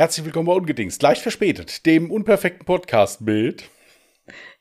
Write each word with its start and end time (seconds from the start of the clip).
Herzlich 0.00 0.24
willkommen 0.24 0.46
bei 0.46 0.54
Ungedingst, 0.54 1.02
leicht 1.02 1.20
verspätet, 1.20 1.84
dem 1.84 2.10
unperfekten 2.10 2.64
Podcast-Bild. 2.64 3.68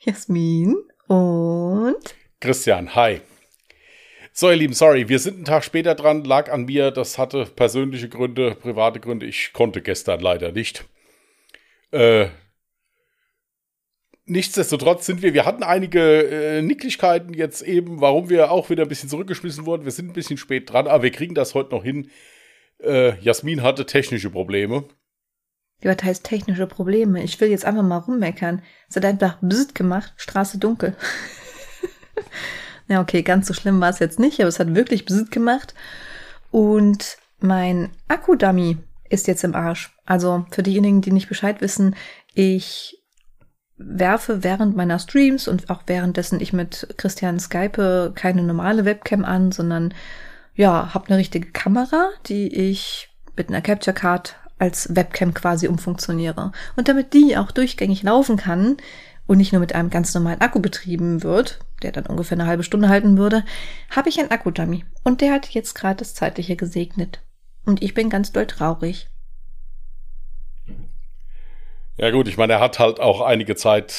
Jasmin 0.01 0.75
und 1.07 1.95
Christian, 2.41 2.93
hi. 2.93 3.21
So, 4.33 4.49
ihr 4.49 4.57
Lieben, 4.57 4.73
sorry, 4.73 5.07
wir 5.07 5.17
sind 5.17 5.35
einen 5.35 5.45
Tag 5.45 5.63
später 5.63 5.95
dran, 5.95 6.25
lag 6.25 6.51
an 6.51 6.65
mir, 6.65 6.91
das 6.91 7.17
hatte 7.17 7.45
persönliche 7.45 8.09
Gründe, 8.09 8.53
private 8.53 8.99
Gründe, 8.99 9.27
ich 9.27 9.53
konnte 9.53 9.81
gestern 9.81 10.19
leider 10.19 10.51
nicht. 10.51 10.83
Äh, 11.91 12.27
nichtsdestotrotz 14.25 15.05
sind 15.05 15.21
wir, 15.21 15.33
wir 15.33 15.45
hatten 15.45 15.63
einige 15.63 16.57
äh, 16.57 16.61
Nicklichkeiten 16.61 17.33
jetzt 17.33 17.61
eben, 17.61 18.01
warum 18.01 18.29
wir 18.29 18.51
auch 18.51 18.69
wieder 18.69 18.83
ein 18.83 18.89
bisschen 18.89 19.07
zurückgeschmissen 19.07 19.65
wurden. 19.65 19.85
Wir 19.85 19.93
sind 19.93 20.09
ein 20.09 20.13
bisschen 20.13 20.35
spät 20.35 20.69
dran, 20.69 20.85
aber 20.85 21.03
wir 21.03 21.11
kriegen 21.11 21.33
das 21.33 21.55
heute 21.55 21.73
noch 21.73 21.85
hin. 21.85 22.11
Äh, 22.83 23.17
Jasmin 23.21 23.63
hatte 23.63 23.85
technische 23.85 24.29
Probleme. 24.29 24.83
Was 25.81 26.03
heißt 26.03 26.23
technische 26.23 26.67
Probleme? 26.67 27.23
Ich 27.23 27.39
will 27.39 27.49
jetzt 27.49 27.65
einfach 27.65 27.83
mal 27.83 27.97
rummeckern. 27.97 28.61
Es 28.89 28.95
hat 28.95 29.05
einfach 29.05 29.37
bzzzt 29.41 29.75
gemacht, 29.75 30.13
Straße 30.17 30.57
dunkel. 30.57 30.95
ja, 32.87 33.01
okay, 33.01 33.21
ganz 33.21 33.47
so 33.47 33.53
schlimm 33.53 33.79
war 33.79 33.89
es 33.89 33.99
jetzt 33.99 34.19
nicht, 34.19 34.39
aber 34.39 34.49
es 34.49 34.59
hat 34.59 34.75
wirklich 34.75 35.05
bzzzt 35.05 35.31
gemacht. 35.31 35.73
Und 36.51 37.17
mein 37.39 37.91
Akkudummy 38.07 38.77
ist 39.09 39.27
jetzt 39.27 39.43
im 39.43 39.55
Arsch. 39.55 39.95
Also 40.05 40.45
für 40.51 40.63
diejenigen, 40.63 41.01
die 41.01 41.11
nicht 41.11 41.29
Bescheid 41.29 41.61
wissen, 41.61 41.95
ich 42.33 42.97
werfe 43.77 44.43
während 44.43 44.75
meiner 44.75 44.99
Streams 44.99 45.47
und 45.47 45.69
auch 45.69 45.83
währenddessen 45.87 46.41
ich 46.41 46.51
mit 46.51 46.93
Christian 46.97 47.39
Skype 47.39 48.11
keine 48.13 48.43
normale 48.43 48.83
Webcam 48.83 49.23
an, 49.23 49.51
sondern 49.53 49.93
ja, 50.53 50.93
habe 50.93 51.07
eine 51.07 51.17
richtige 51.17 51.51
Kamera, 51.51 52.09
die 52.25 52.53
ich 52.53 53.09
mit 53.37 53.47
einer 53.47 53.61
Capture 53.61 53.93
Card 53.93 54.35
als 54.59 54.95
Webcam 54.95 55.33
quasi 55.33 55.67
umfunktioniere. 55.67 56.51
Und 56.75 56.87
damit 56.87 57.13
die 57.13 57.37
auch 57.37 57.51
durchgängig 57.51 58.03
laufen 58.03 58.37
kann 58.37 58.77
und 59.25 59.37
nicht 59.37 59.53
nur 59.53 59.61
mit 59.61 59.73
einem 59.73 59.89
ganz 59.89 60.13
normalen 60.13 60.41
Akku 60.41 60.59
betrieben 60.59 61.23
wird, 61.23 61.59
der 61.81 61.91
dann 61.91 62.05
ungefähr 62.05 62.37
eine 62.37 62.47
halbe 62.47 62.63
Stunde 62.63 62.89
halten 62.89 63.17
würde, 63.17 63.43
habe 63.89 64.09
ich 64.09 64.19
einen 64.19 64.31
Akkudummy. 64.31 64.85
Und 65.03 65.21
der 65.21 65.33
hat 65.33 65.49
jetzt 65.49 65.73
gerade 65.73 65.97
das 65.97 66.13
Zeitliche 66.13 66.55
gesegnet. 66.55 67.21
Und 67.65 67.81
ich 67.81 67.93
bin 67.93 68.09
ganz 68.09 68.31
doll 68.31 68.47
traurig. 68.47 69.07
Ja 71.97 72.11
gut, 72.11 72.27
ich 72.27 72.37
meine, 72.37 72.53
er 72.53 72.59
hat 72.61 72.79
halt 72.79 72.99
auch 72.99 73.21
einige 73.21 73.55
Zeit 73.55 73.93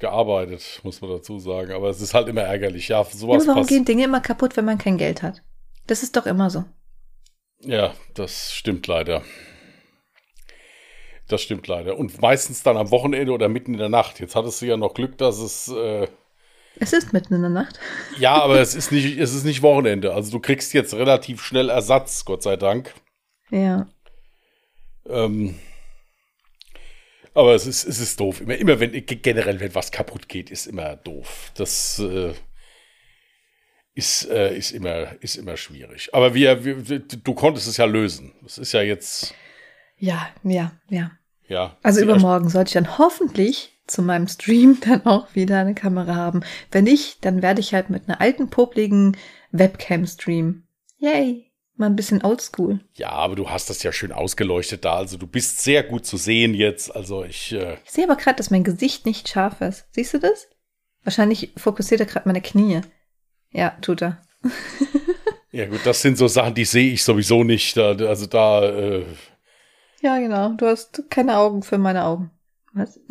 gearbeitet, 0.00 0.80
muss 0.82 1.00
man 1.00 1.10
dazu 1.10 1.38
sagen. 1.38 1.72
Aber 1.72 1.90
es 1.90 2.00
ist 2.00 2.14
halt 2.14 2.28
immer 2.28 2.40
ärgerlich. 2.40 2.88
Ja, 2.88 3.04
sowas 3.04 3.44
ja, 3.44 3.52
warum 3.52 3.66
gehen 3.66 3.84
Dinge 3.84 4.04
immer 4.04 4.20
kaputt, 4.20 4.56
wenn 4.56 4.64
man 4.64 4.78
kein 4.78 4.96
Geld 4.96 5.22
hat? 5.22 5.42
Das 5.86 6.02
ist 6.02 6.16
doch 6.16 6.26
immer 6.26 6.50
so. 6.50 6.64
Ja, 7.60 7.94
das 8.14 8.52
stimmt 8.52 8.86
leider. 8.86 9.22
Das 11.32 11.40
stimmt 11.40 11.66
leider. 11.66 11.96
Und 11.96 12.20
meistens 12.20 12.62
dann 12.62 12.76
am 12.76 12.90
Wochenende 12.90 13.32
oder 13.32 13.48
mitten 13.48 13.72
in 13.72 13.78
der 13.78 13.88
Nacht. 13.88 14.20
Jetzt 14.20 14.36
hattest 14.36 14.60
du 14.60 14.66
ja 14.66 14.76
noch 14.76 14.92
Glück, 14.92 15.16
dass 15.16 15.38
es. 15.38 15.68
Äh, 15.68 16.06
es 16.78 16.92
ist 16.92 17.14
mitten 17.14 17.32
in 17.32 17.40
der 17.40 17.50
Nacht. 17.50 17.80
Ja, 18.18 18.34
aber 18.34 18.60
es 18.60 18.74
ist 18.74 18.92
nicht, 18.92 19.18
es 19.18 19.32
ist 19.32 19.44
nicht 19.44 19.62
Wochenende. 19.62 20.12
Also 20.12 20.30
du 20.30 20.40
kriegst 20.40 20.74
jetzt 20.74 20.92
relativ 20.92 21.42
schnell 21.42 21.70
Ersatz, 21.70 22.26
Gott 22.26 22.42
sei 22.42 22.56
Dank. 22.56 22.92
Ja. 23.50 23.88
Ähm, 25.08 25.58
aber 27.32 27.54
es 27.54 27.66
ist, 27.66 27.84
es 27.84 27.98
ist 27.98 28.20
doof. 28.20 28.42
Immer, 28.42 28.56
immer 28.56 28.78
wenn 28.78 28.92
generell, 29.06 29.58
wenn 29.58 29.74
was 29.74 29.90
kaputt 29.90 30.28
geht, 30.28 30.50
ist 30.50 30.66
immer 30.66 30.96
doof. 30.96 31.50
Das 31.54 31.98
äh, 31.98 32.34
ist, 33.94 34.28
äh, 34.28 34.54
ist, 34.54 34.72
immer, 34.72 35.16
ist 35.22 35.36
immer 35.36 35.56
schwierig. 35.56 36.10
Aber 36.12 36.34
wir, 36.34 36.62
wir, 36.62 36.98
du 36.98 37.34
konntest 37.34 37.68
es 37.68 37.78
ja 37.78 37.86
lösen. 37.86 38.34
Es 38.44 38.58
ist 38.58 38.72
ja 38.72 38.82
jetzt. 38.82 39.34
Ja, 39.96 40.28
ja, 40.42 40.72
ja. 40.90 41.12
Ja. 41.52 41.76
Also 41.82 42.00
übermorgen 42.00 42.48
sollte 42.48 42.68
ich 42.70 42.74
dann 42.74 42.96
hoffentlich 42.96 43.78
zu 43.86 44.00
meinem 44.00 44.26
Stream 44.26 44.78
dann 44.86 45.04
auch 45.04 45.34
wieder 45.34 45.58
eine 45.58 45.74
Kamera 45.74 46.14
haben. 46.14 46.40
Wenn 46.70 46.84
nicht, 46.84 47.24
dann 47.26 47.42
werde 47.42 47.60
ich 47.60 47.74
halt 47.74 47.90
mit 47.90 48.08
einer 48.08 48.22
alten, 48.22 48.48
popligen 48.48 49.18
Webcam 49.50 50.06
streamen. 50.06 50.66
Yay. 50.98 51.50
Mal 51.76 51.86
ein 51.86 51.96
bisschen 51.96 52.24
oldschool. 52.24 52.80
Ja, 52.94 53.10
aber 53.10 53.34
du 53.34 53.50
hast 53.50 53.68
das 53.68 53.82
ja 53.82 53.92
schön 53.92 54.12
ausgeleuchtet 54.12 54.84
da. 54.84 54.96
Also 54.96 55.18
du 55.18 55.26
bist 55.26 55.60
sehr 55.60 55.82
gut 55.82 56.06
zu 56.06 56.16
sehen 56.16 56.54
jetzt. 56.54 56.94
Also 56.94 57.24
ich. 57.24 57.52
Äh 57.52 57.76
ich 57.84 57.90
sehe 57.90 58.04
aber 58.04 58.16
gerade, 58.16 58.36
dass 58.36 58.50
mein 58.50 58.64
Gesicht 58.64 59.04
nicht 59.04 59.28
scharf 59.28 59.60
ist. 59.60 59.86
Siehst 59.90 60.14
du 60.14 60.18
das? 60.18 60.48
Wahrscheinlich 61.04 61.52
fokussiert 61.56 62.00
er 62.00 62.06
gerade 62.06 62.28
meine 62.28 62.40
Knie. 62.40 62.80
Ja, 63.50 63.76
tut 63.82 64.02
er. 64.02 64.22
ja, 65.50 65.66
gut, 65.66 65.80
das 65.84 66.00
sind 66.00 66.16
so 66.16 66.28
Sachen, 66.28 66.54
die 66.54 66.64
sehe 66.64 66.92
ich 66.92 67.02
sowieso 67.04 67.44
nicht. 67.44 67.76
also 67.76 68.26
da. 68.26 68.64
Äh 68.64 69.04
ja, 70.02 70.18
genau. 70.18 70.50
Du 70.50 70.66
hast 70.66 71.04
keine 71.10 71.38
Augen 71.38 71.62
für 71.62 71.78
meine 71.78 72.04
Augen. 72.04 72.30
Was? 72.74 73.00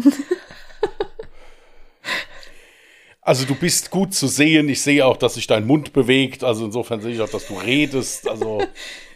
Also 3.23 3.45
du 3.45 3.53
bist 3.53 3.91
gut 3.91 4.15
zu 4.15 4.27
sehen. 4.27 4.67
Ich 4.67 4.81
sehe 4.81 5.05
auch, 5.05 5.15
dass 5.15 5.35
sich 5.35 5.45
dein 5.45 5.67
Mund 5.67 5.93
bewegt. 5.93 6.43
Also 6.43 6.65
insofern 6.65 7.01
sehe 7.01 7.13
ich 7.13 7.21
auch, 7.21 7.29
dass 7.29 7.47
du 7.47 7.53
redest. 7.53 8.27
Also 8.27 8.63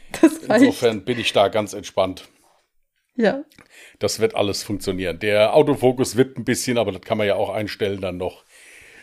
insofern 0.47 1.03
bin 1.03 1.19
ich 1.19 1.33
da 1.33 1.47
ganz 1.47 1.73
entspannt. 1.73 2.27
Ja. 3.15 3.43
Das 3.99 4.19
wird 4.19 4.35
alles 4.35 4.61
funktionieren. 4.61 5.19
Der 5.19 5.55
Autofokus 5.55 6.15
wird 6.15 6.37
ein 6.37 6.45
bisschen, 6.45 6.77
aber 6.77 6.91
das 6.91 7.01
kann 7.01 7.17
man 7.17 7.27
ja 7.27 7.35
auch 7.35 7.49
einstellen 7.49 7.99
dann 7.99 8.17
noch. 8.17 8.43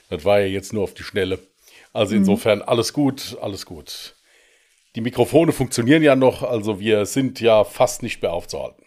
Das 0.09 0.25
war 0.25 0.41
ja 0.41 0.47
jetzt 0.47 0.73
nur 0.73 0.85
auf 0.85 0.95
die 0.95 1.03
Schnelle. 1.03 1.41
Also 1.93 2.15
mhm. 2.15 2.21
insofern 2.21 2.63
alles 2.63 2.93
gut, 2.93 3.37
alles 3.41 3.67
gut. 3.67 4.15
Die 4.95 5.01
Mikrofone 5.01 5.53
funktionieren 5.53 6.03
ja 6.03 6.17
noch, 6.17 6.43
also 6.43 6.79
wir 6.79 7.07
sind 7.07 7.41
ja 7.41 7.65
fast 7.65 8.03
nicht 8.03 8.21
mehr 8.21 8.33
aufzuhalten. 8.33 8.83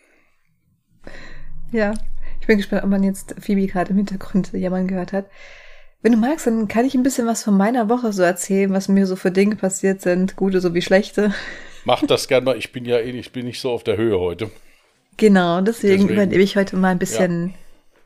Ja, 1.71 1.93
ich 2.39 2.47
bin 2.47 2.57
gespannt, 2.57 2.83
ob 2.83 2.89
man 2.89 3.03
jetzt 3.03 3.35
Phoebe 3.39 3.66
gerade 3.66 3.89
im 3.89 3.97
Hintergrund 3.97 4.53
jammern 4.53 4.88
gehört 4.88 5.13
hat. 5.13 5.25
Wenn 6.03 6.11
du 6.11 6.19
magst, 6.19 6.45
dann 6.45 6.67
kann 6.67 6.85
ich 6.85 6.93
ein 6.93 7.01
bisschen 7.01 7.25
was 7.25 7.43
von 7.43 7.57
meiner 7.57 7.89
Woche 7.89 8.13
so 8.13 8.21
erzählen, 8.21 8.71
was 8.71 8.88
mir 8.88 9.07
so 9.07 9.16
für 9.16 9.31
Dinge 9.31 9.55
passiert 9.55 10.01
sind, 10.01 10.35
gute 10.35 10.61
sowie 10.61 10.83
schlechte. 10.83 11.33
Mach 11.85 12.05
das 12.05 12.27
gerne 12.27 12.45
mal, 12.45 12.57
ich 12.57 12.72
bin 12.72 12.85
ja 12.85 12.99
eh 12.99 13.11
nicht, 13.11 13.33
bin 13.33 13.45
nicht 13.45 13.59
so 13.59 13.72
auf 13.72 13.83
der 13.83 13.97
Höhe 13.97 14.19
heute. 14.19 14.51
Genau, 15.17 15.61
deswegen, 15.61 16.03
deswegen. 16.03 16.13
übernehme 16.13 16.43
ich 16.43 16.55
heute 16.55 16.75
mal 16.75 16.89
ein 16.89 16.99
bisschen 16.99 17.47
ja. 17.47 17.53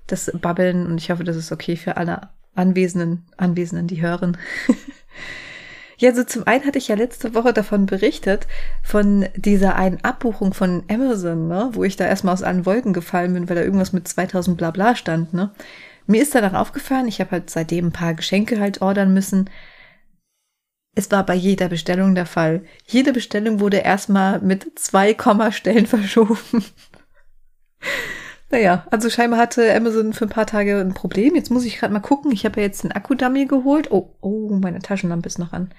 das 0.08 0.32
Babbeln 0.40 0.86
und 0.86 1.00
ich 1.00 1.12
hoffe, 1.12 1.26
das 1.26 1.36
ist 1.36 1.52
okay 1.52 1.76
für 1.76 1.98
alle 1.98 2.30
Anwesenden, 2.56 3.26
Anwesenden, 3.36 3.88
die 3.88 4.02
hören. 4.02 4.38
Ja, 6.00 6.16
so 6.16 6.24
zum 6.24 6.48
einen 6.48 6.66
hatte 6.66 6.78
ich 6.78 6.88
ja 6.88 6.96
letzte 6.96 7.36
Woche 7.36 7.52
davon 7.52 7.86
berichtet, 7.86 8.48
von 8.82 9.28
dieser 9.36 9.76
einen 9.76 10.02
Abbuchung 10.02 10.54
von 10.54 10.84
Amazon, 10.90 11.50
ne, 11.50 11.70
wo 11.74 11.84
ich 11.84 11.98
da 11.98 12.06
erstmal 12.06 12.34
aus 12.34 12.42
allen 12.42 12.66
Wolken 12.66 12.94
gefallen 12.94 13.34
bin, 13.34 13.50
weil 13.50 13.58
da 13.58 13.64
irgendwas 13.64 13.92
mit 13.92 14.08
2000 14.08 14.58
bla 14.58 14.72
bla 14.72 14.96
stand, 14.96 15.34
ne. 15.34 15.52
Mir 16.08 16.22
ist 16.22 16.34
danach 16.34 16.54
aufgefallen, 16.54 17.10
ich 17.10 17.20
habe 17.20 17.32
halt 17.32 17.50
seitdem 17.50 17.88
ein 17.88 17.92
paar 17.92 18.14
Geschenke 18.14 18.60
halt 18.62 18.82
ordern 18.82 19.14
müssen. 19.14 19.50
Es 20.96 21.12
war 21.12 21.26
bei 21.26 21.36
jeder 21.36 21.68
Bestellung 21.68 22.16
der 22.16 22.26
Fall. 22.26 22.64
Jede 22.88 23.12
Bestellung 23.14 23.60
wurde 23.60 23.78
erstmal 23.78 24.40
mit 24.40 24.80
zwei 24.80 25.14
Kommastellen 25.14 25.86
verschoben. 25.86 26.64
Naja, 28.52 28.88
also 28.90 29.10
scheinbar 29.10 29.40
hatte 29.40 29.74
Amazon 29.76 30.14
für 30.14 30.26
ein 30.26 30.30
paar 30.30 30.48
Tage 30.48 30.80
ein 30.80 30.96
Problem. 30.96 31.36
Jetzt 31.36 31.52
muss 31.52 31.66
ich 31.66 31.78
gerade 31.78 31.94
mal 31.94 32.00
gucken. 32.00 32.32
Ich 32.32 32.46
habe 32.46 32.60
ja 32.60 32.66
jetzt 32.66 32.84
den 32.84 32.92
Akkudummy 32.92 33.46
geholt. 33.46 33.92
Oh, 33.92 34.16
oh, 34.22 34.50
meine 34.50 34.80
Taschenlampe 34.80 35.28
ist 35.28 35.38
noch 35.38 35.54
an. 35.54 35.72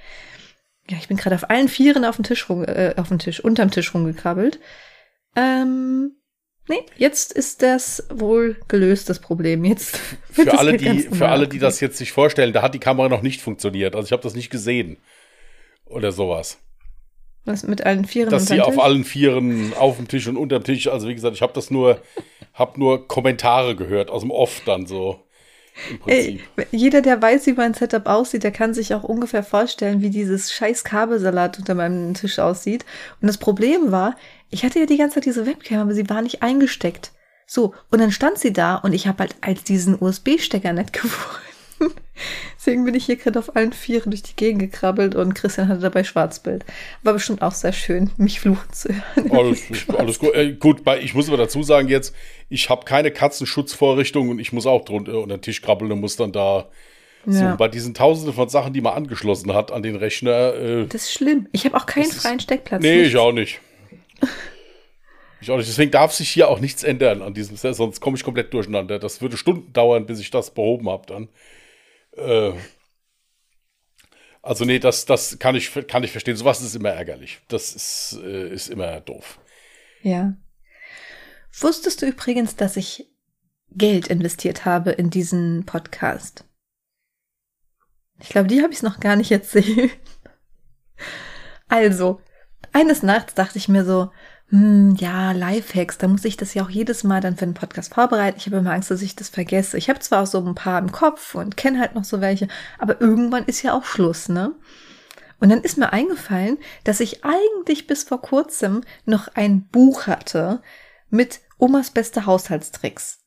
Ja, 0.89 0.97
ich 0.99 1.09
bin 1.09 1.17
gerade 1.17 1.35
auf 1.37 1.51
allen 1.51 1.69
Vieren 1.69 2.05
auf 2.05 2.17
dem 2.17 2.25
Tisch 2.25 2.49
rum, 2.49 2.65
äh, 2.65 2.95
auf 2.97 3.09
dem 3.09 3.19
Tisch, 3.19 3.43
unterm 3.43 3.71
Tisch 3.71 3.93
rumgekrabbelt. 3.93 4.61
Ähm, 5.37 6.17
nee, 6.69 6.81
jetzt 6.97 7.33
ist 7.33 7.63
das 7.63 8.07
wohl 8.13 8.57
gelöst, 8.69 9.09
das 9.09 9.21
Problem. 9.21 9.65
Jetzt 9.65 9.97
für 10.33 10.57
alle, 10.59 10.77
die, 10.77 11.01
für 11.01 11.29
alle, 11.29 11.49
die 11.49 11.59
das 11.59 11.81
jetzt 11.81 11.99
sich 11.99 12.13
vorstellen, 12.13 12.53
da 12.53 12.63
hat 12.63 12.75
die 12.75 12.81
Kamera 12.81 13.09
noch 13.09 13.23
nicht 13.23 13.41
funktioniert. 13.41 13.97
Also 13.97 14.07
ich 14.07 14.13
habe 14.13 14.23
das 14.23 14.35
nicht 14.35 14.51
gesehen. 14.51 14.97
Oder 15.87 16.13
sowas. 16.13 16.59
Was 17.45 17.65
mit 17.65 17.85
allen 17.85 18.05
Vieren? 18.05 18.31
Dass 18.31 18.47
sie 18.47 18.61
auf 18.61 18.79
allen 18.79 19.05
Vieren 19.05 19.73
auf 19.75 19.97
dem 19.97 20.09
Tisch 20.09 20.29
und 20.29 20.37
unterm 20.37 20.63
Tisch. 20.63 20.89
Also 20.89 21.09
wie 21.09 21.15
gesagt, 21.15 21.35
ich 21.35 21.43
habe 21.43 21.53
das 21.53 21.71
nur, 21.71 22.01
habe 22.61 22.79
nur 22.79 23.09
Kommentare 23.09 23.75
gehört 23.75 24.11
aus 24.11 24.23
dem 24.23 24.31
Off 24.31 24.63
dann 24.65 24.87
so. 24.87 25.19
Ey, 26.07 26.41
jeder, 26.73 27.01
der 27.01 27.23
weiß, 27.23 27.47
wie 27.47 27.53
mein 27.55 27.75
Setup 27.75 28.07
aussieht, 28.07 28.45
der 28.45 28.51
kann 28.51 28.75
sich 28.75 28.95
auch 28.95 29.03
ungefähr 29.03 29.43
vorstellen, 29.43 30.03
wie 30.03 30.11
dieses 30.11 30.53
scheiß 30.53 30.85
Kabelsalat 30.85 31.59
unter 31.59 31.75
meinem 31.75 32.15
Tisch 32.15 32.39
aussieht. 32.39 32.85
Und 33.21 33.29
das 33.29 33.39
Problem 33.39 33.91
war, 33.91 34.17
ich 34.51 34.65
hatte 34.65 34.79
ja 34.79 34.87
die 34.87 34.99
ganze 34.99 35.17
Zeit 35.17 35.27
diese 35.27 35.47
Webcam, 35.47 35.81
aber 35.81 35.95
sie 35.95 36.09
war 36.11 36.23
nicht 36.23 36.43
eingesteckt. 36.43 37.13
So, 37.47 37.75
und 37.91 38.01
dann 38.01 38.13
stand 38.13 38.39
sie 38.39 38.53
da 38.53 38.77
und 38.77 38.93
ich 38.93 39.07
habe 39.07 39.21
halt 39.21 39.37
als 39.41 39.65
diesen 39.65 40.01
USB-Stecker 40.01 40.73
nicht 40.73 40.93
gefunden. 41.03 41.50
Deswegen 42.57 42.85
bin 42.85 42.95
ich 42.95 43.07
hier 43.07 43.17
gerade 43.17 43.39
auf 43.39 43.57
allen 43.57 43.73
Vieren 43.73 44.11
durch 44.11 44.23
die 44.23 44.37
Gegend 44.37 44.61
gekrabbelt 44.61 45.15
und 45.15 45.35
Christian 45.35 45.69
hatte 45.69 45.81
dabei 45.81 46.05
Schwarzbild. 46.05 46.65
War 47.03 47.15
bestimmt 47.15 47.43
auch 47.43 47.55
sehr 47.55 47.73
schön, 47.73 48.11
mich 48.17 48.41
fluchen 48.41 48.73
zu 48.73 48.89
hören. 48.89 49.31
Alles, 49.31 49.63
alles 49.97 50.19
gut. 50.19 50.35
Äh, 50.35 50.53
gut, 50.53 50.83
ich 51.01 51.15
muss 51.15 51.29
aber 51.29 51.39
dazu 51.39 51.63
sagen 51.63 51.89
jetzt, 51.89 52.15
ich 52.49 52.69
habe 52.69 52.85
keine 52.85 53.11
Katzenschutzvorrichtung 53.11 54.29
und 54.29 54.39
ich 54.39 54.53
muss 54.53 54.67
auch 54.67 54.85
drunter 54.85 55.21
unter 55.21 55.37
den 55.37 55.43
Tisch 55.43 55.63
krabbeln 55.63 55.91
und 55.93 56.01
muss 56.01 56.17
dann 56.17 56.33
da 56.33 56.69
ja. 57.27 57.51
so 57.53 57.57
bei 57.57 57.69
diesen 57.69 57.95
Tausenden 57.95 58.35
von 58.35 58.49
Sachen, 58.49 58.73
die 58.73 58.81
man 58.81 58.95
angeschlossen 58.95 59.53
hat 59.55 59.73
an 59.73 59.83
den 59.83 59.97
Rechner. 59.97 60.55
Äh, 60.55 60.87
das 60.87 61.05
ist 61.05 61.13
schlimm. 61.13 61.49
Ich 61.53 61.65
habe 61.65 61.77
auch 61.77 61.87
keinen 61.87 62.11
freien 62.11 62.41
Steckplatz. 62.41 62.83
Nee, 62.83 62.99
nicht. 62.99 63.09
ich 63.09 63.17
auch 63.17 63.33
nicht. 63.33 63.61
Ich 65.41 65.51
auch 65.51 65.57
nicht. 65.57 65.69
Deswegen 65.69 65.91
darf 65.91 66.13
sich 66.13 66.29
hier 66.29 66.49
auch 66.49 66.61
nichts 66.61 66.83
ändern 66.83 67.23
an 67.23 67.35
diesem 67.35 67.57
Set, 67.57 67.75
sonst 67.75 68.01
komme 68.01 68.17
ich 68.17 68.25
komplett 68.25 68.53
durcheinander. 68.53 68.99
Das 68.99 69.23
würde 69.23 69.37
Stunden 69.37 69.73
dauern, 69.73 70.07
bis 70.07 70.21
ich 70.21 70.31
das 70.31 70.51
behoben 70.51 70.89
habe 70.89 71.07
dann. 71.07 71.29
Äh, 72.17 72.53
also 74.43 74.65
nee, 74.65 74.79
das, 74.79 75.05
das 75.05 75.39
kann 75.39 75.55
ich, 75.55 75.73
kann 75.87 76.03
ich 76.03 76.13
verstehen. 76.13 76.37
Sowas 76.37 76.61
ist 76.61 76.75
immer 76.75 76.91
ärgerlich. 76.91 77.41
Das 77.49 77.75
ist, 77.75 78.19
äh, 78.23 78.49
ist 78.49 78.69
immer 78.69 79.01
doof. 79.01 79.39
Ja. 80.03 80.35
Wusstest 81.59 82.01
du 82.01 82.07
übrigens, 82.07 82.57
dass 82.57 82.77
ich 82.77 83.07
Geld 83.71 84.09
investiert 84.09 84.65
habe 84.65 84.93
in 84.93 85.11
diesen 85.11 85.67
Podcast? 85.67 86.45
Ich 88.21 88.29
glaube, 88.29 88.49
die 88.49 88.63
habe 88.63 88.73
ich 88.73 88.83
noch 88.83 89.01
gar 89.01 89.17
nicht 89.17 89.31
erzählt. 89.31 89.91
Also, 91.69 92.21
eines 92.73 93.03
Nachts 93.03 93.35
dachte 93.35 93.57
ich 93.57 93.69
mir 93.69 93.85
so, 93.85 94.11
hm, 94.51 94.97
ja, 94.99 95.31
Lifehacks, 95.31 95.99
da 95.99 96.09
muss 96.09 96.25
ich 96.25 96.37
das 96.37 96.55
ja 96.55 96.65
auch 96.65 96.71
jedes 96.71 97.05
Mal 97.05 97.21
dann 97.21 97.37
für 97.37 97.47
den 97.47 97.55
Podcast 97.55 97.95
vorbereiten. 97.95 98.39
Ich 98.39 98.47
habe 98.47 98.57
immer 98.57 98.73
Angst, 98.73 98.91
dass 98.91 99.01
ich 99.01 99.15
das 99.15 99.29
vergesse. 99.29 99.79
Ich 99.79 99.89
habe 99.89 100.01
zwar 100.01 100.23
auch 100.23 100.27
so 100.27 100.45
ein 100.45 100.57
paar 100.57 100.81
im 100.81 100.91
Kopf 100.91 101.37
und 101.37 101.57
kenne 101.57 101.79
halt 101.79 101.95
noch 101.95 102.03
so 102.03 102.21
welche, 102.21 102.49
aber 102.79 103.01
irgendwann 103.01 103.45
ist 103.45 103.63
ja 103.63 103.75
auch 103.75 103.85
Schluss, 103.85 104.29
ne? 104.29 104.53
Und 105.39 105.51
dann 105.51 105.63
ist 105.63 105.79
mir 105.79 105.93
eingefallen, 105.93 106.59
dass 106.85 107.01
ich 107.01 107.25
eigentlich 107.25 107.87
bis 107.87 108.03
vor 108.03 108.21
kurzem 108.21 108.83
noch 109.07 109.29
ein 109.35 109.69
Buch 109.69 110.07
hatte 110.07 110.63
mit 111.09 111.41
Omas 111.59 111.91
beste 111.91 112.27
Haushaltstricks. 112.27 113.21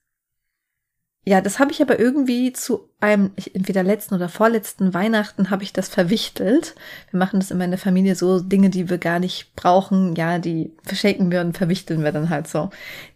Ja, 1.26 1.40
das 1.40 1.58
habe 1.58 1.72
ich 1.72 1.82
aber 1.82 2.00
irgendwie 2.00 2.52
zu 2.52 2.90
einem, 3.00 3.32
entweder 3.54 3.82
letzten 3.82 4.16
oder 4.16 4.28
vorletzten 4.28 4.94
Weihnachten 4.94 5.50
habe 5.50 5.64
ich 5.64 5.72
das 5.72 5.88
verwichtelt. 5.88 6.76
Wir 7.12 7.18
machen 7.18 7.40
das 7.40 7.50
immer 7.50 7.64
in 7.64 7.72
der 7.72 7.80
Familie 7.80 8.16
so, 8.16 8.42
Dinge, 8.42 8.70
die 8.70 8.90
wir 8.90 8.98
gar 8.98 9.20
nicht 9.20 9.56
brauchen, 9.56 10.16
ja, 10.16 10.38
die 10.38 10.74
verschenken 10.84 11.32
wir 11.32 11.40
und 11.40 11.58
verwichteln 11.58 12.04
wir 12.04 12.12
dann 12.12 12.30
halt 12.30 12.50
so. 12.50 12.72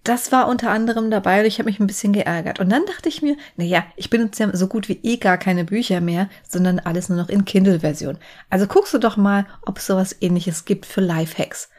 Das 0.05 0.31
war 0.31 0.47
unter 0.47 0.69
anderem 0.71 1.11
dabei 1.11 1.41
und 1.41 1.47
ich 1.47 1.59
habe 1.59 1.67
mich 1.69 1.81
ein 1.81 1.87
bisschen 1.87 2.13
geärgert. 2.13 2.61
Und 2.61 2.69
dann 2.69 2.85
dachte 2.85 3.09
ich 3.09 3.21
mir, 3.21 3.35
naja, 3.57 3.85
ich 3.97 4.09
benutze 4.09 4.43
ja 4.43 4.55
so 4.55 4.67
gut 4.67 4.87
wie 4.87 4.99
eh 5.03 5.17
gar 5.17 5.37
keine 5.37 5.65
Bücher 5.65 5.99
mehr, 5.99 6.29
sondern 6.47 6.79
alles 6.79 7.09
nur 7.09 7.17
noch 7.17 7.27
in 7.27 7.43
Kindle-Version. 7.43 8.17
Also 8.49 8.67
guckst 8.67 8.93
du 8.93 8.99
doch 8.99 9.17
mal, 9.17 9.47
ob 9.65 9.79
es 9.79 9.87
sowas 9.87 10.15
ähnliches 10.21 10.63
gibt 10.63 10.85
für 10.85 11.01
Lifehacks. 11.01 11.69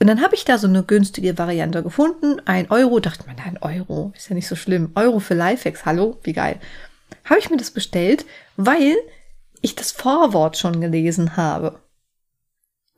Und 0.00 0.06
dann 0.06 0.22
habe 0.22 0.34
ich 0.34 0.44
da 0.44 0.58
so 0.58 0.68
eine 0.68 0.84
günstige 0.84 1.36
Variante 1.38 1.82
gefunden. 1.82 2.40
Ein 2.44 2.70
Euro, 2.70 3.00
dachte 3.00 3.24
man, 3.26 3.36
ein 3.38 3.58
Euro, 3.60 4.12
ist 4.16 4.28
ja 4.28 4.34
nicht 4.34 4.46
so 4.46 4.54
schlimm. 4.54 4.92
Euro 4.94 5.18
für 5.18 5.34
Lifehacks, 5.34 5.84
hallo, 5.84 6.18
wie 6.22 6.32
geil. 6.32 6.60
Habe 7.24 7.40
ich 7.40 7.50
mir 7.50 7.56
das 7.56 7.72
bestellt, 7.72 8.24
weil 8.56 8.96
ich 9.60 9.74
das 9.74 9.90
Vorwort 9.90 10.56
schon 10.56 10.80
gelesen 10.80 11.36
habe. 11.36 11.80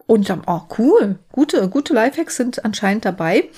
Und 0.07 0.29
dann, 0.29 0.43
oh 0.47 0.63
cool, 0.79 1.19
gute, 1.33 1.69
gute 1.69 1.95
Lifehacks 1.95 2.37
sind 2.37 2.65
anscheinend 2.65 3.05
dabei. 3.05 3.49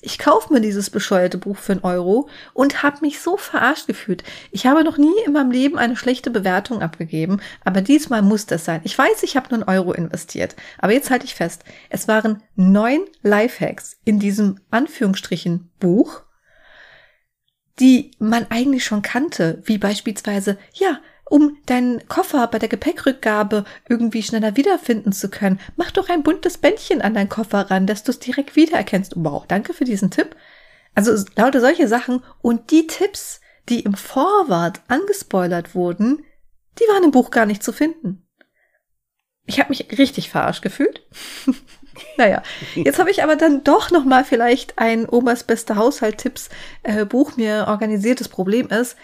Ich 0.00 0.18
kaufe 0.18 0.52
mir 0.52 0.60
dieses 0.60 0.90
bescheuerte 0.90 1.38
Buch 1.38 1.56
für 1.56 1.72
einen 1.72 1.84
Euro 1.84 2.28
und 2.52 2.82
habe 2.82 2.98
mich 3.00 3.20
so 3.20 3.36
verarscht 3.36 3.86
gefühlt. 3.86 4.22
Ich 4.50 4.66
habe 4.66 4.84
noch 4.84 4.98
nie 4.98 5.14
in 5.24 5.32
meinem 5.32 5.50
Leben 5.50 5.78
eine 5.78 5.96
schlechte 5.96 6.30
Bewertung 6.30 6.82
abgegeben, 6.82 7.40
aber 7.64 7.80
diesmal 7.80 8.22
muss 8.22 8.46
das 8.46 8.64
sein. 8.64 8.82
Ich 8.84 8.96
weiß, 8.96 9.22
ich 9.22 9.36
habe 9.36 9.48
nur 9.48 9.66
einen 9.66 9.78
Euro 9.78 9.92
investiert, 9.92 10.54
aber 10.78 10.92
jetzt 10.92 11.10
halte 11.10 11.24
ich 11.24 11.34
fest, 11.34 11.64
es 11.88 12.08
waren 12.08 12.42
neun 12.56 13.00
Lifehacks 13.22 13.96
in 14.04 14.18
diesem 14.18 14.60
Anführungsstrichen 14.70 15.70
Buch, 15.80 16.22
die 17.80 18.12
man 18.18 18.46
eigentlich 18.50 18.84
schon 18.84 19.02
kannte, 19.02 19.62
wie 19.64 19.78
beispielsweise, 19.78 20.58
ja, 20.74 21.00
um 21.24 21.56
deinen 21.66 22.06
Koffer 22.08 22.46
bei 22.48 22.58
der 22.58 22.68
Gepäckrückgabe 22.68 23.64
irgendwie 23.88 24.22
schneller 24.22 24.56
wiederfinden 24.56 25.12
zu 25.12 25.30
können, 25.30 25.60
mach 25.76 25.90
doch 25.90 26.08
ein 26.08 26.22
buntes 26.22 26.58
Bändchen 26.58 27.00
an 27.02 27.14
deinen 27.14 27.28
Koffer 27.28 27.70
ran, 27.70 27.86
dass 27.86 28.02
du 28.02 28.12
es 28.12 28.18
direkt 28.18 28.56
wiedererkennst. 28.56 29.14
Wow, 29.16 29.44
danke 29.46 29.72
für 29.72 29.84
diesen 29.84 30.10
Tipp. 30.10 30.36
Also 30.94 31.12
lauter 31.36 31.60
solche 31.60 31.88
Sachen 31.88 32.22
und 32.42 32.70
die 32.70 32.86
Tipps, 32.86 33.40
die 33.68 33.80
im 33.80 33.94
Vorwort 33.94 34.80
angespoilert 34.88 35.74
wurden, 35.74 36.24
die 36.78 36.84
waren 36.84 37.04
im 37.04 37.10
Buch 37.10 37.30
gar 37.30 37.46
nicht 37.46 37.62
zu 37.62 37.72
finden. 37.72 38.26
Ich 39.46 39.60
habe 39.60 39.70
mich 39.70 39.86
richtig 39.98 40.30
verarscht 40.30 40.62
gefühlt. 40.62 41.06
naja, 42.16 42.42
jetzt 42.74 42.98
habe 42.98 43.10
ich 43.10 43.22
aber 43.22 43.36
dann 43.36 43.62
doch 43.64 43.90
noch 43.90 44.04
mal 44.04 44.24
vielleicht 44.24 44.78
ein 44.78 45.08
Omas 45.08 45.44
beste 45.44 45.76
Haushalt-Tipps 45.76 46.48
äh, 46.82 47.04
Buch 47.04 47.36
mir 47.36 47.66
organisiert. 47.68 48.20
Das 48.20 48.28
Problem 48.28 48.68
ist, 48.68 48.96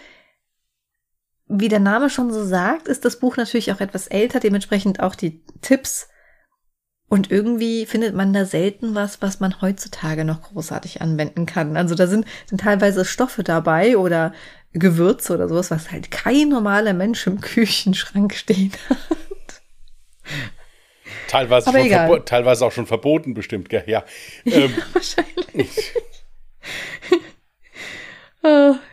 wie 1.51 1.67
der 1.67 1.79
Name 1.79 2.09
schon 2.09 2.31
so 2.31 2.43
sagt, 2.45 2.87
ist 2.87 3.05
das 3.05 3.19
Buch 3.19 3.37
natürlich 3.37 3.71
auch 3.71 3.81
etwas 3.81 4.07
älter, 4.07 4.39
dementsprechend 4.39 4.99
auch 4.99 5.15
die 5.15 5.43
Tipps. 5.61 6.07
Und 7.07 7.29
irgendwie 7.29 7.85
findet 7.85 8.15
man 8.15 8.31
da 8.31 8.45
selten 8.45 8.95
was, 8.95 9.21
was 9.21 9.41
man 9.41 9.61
heutzutage 9.61 10.23
noch 10.23 10.41
großartig 10.43 11.01
anwenden 11.01 11.45
kann. 11.45 11.75
Also 11.75 11.93
da 11.93 12.07
sind, 12.07 12.25
sind 12.45 12.61
teilweise 12.61 13.03
Stoffe 13.03 13.43
dabei 13.43 13.97
oder 13.97 14.33
Gewürze 14.71 15.33
oder 15.33 15.49
sowas, 15.49 15.71
was 15.71 15.91
halt 15.91 16.09
kein 16.09 16.47
normaler 16.47 16.93
Mensch 16.93 17.27
im 17.27 17.41
Küchenschrank 17.41 18.33
stehen 18.33 18.71
hat. 18.89 19.61
Teilweise, 21.27 21.71
teilweise 22.25 22.65
auch 22.65 22.71
schon 22.71 22.87
verboten, 22.87 23.33
bestimmt, 23.33 23.69
gell? 23.69 23.83
Ja. 23.87 24.03
Ähm. 24.45 24.73
ja 24.77 24.83
wahrscheinlich. 24.93 25.93
oh, 28.43 28.75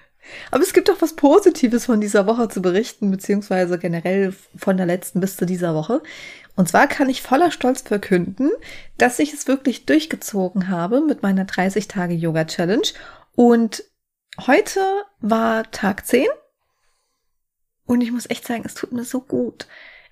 aber 0.51 0.63
es 0.63 0.73
gibt 0.73 0.91
auch 0.91 1.01
was 1.01 1.15
Positives 1.15 1.87
von 1.87 2.01
dieser 2.01 2.27
Woche 2.27 2.49
zu 2.49 2.63
berichten, 2.63 3.11
beziehungsweise 3.11 3.79
generell 3.79 4.35
von 4.57 4.77
der 4.77 4.87
letzten 4.87 5.21
bis 5.21 5.37
zu 5.37 5.47
dieser 5.47 5.75
Woche. 5.75 6.03
Und 6.57 6.69
zwar 6.69 6.89
kann 6.89 7.09
ich 7.09 7.23
voller 7.23 7.51
Stolz 7.51 7.83
verkünden, 7.83 8.51
dass 8.97 9.19
ich 9.19 9.33
es 9.33 9.47
wirklich 9.47 9.87
durchgezogen 9.87 10.69
habe 10.69 11.01
mit 11.01 11.23
meiner 11.23 11.45
30 11.45 11.87
Tage 11.87 12.15
Yoga 12.15 12.47
Challenge. 12.47 12.89
Und 13.35 13.85
heute 14.47 14.81
war 15.21 15.71
Tag 15.71 16.07
10. 16.07 16.27
Und 17.87 18.01
ich 18.01 18.11
muss 18.11 18.29
echt 18.29 18.47
sagen, 18.47 18.65
es 18.67 18.75
tut 18.75 18.93
mir 18.93 19.05
so 19.05 19.21
gut. 19.21 19.69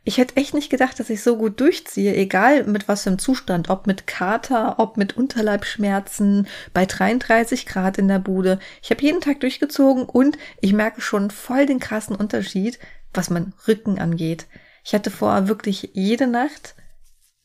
Ich 0.08 0.19
hätte 0.19 0.37
echt 0.37 0.55
nicht 0.55 0.70
gedacht, 0.70 1.00
dass 1.00 1.11
ich 1.11 1.20
so 1.20 1.37
gut 1.37 1.58
durchziehe, 1.58 2.14
egal 2.14 2.62
mit 2.62 2.87
was 2.87 3.03
für 3.03 3.11
einem 3.11 3.19
Zustand, 3.19 3.70
ob 3.70 3.88
mit 3.88 4.06
Kater, 4.06 4.79
ob 4.79 4.97
mit 4.97 5.17
Unterleibschmerzen, 5.17 6.47
bei 6.73 6.87
33 6.87 7.67
Grad 7.67 7.99
in 7.99 8.06
der 8.06 8.20
Bude. 8.20 8.61
Ich 8.81 8.91
habe 8.91 9.03
jeden 9.03 9.20
Tag 9.20 9.41
durchgezogen 9.41 10.05
und 10.05 10.38
ich 10.61 10.73
merke 10.73 11.00
schon 11.00 11.32
voll 11.32 11.67
den 11.67 11.81
krassen 11.81 12.14
Unterschied, 12.14 12.79
was 13.14 13.31
mein 13.31 13.53
Rücken 13.67 13.99
angeht. 13.99 14.47
Ich 14.85 14.94
hatte 14.94 15.11
vorher 15.11 15.49
wirklich 15.49 15.91
jede 15.94 16.29
Nacht, 16.29 16.76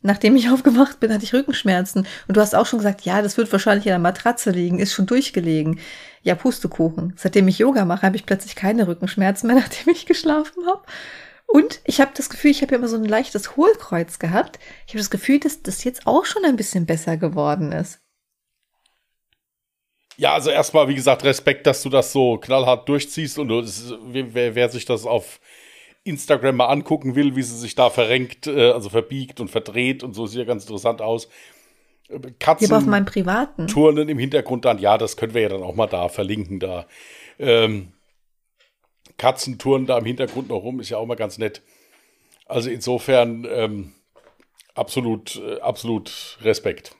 nachdem 0.01 0.35
ich 0.35 0.49
aufgewacht 0.51 0.99
bin, 0.99 1.11
hatte 1.11 1.23
ich 1.23 1.33
Rückenschmerzen. 1.33 2.05
Und 2.27 2.37
du 2.37 2.41
hast 2.41 2.53
auch 2.53 2.67
schon 2.67 2.77
gesagt, 2.77 3.01
ja, 3.01 3.23
das 3.23 3.37
wird 3.37 3.51
wahrscheinlich 3.51 3.87
in 3.87 3.93
der 3.93 3.97
Matratze 3.97 4.51
liegen, 4.51 4.77
ist 4.77 4.93
schon 4.93 5.07
durchgelegen. 5.07 5.79
Ja, 6.21 6.35
Pustekuchen. 6.35 7.15
Seitdem 7.17 7.47
ich 7.47 7.57
Yoga 7.57 7.85
mache, 7.85 8.03
habe 8.03 8.17
ich 8.17 8.27
plötzlich 8.27 8.55
keine 8.55 8.87
Rückenschmerzen 8.87 9.47
mehr, 9.47 9.55
nachdem 9.59 9.91
ich 9.91 10.05
geschlafen 10.05 10.67
habe. 10.67 10.83
Und 11.51 11.81
ich 11.83 11.99
habe 11.99 12.11
das 12.15 12.29
Gefühl, 12.29 12.51
ich 12.51 12.61
habe 12.61 12.71
ja 12.71 12.77
immer 12.77 12.87
so 12.87 12.95
ein 12.95 13.03
leichtes 13.03 13.57
Hohlkreuz 13.57 14.19
gehabt. 14.19 14.57
Ich 14.85 14.93
habe 14.93 14.99
das 14.99 15.09
Gefühl, 15.09 15.39
dass 15.39 15.61
das 15.61 15.83
jetzt 15.83 16.07
auch 16.07 16.25
schon 16.25 16.45
ein 16.45 16.55
bisschen 16.55 16.85
besser 16.85 17.17
geworden 17.17 17.73
ist. 17.73 17.99
Ja, 20.17 20.33
also 20.33 20.49
erstmal, 20.49 20.87
wie 20.87 20.95
gesagt, 20.95 21.23
Respekt, 21.23 21.67
dass 21.67 21.81
du 21.83 21.89
das 21.89 22.13
so 22.13 22.37
knallhart 22.37 22.87
durchziehst 22.87 23.39
und 23.39 23.49
das, 23.49 23.93
wer, 24.03 24.55
wer, 24.55 24.69
sich 24.69 24.85
das 24.85 25.05
auf 25.05 25.41
Instagram 26.03 26.57
mal 26.57 26.67
angucken 26.67 27.15
will, 27.15 27.35
wie 27.35 27.43
sie 27.43 27.57
sich 27.57 27.75
da 27.75 27.89
verrenkt, 27.89 28.47
äh, 28.47 28.71
also 28.71 28.89
verbiegt 28.89 29.39
und 29.39 29.49
verdreht 29.49 30.03
und 30.03 30.13
so 30.13 30.27
sieht 30.27 30.39
ja 30.39 30.45
ganz 30.45 30.63
interessant 30.63 31.01
aus. 31.01 31.27
Katzen. 32.39 32.67
Hier 32.67 32.77
auf 32.77 32.85
meinem 32.85 33.05
privaten. 33.05 33.67
Turnen 33.67 34.09
im 34.09 34.19
Hintergrund 34.19 34.65
dann, 34.65 34.79
ja, 34.79 34.97
das 34.97 35.17
können 35.17 35.33
wir 35.33 35.41
ja 35.41 35.49
dann 35.49 35.63
auch 35.63 35.75
mal 35.75 35.87
da 35.87 36.07
verlinken 36.07 36.59
da. 36.59 36.85
Ähm, 37.39 37.93
Katzentouren 39.17 39.85
da 39.85 39.97
im 39.97 40.05
Hintergrund 40.05 40.49
noch 40.49 40.63
rum, 40.63 40.79
ist 40.79 40.89
ja 40.89 40.97
auch 40.97 41.05
mal 41.05 41.15
ganz 41.15 41.37
nett. 41.37 41.61
Also 42.45 42.69
insofern 42.69 43.47
ähm, 43.49 43.93
absolut, 44.75 45.37
äh, 45.37 45.59
absolut 45.59 46.37
Respekt. 46.41 46.95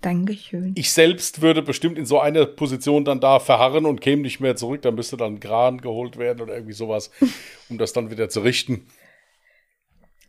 Dankeschön. 0.00 0.74
Ich 0.76 0.92
selbst 0.92 1.42
würde 1.42 1.60
bestimmt 1.60 1.98
in 1.98 2.06
so 2.06 2.20
einer 2.20 2.46
Position 2.46 3.04
dann 3.04 3.18
da 3.18 3.40
verharren 3.40 3.84
und 3.84 4.00
käme 4.00 4.22
nicht 4.22 4.38
mehr 4.38 4.54
zurück. 4.54 4.82
Da 4.82 4.92
müsste 4.92 5.16
dann 5.16 5.40
Kran 5.40 5.80
geholt 5.80 6.18
werden 6.18 6.40
oder 6.40 6.54
irgendwie 6.54 6.72
sowas, 6.72 7.10
um 7.68 7.78
das 7.78 7.92
dann 7.92 8.10
wieder 8.10 8.28
zu 8.28 8.40
richten. 8.40 8.86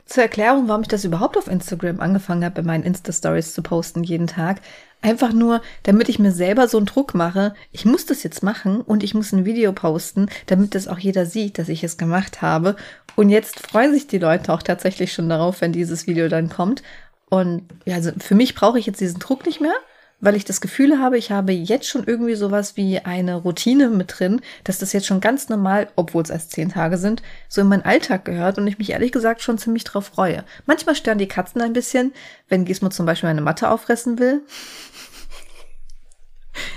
Zur 0.10 0.24
Erklärung, 0.24 0.68
warum 0.68 0.82
ich 0.82 0.88
das 0.88 1.06
überhaupt 1.06 1.38
auf 1.38 1.48
Instagram 1.48 2.00
angefangen 2.00 2.44
habe, 2.44 2.56
bei 2.56 2.68
meinen 2.68 2.84
Insta-Stories 2.84 3.54
zu 3.54 3.62
posten 3.62 4.04
jeden 4.04 4.26
Tag. 4.26 4.60
Einfach 5.04 5.34
nur, 5.34 5.62
damit 5.84 6.10
ich 6.10 6.18
mir 6.18 6.32
selber 6.32 6.68
so 6.68 6.78
einen 6.78 6.88
Druck 6.88 7.14
mache. 7.14 7.54
Ich 7.72 7.86
muss 7.86 8.08
das 8.08 8.24
jetzt 8.24 8.42
machen 8.42 8.82
und 8.82 9.04
ich 9.04 9.14
muss 9.14 9.32
ein 9.34 9.46
Video 9.46 9.72
posten, 9.72 10.28
damit 10.48 10.74
das 10.74 10.88
auch 10.88 10.98
jeder 10.98 11.28
sieht, 11.28 11.60
dass 11.60 11.70
ich 11.70 11.84
es 11.84 12.00
gemacht 12.00 12.42
habe. 12.42 12.76
Und 13.16 13.30
jetzt 13.30 13.60
freuen 13.60 13.94
sich 13.94 14.08
die 14.08 14.18
Leute 14.18 14.52
auch 14.52 14.64
tatsächlich 14.64 15.14
schon 15.14 15.30
darauf, 15.30 15.62
wenn 15.62 15.74
dieses 15.74 16.08
Video 16.08 16.28
dann 16.28 16.50
kommt. 16.50 16.82
Und 17.30 17.68
ja, 17.86 17.94
also 17.94 18.10
für 18.18 18.34
mich 18.34 18.56
brauche 18.56 18.80
ich 18.80 18.88
jetzt 18.88 19.02
diesen 19.02 19.20
Druck 19.20 19.46
nicht 19.46 19.62
mehr, 19.62 19.76
weil 20.22 20.36
ich 20.36 20.46
das 20.46 20.62
Gefühl 20.62 21.00
habe, 21.00 21.18
ich 21.18 21.32
habe 21.32 21.54
jetzt 21.54 21.88
schon 21.88 22.04
irgendwie 22.06 22.36
sowas 22.36 22.76
wie 22.76 23.00
eine 23.00 23.36
Routine 23.36 23.90
mit 23.90 24.20
drin, 24.20 24.42
dass 24.64 24.80
das 24.80 24.94
jetzt 24.94 25.08
schon 25.08 25.22
ganz 25.22 25.50
normal, 25.50 25.90
obwohl 25.96 26.24
es 26.24 26.30
erst 26.30 26.52
zehn 26.52 26.70
Tage 26.70 26.98
sind, 26.98 27.22
so 27.48 27.62
in 27.62 27.68
meinen 27.68 27.86
Alltag 27.86 28.26
gehört 28.26 28.58
und 28.58 28.68
ich 28.68 28.78
mich 28.78 28.92
ehrlich 28.92 29.12
gesagt 29.12 29.42
schon 29.42 29.58
ziemlich 29.58 29.84
drauf 29.84 30.08
freue. 30.08 30.44
Manchmal 30.66 30.96
stören 30.96 31.18
die 31.18 31.28
Katzen 31.28 31.62
ein 31.62 31.74
bisschen, 31.74 32.14
wenn 32.50 32.66
Gizmo 32.66 32.90
zum 32.90 33.06
Beispiel 33.06 33.30
meine 33.30 33.42
Matte 33.42 33.70
auffressen 33.70 34.20
will. 34.20 34.42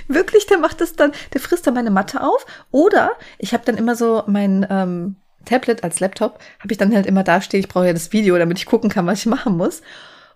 Wirklich, 0.08 0.46
der 0.46 0.58
macht 0.58 0.80
das 0.80 0.94
dann, 0.94 1.12
der 1.32 1.40
frisst 1.40 1.66
dann 1.66 1.74
meine 1.74 1.90
Matte 1.90 2.22
auf. 2.22 2.46
Oder 2.70 3.12
ich 3.38 3.52
habe 3.52 3.64
dann 3.64 3.76
immer 3.76 3.96
so 3.96 4.22
mein 4.26 4.66
ähm, 4.70 5.16
Tablet 5.44 5.82
als 5.82 5.98
Laptop, 5.98 6.38
habe 6.60 6.72
ich 6.72 6.78
dann 6.78 6.94
halt 6.94 7.06
immer 7.06 7.24
da 7.24 7.40
stehen, 7.40 7.60
ich 7.60 7.68
brauche 7.68 7.86
ja 7.86 7.92
das 7.92 8.12
Video, 8.12 8.38
damit 8.38 8.58
ich 8.58 8.66
gucken 8.66 8.90
kann, 8.90 9.06
was 9.06 9.20
ich 9.20 9.26
machen 9.26 9.56
muss. 9.56 9.82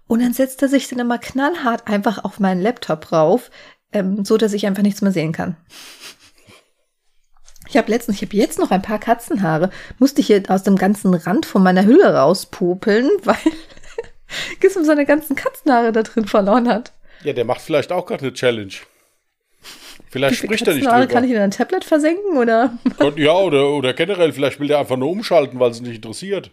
Und 0.09 0.23
dann 0.23 0.33
setzt 0.33 0.63
er 0.63 0.69
sich 0.69 0.89
dann 0.89 0.99
immer 0.99 1.19
knallhart 1.19 1.89
einfach 1.89 2.25
auf 2.25 2.39
meinen 2.39 2.61
Laptop 2.61 3.13
rauf, 3.13 3.51
ähm, 3.93 4.25
so 4.25 4.37
dass 4.37 4.53
ich 4.53 4.67
einfach 4.67 4.83
nichts 4.83 5.03
mehr 5.03 5.13
sehen 5.13 5.33
kann. 5.33 5.57
Ich 7.69 7.77
habe 7.77 7.91
letztens, 7.91 8.17
ich 8.17 8.29
habe 8.29 8.37
jetzt 8.37 8.59
noch 8.59 8.71
ein 8.71 8.83
paar 8.83 9.01
Katzenhaare, 9.01 9.71
musste 9.99 10.21
ich 10.21 10.29
hier 10.29 10.43
aus 10.49 10.63
dem 10.63 10.77
ganzen 10.77 11.13
Rand 11.15 11.47
von 11.47 11.63
meiner 11.63 11.85
Hülle 11.85 12.15
rauspopeln, 12.15 13.11
weil 13.25 13.37
Gizmo 14.61 14.85
seine 14.85 15.07
ganzen 15.07 15.35
Katzenhaare 15.35 15.93
da 15.93 16.03
drin 16.03 16.27
verloren 16.27 16.69
hat. 16.69 16.93
Ja, 17.25 17.33
der 17.33 17.45
macht 17.45 17.61
vielleicht 17.61 17.91
auch 17.91 18.07
gerade 18.07 18.23
eine 18.23 18.35
Challenge. 18.35 18.75
Vielleicht 20.09 20.37
spricht 20.37 20.67
er 20.67 20.75
nicht 20.75 20.87
drüber. 20.87 21.07
kann 21.07 21.25
ich 21.25 21.33
in 21.33 21.39
ein 21.39 21.51
Tablet 21.51 21.85
versenken 21.85 22.39
oder? 22.39 22.79
Ja, 23.17 23.33
oder, 23.33 23.71
oder 23.71 23.93
generell, 23.93 24.33
vielleicht 24.33 24.61
will 24.61 24.69
der 24.69 24.79
einfach 24.79 24.97
nur 24.97 25.11
umschalten, 25.11 25.59
weil 25.59 25.71
es 25.71 25.81
nicht 25.81 25.97
interessiert. 25.97 26.53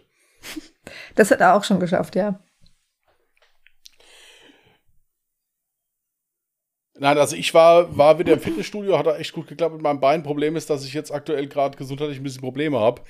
Das 1.14 1.30
hat 1.30 1.40
er 1.40 1.54
auch 1.54 1.64
schon 1.64 1.78
geschafft, 1.78 2.16
ja. 2.16 2.40
Nein, 7.04 7.18
also 7.18 7.36
ich 7.36 7.52
war, 7.52 7.94
war 7.98 8.18
wieder 8.18 8.32
im 8.32 8.40
Fitnessstudio, 8.40 8.96
hat 8.96 9.06
er 9.06 9.20
echt 9.20 9.34
gut 9.34 9.46
geklappt 9.46 9.74
mit 9.74 9.82
meinem 9.82 10.00
Bein. 10.00 10.22
Problem 10.22 10.56
ist, 10.56 10.70
dass 10.70 10.86
ich 10.86 10.94
jetzt 10.94 11.10
aktuell 11.12 11.46
gerade 11.48 11.76
gesundheitlich 11.76 12.16
ein 12.16 12.22
bisschen 12.22 12.40
Probleme 12.40 12.80
habe. 12.80 13.02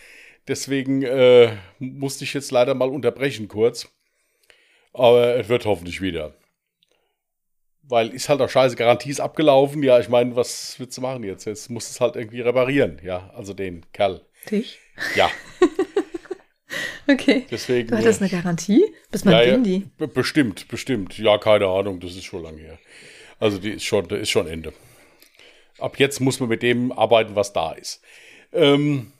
Deswegen 0.49 1.05
äh, 1.05 1.53
musste 1.79 2.25
ich 2.25 2.35
jetzt 2.35 2.51
leider 2.51 2.75
mal 2.75 2.89
unterbrechen 2.89 3.47
kurz. 3.47 3.89
Aber 4.93 5.37
es 5.37 5.49
wird 5.49 5.65
hoffentlich 5.65 6.01
wieder. 6.01 6.35
Weil 7.83 8.09
ist 8.09 8.29
halt 8.29 8.41
auch 8.41 8.51
scheiße, 8.51 8.75
Garantie 8.75 9.11
ist 9.11 9.21
abgelaufen. 9.21 9.81
Ja, 9.85 10.01
ich 10.01 10.09
meine, 10.09 10.35
was 10.35 10.75
willst 10.81 10.99
du 10.99 11.01
machen 11.01 11.23
jetzt? 11.23 11.45
Jetzt 11.45 11.71
musst 11.71 11.89
du 11.89 11.93
es 11.93 12.01
halt 12.01 12.17
irgendwie 12.17 12.41
reparieren. 12.41 13.01
Ja, 13.05 13.31
also 13.37 13.55
den 13.55 13.87
Kerl. 13.93 14.23
Dich? 14.51 14.81
Ja, 15.15 15.31
Okay. 17.07 17.47
deswegen. 17.49 17.89
Du 17.89 17.97
hattest 17.97 18.21
äh, 18.21 18.25
eine 18.25 18.31
Garantie? 18.33 18.85
Bis 19.13 19.25
man 19.25 19.35
ja, 19.35 19.43
ja, 19.43 19.57
die? 19.59 19.87
bestimmt, 19.99 20.67
bestimmt. 20.69 21.17
Ja, 21.19 21.39
keine 21.39 21.67
Ahnung, 21.67 22.01
das 22.01 22.13
ist 22.13 22.25
schon 22.25 22.43
lange 22.43 22.61
her. 22.61 22.79
Also 23.45 23.59
die 23.59 23.73
ist 23.73 23.85
schon, 23.85 24.09
ist 24.09 24.31
schon 24.31 24.47
Ende. 24.47 24.73
Ab 25.79 25.99
jetzt 25.99 26.19
muss 26.19 26.41
man 26.41 26.49
mit 26.49 26.63
dem 26.63 26.91
arbeiten, 26.93 27.37
was 27.37 27.53
da 27.53 27.73
ist. 27.73 28.01
Ähm, 28.55 29.13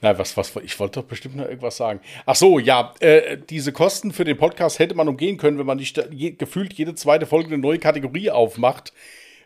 na, 0.00 0.16
was, 0.16 0.36
was, 0.36 0.54
ich 0.62 0.78
wollte 0.78 1.00
doch 1.00 1.08
bestimmt 1.08 1.34
noch 1.34 1.46
irgendwas 1.46 1.78
sagen. 1.78 1.98
Ach 2.26 2.36
so, 2.36 2.60
ja, 2.60 2.94
äh, 3.00 3.38
diese 3.50 3.72
Kosten 3.72 4.12
für 4.12 4.22
den 4.22 4.36
Podcast 4.36 4.78
hätte 4.78 4.94
man 4.94 5.08
umgehen 5.08 5.36
können, 5.36 5.58
wenn 5.58 5.66
man 5.66 5.78
nicht 5.78 6.00
je, 6.12 6.30
gefühlt 6.30 6.74
jede 6.74 6.94
zweite 6.94 7.26
Folge 7.26 7.48
eine 7.48 7.58
neue 7.58 7.80
Kategorie 7.80 8.30
aufmacht. 8.30 8.92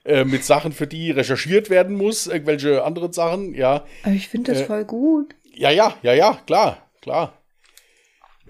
Äh, 0.05 0.27
mit 0.27 0.45
Sachen, 0.45 0.73
für 0.73 0.87
die 0.87 1.13
recherchiert 1.13 1.71
werden 1.71 1.97
muss, 1.97 2.27
irgendwelche 2.27 2.85
anderen 2.85 3.15
Sachen, 3.15 3.55
ja. 3.55 3.87
Aber 4.03 4.13
ich 4.13 4.29
finde 4.29 4.53
das 4.53 4.61
Äh, 4.61 4.67
voll 4.67 4.85
gut. 4.85 5.35
Ja, 5.55 5.71
ja, 5.71 5.97
ja, 6.03 6.13
ja, 6.13 6.43
klar, 6.45 6.91
klar. 7.01 7.33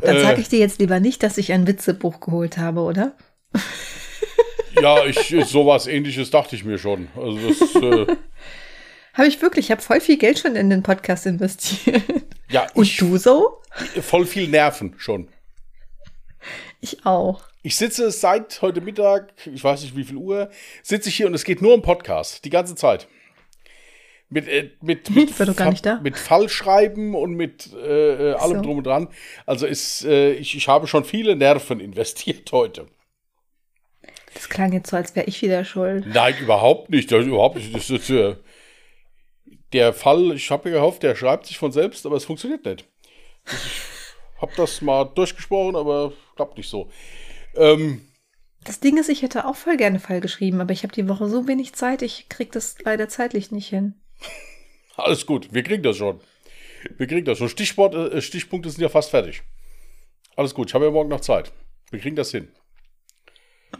Dann 0.00 0.16
äh, 0.16 0.20
sage 0.20 0.40
ich 0.40 0.48
dir 0.48 0.58
jetzt 0.58 0.78
lieber 0.78 1.00
nicht, 1.00 1.22
dass 1.22 1.38
ich 1.38 1.52
ein 1.52 1.66
Witzebuch 1.66 2.20
geholt 2.20 2.58
habe, 2.58 2.80
oder? 2.80 3.12
Ja, 4.80 5.06
ich, 5.06 5.34
sowas 5.46 5.86
ähnliches 5.86 6.30
dachte 6.30 6.54
ich 6.54 6.64
mir 6.64 6.78
schon. 6.78 7.08
Also 7.16 7.38
das, 7.48 7.74
äh, 7.76 8.06
Habe 9.14 9.28
ich 9.28 9.40
wirklich. 9.40 9.66
Ich 9.66 9.70
habe 9.70 9.80
voll 9.80 10.00
viel 10.00 10.18
Geld 10.18 10.38
schon 10.38 10.56
in 10.56 10.68
den 10.68 10.82
Podcast 10.82 11.24
investiert. 11.24 12.02
ja, 12.50 12.66
Und 12.74 12.84
ich, 12.84 12.98
du 12.98 13.16
so? 13.16 13.62
voll 14.02 14.26
viel 14.26 14.48
Nerven 14.48 14.94
schon. 14.98 15.28
Ich 16.80 17.06
auch. 17.06 17.42
Ich 17.62 17.76
sitze 17.76 18.10
seit 18.10 18.60
heute 18.62 18.80
Mittag, 18.82 19.32
ich 19.46 19.64
weiß 19.64 19.82
nicht 19.82 19.96
wie 19.96 20.04
viel 20.04 20.16
Uhr, 20.16 20.50
sitze 20.82 21.08
ich 21.08 21.16
hier 21.16 21.26
und 21.26 21.34
es 21.34 21.44
geht 21.44 21.62
nur 21.62 21.74
um 21.74 21.82
Podcast, 21.82 22.44
die 22.44 22.50
ganze 22.50 22.74
Zeit. 22.74 23.08
Mit, 24.28 24.48
äh, 24.48 24.70
mit, 24.82 25.08
mit, 25.10 25.38
nicht 25.38 25.86
da. 25.86 26.00
mit 26.02 26.16
Fallschreiben 26.18 27.14
und 27.14 27.34
mit 27.34 27.72
äh, 27.74 28.32
äh, 28.32 28.34
allem 28.34 28.56
So. 28.56 28.62
drum 28.62 28.78
und 28.78 28.86
dran. 28.86 29.08
Also 29.46 29.66
ist, 29.66 30.04
äh, 30.04 30.32
ich, 30.32 30.56
ich 30.56 30.66
habe 30.66 30.88
schon 30.88 31.04
viele 31.04 31.36
Nerven 31.36 31.78
investiert 31.78 32.50
heute. 32.50 32.88
Das 34.34 34.48
klang 34.48 34.72
jetzt 34.72 34.90
so, 34.90 34.96
als 34.96 35.14
wäre 35.14 35.26
ich 35.26 35.40
wieder 35.42 35.64
schuld. 35.64 36.06
Nein, 36.06 36.34
überhaupt 36.40 36.90
nicht. 36.90 37.10
Das, 37.12 37.24
überhaupt 37.24 37.56
nicht. 37.56 37.72
Das, 37.74 37.88
ist, 37.88 38.10
äh, 38.10 38.34
der 39.72 39.92
Fall, 39.92 40.32
ich 40.32 40.50
habe 40.50 40.70
ja 40.70 40.76
gehofft, 40.76 41.02
der 41.02 41.14
schreibt 41.14 41.46
sich 41.46 41.58
von 41.58 41.72
selbst, 41.72 42.04
aber 42.04 42.16
es 42.16 42.24
funktioniert 42.24 42.64
nicht. 42.64 42.84
Ich 43.46 44.42
habe 44.42 44.52
das 44.56 44.82
mal 44.82 45.04
durchgesprochen, 45.04 45.76
aber 45.76 46.12
klappt 46.34 46.58
nicht 46.58 46.68
so. 46.68 46.90
Ähm, 47.54 48.02
Das 48.64 48.80
Ding 48.80 48.98
ist, 48.98 49.08
ich 49.08 49.22
hätte 49.22 49.46
auch 49.46 49.56
voll 49.56 49.76
gerne 49.76 50.00
Fall 50.00 50.20
geschrieben, 50.20 50.60
aber 50.60 50.72
ich 50.72 50.82
habe 50.82 50.92
die 50.92 51.08
Woche 51.08 51.28
so 51.28 51.46
wenig 51.48 51.74
Zeit, 51.74 52.02
ich 52.02 52.28
krieg 52.28 52.52
das 52.52 52.76
leider 52.84 53.08
zeitlich 53.08 53.50
nicht 53.50 53.68
hin. 53.68 53.94
alles 54.96 55.26
gut, 55.26 55.52
wir 55.52 55.62
kriegen 55.62 55.82
das 55.82 55.96
schon. 55.96 56.20
Wir 56.96 57.06
kriegen 57.06 57.24
das 57.24 57.38
schon. 57.38 57.48
Stichwort, 57.48 57.94
äh, 57.94 58.20
Stichpunkte 58.20 58.70
sind 58.70 58.82
ja 58.82 58.88
fast 58.88 59.10
fertig. 59.10 59.42
Alles 60.36 60.54
gut, 60.54 60.68
ich 60.68 60.74
habe 60.74 60.84
ja 60.84 60.90
morgen 60.90 61.08
noch 61.08 61.20
Zeit. 61.20 61.52
Wir 61.90 62.00
kriegen 62.00 62.16
das 62.16 62.30
hin. 62.30 62.48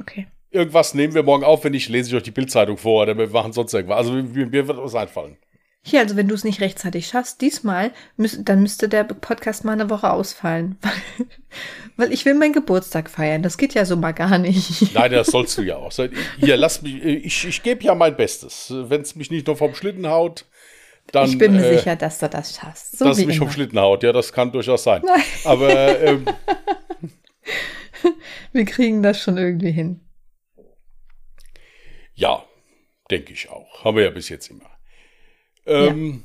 Okay. 0.00 0.26
Irgendwas 0.50 0.94
nehmen 0.94 1.14
wir 1.14 1.22
morgen 1.22 1.44
auf, 1.44 1.64
wenn 1.64 1.72
nicht, 1.72 1.88
lese 1.88 2.08
ich 2.08 2.16
euch 2.16 2.22
die 2.22 2.30
Bildzeitung 2.30 2.78
vor 2.78 3.02
oder 3.02 3.16
wir 3.16 3.28
machen 3.28 3.52
sonst 3.52 3.74
irgendwas. 3.74 3.98
Also 3.98 4.12
mir, 4.12 4.46
mir 4.46 4.66
wird 4.66 4.78
was 4.78 4.94
einfallen. 4.94 5.36
Hier, 5.88 6.00
also 6.00 6.16
wenn 6.16 6.26
du 6.26 6.34
es 6.34 6.42
nicht 6.42 6.60
rechtzeitig 6.60 7.06
schaffst, 7.06 7.40
diesmal, 7.40 7.92
müß, 8.16 8.40
dann 8.42 8.60
müsste 8.60 8.88
der 8.88 9.04
Podcast 9.04 9.64
mal 9.64 9.70
eine 9.74 9.88
Woche 9.88 10.10
ausfallen. 10.10 10.78
Weil, 10.82 10.92
weil 11.96 12.12
ich 12.12 12.24
will 12.24 12.34
meinen 12.34 12.52
Geburtstag 12.52 13.08
feiern. 13.08 13.44
Das 13.44 13.56
geht 13.56 13.72
ja 13.74 13.84
so 13.84 13.94
mal 13.96 14.10
gar 14.10 14.36
nicht. 14.38 14.92
Nein, 14.94 15.12
das 15.12 15.28
sollst 15.28 15.56
du 15.56 15.62
ja 15.62 15.76
auch. 15.76 15.92
Hier, 16.38 16.56
lass 16.56 16.82
mich, 16.82 17.00
ich, 17.04 17.46
ich 17.46 17.62
gebe 17.62 17.84
ja 17.84 17.94
mein 17.94 18.16
Bestes. 18.16 18.66
Wenn 18.74 19.02
es 19.02 19.14
mich 19.14 19.30
nicht 19.30 19.46
nur 19.46 19.56
vom 19.56 19.76
Schlitten 19.76 20.08
haut, 20.08 20.44
dann. 21.12 21.28
ich 21.28 21.38
bin 21.38 21.52
mir 21.54 21.64
äh, 21.64 21.78
sicher, 21.78 21.94
dass 21.94 22.18
du 22.18 22.28
das 22.28 22.56
schaffst. 22.56 22.98
So 22.98 23.04
dass 23.04 23.18
mich 23.18 23.38
vom 23.38 23.46
immer. 23.46 23.54
Schlitten 23.54 23.78
haut. 23.78 24.02
Ja, 24.02 24.12
das 24.12 24.32
kann 24.32 24.50
durchaus 24.50 24.82
sein. 24.82 25.02
Aber 25.44 26.00
ähm, 26.00 26.26
Wir 28.52 28.64
kriegen 28.64 29.04
das 29.04 29.20
schon 29.20 29.38
irgendwie 29.38 29.70
hin. 29.70 30.00
ja, 32.14 32.44
denke 33.08 33.32
ich 33.32 33.48
auch. 33.50 33.84
Haben 33.84 33.98
wir 33.98 34.04
ja 34.04 34.10
bis 34.10 34.28
jetzt 34.28 34.50
immer. 34.50 34.75
Ähm, 35.66 36.22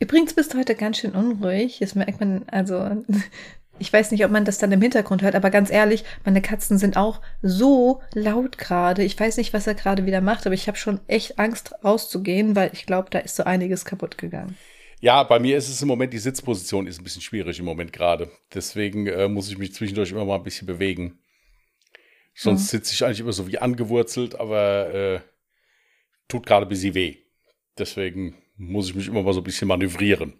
Übrigens 0.00 0.34
bist 0.34 0.54
du 0.54 0.58
heute 0.58 0.74
ganz 0.74 0.98
schön 0.98 1.12
unruhig. 1.12 1.78
Das 1.80 1.94
merkt 1.94 2.20
man, 2.20 2.44
also, 2.48 3.02
ich 3.78 3.92
weiß 3.92 4.10
nicht, 4.10 4.24
ob 4.24 4.30
man 4.30 4.44
das 4.44 4.58
dann 4.58 4.72
im 4.72 4.80
Hintergrund 4.82 5.22
hört, 5.22 5.34
aber 5.34 5.50
ganz 5.50 5.70
ehrlich, 5.70 6.04
meine 6.24 6.40
Katzen 6.42 6.78
sind 6.78 6.96
auch 6.96 7.20
so 7.42 8.00
laut 8.14 8.58
gerade. 8.58 9.02
Ich 9.02 9.18
weiß 9.18 9.36
nicht, 9.36 9.52
was 9.52 9.66
er 9.66 9.74
gerade 9.74 10.06
wieder 10.06 10.20
macht, 10.20 10.46
aber 10.46 10.54
ich 10.54 10.68
habe 10.68 10.78
schon 10.78 11.00
echt 11.08 11.38
Angst 11.38 11.74
rauszugehen, 11.84 12.54
weil 12.54 12.70
ich 12.72 12.86
glaube, 12.86 13.08
da 13.10 13.18
ist 13.18 13.36
so 13.36 13.44
einiges 13.44 13.84
kaputt 13.84 14.18
gegangen. 14.18 14.56
Ja, 15.00 15.22
bei 15.22 15.38
mir 15.38 15.56
ist 15.56 15.68
es 15.68 15.80
im 15.80 15.86
Moment, 15.88 16.12
die 16.12 16.18
Sitzposition 16.18 16.88
ist 16.88 17.00
ein 17.00 17.04
bisschen 17.04 17.22
schwierig 17.22 17.60
im 17.60 17.64
Moment 17.64 17.92
gerade. 17.92 18.30
Deswegen 18.52 19.06
äh, 19.06 19.28
muss 19.28 19.48
ich 19.48 19.56
mich 19.58 19.72
zwischendurch 19.72 20.10
immer 20.10 20.24
mal 20.24 20.36
ein 20.36 20.42
bisschen 20.42 20.66
bewegen. 20.66 21.18
Sonst 22.34 22.72
Ja. 22.72 22.78
sitze 22.78 22.94
ich 22.94 23.04
eigentlich 23.04 23.20
immer 23.20 23.32
so 23.32 23.46
wie 23.46 23.58
angewurzelt, 23.58 24.38
aber 24.38 24.92
äh, 24.94 25.20
tut 26.26 26.46
gerade 26.46 26.66
ein 26.66 26.68
bisschen 26.68 26.94
weh. 26.94 27.16
Deswegen 27.78 28.36
muss 28.56 28.88
ich 28.88 28.94
mich 28.94 29.08
immer 29.08 29.22
mal 29.22 29.32
so 29.32 29.40
ein 29.40 29.44
bisschen 29.44 29.68
manövrieren. 29.68 30.34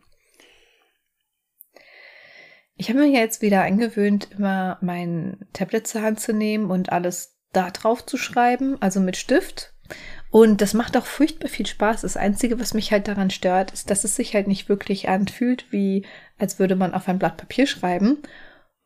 Ich 2.77 2.89
habe 2.89 3.01
mir 3.01 3.11
jetzt 3.11 3.43
wieder 3.43 3.65
angewöhnt, 3.65 4.29
immer 4.37 4.79
mein 4.81 5.47
Tablet 5.53 5.87
zur 5.87 6.03
Hand 6.03 6.21
zu 6.21 6.33
nehmen 6.33 6.71
und 6.71 6.93
alles 6.93 7.37
da 7.53 7.71
drauf 7.71 8.07
zu 8.07 8.17
schreiben, 8.17 8.81
also 8.81 9.01
mit 9.01 9.17
Stift. 9.17 9.75
Und 10.31 10.61
das 10.61 10.75
macht 10.75 10.97
auch 10.97 11.07
furchtbar 11.07 11.49
viel 11.49 11.67
Spaß. 11.67 12.03
Das 12.03 12.17
Einzige, 12.17 12.61
was 12.61 12.75
mich 12.75 12.93
halt 12.93 13.09
daran 13.09 13.31
stört, 13.31 13.73
ist, 13.73 13.91
dass 13.91 14.05
es 14.05 14.15
sich 14.15 14.35
halt 14.35 14.47
nicht 14.47 14.69
wirklich 14.69 15.09
anfühlt, 15.09 15.73
wie 15.73 16.05
als 16.37 16.59
würde 16.59 16.77
man 16.77 16.95
auf 16.95 17.09
ein 17.09 17.19
Blatt 17.19 17.37
Papier 17.37 17.67
schreiben. 17.67 18.19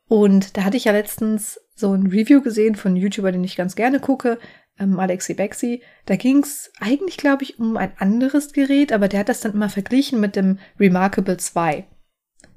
Und 0.09 0.57
da 0.57 0.65
hatte 0.65 0.77
ich 0.77 0.85
ja 0.85 0.93
letztens 0.93 1.61
so 1.75 1.93
ein 1.93 2.07
Review 2.07 2.43
gesehen 2.43 2.75
von 2.75 2.97
YouTuber, 2.97 3.33
den 3.33 3.45
ich 3.45 3.57
ganz 3.57 3.75
gerne 3.77 4.01
gucke, 4.01 4.39
ähm, 4.79 4.99
Alexi 4.99 5.35
Bexi. 5.35 5.83
Da 6.07 6.17
ging 6.17 6.43
es 6.43 6.71
eigentlich, 6.81 7.17
glaube 7.17 7.45
ich, 7.45 7.59
um 7.59 7.77
ein 7.77 7.93
anderes 7.99 8.53
Gerät, 8.53 8.93
aber 8.93 9.09
der 9.09 9.21
hat 9.21 9.29
das 9.29 9.41
dann 9.41 9.53
immer 9.53 9.69
verglichen 9.69 10.21
mit 10.21 10.37
dem 10.37 10.59
Remarkable 10.79 11.37
2. 11.37 11.85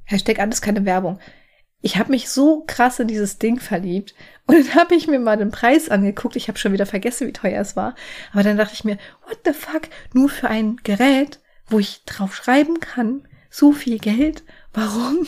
Hashtag 0.04 0.40
alles 0.40 0.62
keine 0.62 0.86
Werbung. 0.86 1.20
Ich 1.82 1.98
habe 1.98 2.12
mich 2.12 2.30
so 2.30 2.64
krass 2.66 3.00
in 3.00 3.08
dieses 3.08 3.38
Ding 3.38 3.60
verliebt. 3.60 4.16
Und 4.48 4.58
dann 4.58 4.76
habe 4.76 4.96
ich 4.96 5.08
mir 5.08 5.20
mal 5.20 5.38
den 5.38 5.52
Preis 5.52 5.90
angeguckt. 5.90 6.36
Ich 6.36 6.48
habe 6.48 6.58
schon 6.58 6.74
wieder 6.74 6.86
vergessen, 6.86 7.28
wie 7.28 7.34
teuer 7.34 7.62
es 7.62 7.76
war. 7.76 7.96
Aber 8.32 8.44
dann 8.44 8.58
dachte 8.58 8.74
ich 8.74 8.84
mir, 8.84 8.98
what 9.28 9.40
the 9.46 9.54
fuck? 9.54 9.84
Nur 10.14 10.30
für 10.30 10.50
ein 10.50 10.78
Gerät, 10.84 11.40
wo 11.68 11.80
ich 11.80 12.04
drauf 12.06 12.36
schreiben 12.36 12.80
kann, 12.80 13.28
so 13.50 13.72
viel 13.72 14.00
Geld? 14.00 14.44
Warum? 14.74 15.28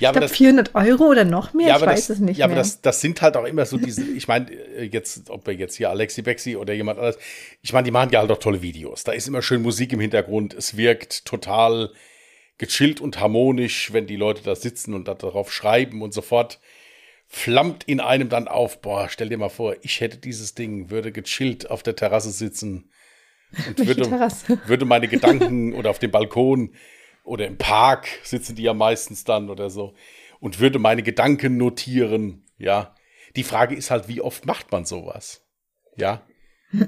Ja, 0.00 0.10
ich 0.10 0.16
glaube 0.16 0.28
400 0.28 0.74
Euro 0.74 1.04
oder 1.04 1.24
noch 1.24 1.52
mehr, 1.54 1.68
ja, 1.68 1.76
ich 1.76 1.82
weiß 1.82 2.06
das, 2.08 2.16
es 2.16 2.20
nicht 2.20 2.38
ja, 2.38 2.46
mehr. 2.46 2.56
aber 2.56 2.62
das, 2.62 2.80
das 2.80 3.00
sind 3.00 3.20
halt 3.22 3.36
auch 3.36 3.44
immer 3.44 3.66
so 3.66 3.76
diese, 3.76 4.02
ich 4.16 4.28
meine, 4.28 4.50
äh, 4.50 4.84
jetzt, 4.84 5.30
ob 5.30 5.46
wir 5.46 5.54
jetzt 5.54 5.76
hier 5.76 5.90
Alexi 5.90 6.22
Bexi 6.22 6.56
oder 6.56 6.72
jemand 6.72 6.98
anderes, 6.98 7.18
ich 7.62 7.72
meine, 7.72 7.84
die 7.84 7.90
machen 7.90 8.10
ja 8.10 8.20
halt 8.20 8.30
auch 8.30 8.38
tolle 8.38 8.62
Videos. 8.62 9.04
Da 9.04 9.12
ist 9.12 9.28
immer 9.28 9.42
schön 9.42 9.62
Musik 9.62 9.92
im 9.92 10.00
Hintergrund. 10.00 10.54
Es 10.54 10.76
wirkt 10.76 11.24
total 11.24 11.90
gechillt 12.58 13.00
und 13.00 13.20
harmonisch, 13.20 13.92
wenn 13.92 14.06
die 14.06 14.16
Leute 14.16 14.42
da 14.42 14.54
sitzen 14.54 14.94
und 14.94 15.06
da 15.06 15.14
darauf 15.14 15.52
schreiben 15.52 16.02
und 16.02 16.12
sofort 16.12 16.58
flammt 17.26 17.84
in 17.84 18.00
einem 18.00 18.28
dann 18.28 18.48
auf, 18.48 18.80
boah, 18.80 19.08
stell 19.08 19.28
dir 19.28 19.38
mal 19.38 19.50
vor, 19.50 19.76
ich 19.82 20.00
hätte 20.00 20.16
dieses 20.16 20.54
Ding, 20.54 20.90
würde 20.90 21.12
gechillt 21.12 21.70
auf 21.70 21.82
der 21.82 21.94
Terrasse 21.94 22.30
sitzen 22.30 22.90
und 23.66 23.86
würde, 23.86 24.10
würde 24.66 24.84
meine 24.84 25.08
Gedanken 25.08 25.74
oder 25.74 25.90
auf 25.90 25.98
dem 25.98 26.10
Balkon 26.10 26.74
oder 27.28 27.46
im 27.46 27.58
Park 27.58 28.08
sitzen 28.24 28.56
die 28.56 28.62
ja 28.62 28.74
meistens 28.74 29.24
dann 29.24 29.50
oder 29.50 29.70
so 29.70 29.94
und 30.40 30.60
würde 30.60 30.78
meine 30.78 31.02
Gedanken 31.02 31.56
notieren, 31.56 32.44
ja. 32.58 32.94
Die 33.36 33.44
Frage 33.44 33.74
ist 33.76 33.90
halt, 33.90 34.08
wie 34.08 34.20
oft 34.20 34.46
macht 34.46 34.72
man 34.72 34.84
sowas? 34.84 35.46
Ja. 35.96 36.22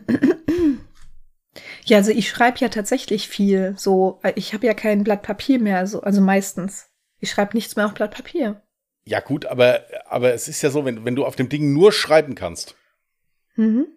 Ja, 1.85 1.97
also 1.97 2.13
ich 2.13 2.29
schreibe 2.29 2.59
ja 2.59 2.69
tatsächlich 2.69 3.29
viel. 3.29 3.75
So, 3.77 4.21
ich 4.37 4.55
habe 4.55 4.67
ja 4.67 4.75
kein 4.75 5.03
Blatt 5.03 5.23
Papier 5.23 5.59
mehr, 5.59 5.87
so, 5.89 6.01
also 6.03 6.21
meistens. 6.21 6.89
Ich 7.19 7.31
schreibe 7.31 7.57
nichts 7.57 7.75
mehr 7.75 7.87
auf 7.87 7.95
Blatt 7.95 8.13
Papier. 8.15 8.63
Ja, 9.05 9.19
gut, 9.19 9.47
aber, 9.47 9.81
aber 10.07 10.33
es 10.33 10.47
ist 10.47 10.63
ja 10.63 10.71
so, 10.71 10.85
wenn, 10.85 11.05
wenn 11.05 11.17
du 11.17 11.25
auf 11.25 11.35
dem 11.35 11.49
Ding 11.49 11.73
nur 11.73 11.91
schreiben 11.91 12.35
kannst, 12.37 12.77
Mhm. 13.57 13.89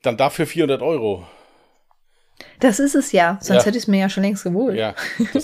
dann 0.00 0.16
dafür 0.16 0.46
400 0.46 0.80
Euro. 0.80 1.26
Das 2.60 2.78
ist 2.78 2.94
es 2.94 3.12
ja, 3.12 3.38
sonst 3.40 3.60
Ja. 3.62 3.66
hätte 3.66 3.78
ich 3.78 3.84
es 3.84 3.88
mir 3.88 4.00
ja 4.00 4.08
schon 4.08 4.22
längst 4.22 4.44
geholt. 4.44 4.76
Ja, 4.76 4.94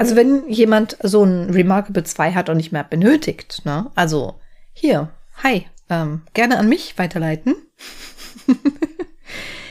Also 0.00 0.14
wenn 0.14 0.48
jemand 0.48 0.96
so 1.02 1.24
ein 1.24 1.50
Remarkable 1.50 2.04
2 2.04 2.32
hat 2.32 2.48
und 2.48 2.56
nicht 2.56 2.70
mehr 2.70 2.84
benötigt, 2.84 3.62
ne? 3.64 3.90
Also 3.96 4.38
hier, 4.72 5.10
hi, 5.42 5.66
ähm, 5.90 6.22
gerne 6.34 6.56
an 6.58 6.68
mich 6.68 6.96
weiterleiten. 6.98 7.56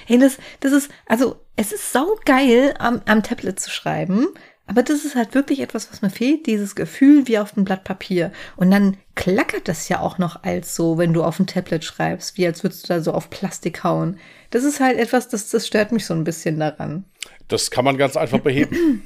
hey, 0.05 0.19
das, 0.19 0.37
das 0.59 0.73
ist, 0.73 0.91
also 1.05 1.37
es 1.55 1.71
ist 1.71 1.93
saugeil, 1.93 2.73
am, 2.77 3.01
am 3.05 3.23
Tablet 3.23 3.57
zu 3.59 3.69
schreiben, 3.69 4.27
aber 4.67 4.83
das 4.83 5.05
ist 5.05 5.15
halt 5.15 5.33
wirklich 5.33 5.61
etwas, 5.61 5.89
was 5.89 6.01
mir 6.01 6.09
fehlt, 6.09 6.45
dieses 6.45 6.75
Gefühl 6.75 7.25
wie 7.27 7.39
auf 7.39 7.53
dem 7.53 7.63
Blatt 7.63 7.85
Papier. 7.85 8.33
Und 8.57 8.69
dann 8.69 8.97
klackert 9.15 9.69
das 9.69 9.87
ja 9.87 10.01
auch 10.01 10.17
noch 10.17 10.43
als 10.43 10.75
so, 10.75 10.97
wenn 10.97 11.13
du 11.13 11.23
auf 11.23 11.37
dem 11.37 11.47
Tablet 11.47 11.85
schreibst, 11.85 12.37
wie 12.37 12.45
als 12.45 12.63
würdest 12.63 12.83
du 12.83 12.93
da 12.93 13.01
so 13.01 13.13
auf 13.13 13.29
Plastik 13.29 13.85
hauen. 13.85 14.19
Das 14.49 14.65
ist 14.65 14.81
halt 14.81 14.99
etwas, 14.99 15.29
das, 15.29 15.49
das 15.49 15.65
stört 15.65 15.93
mich 15.93 16.05
so 16.05 16.13
ein 16.13 16.25
bisschen 16.25 16.59
daran. 16.59 17.05
das 17.47 17.71
kann 17.71 17.85
man 17.85 17.97
ganz 17.97 18.17
einfach 18.17 18.39
beheben. 18.39 19.03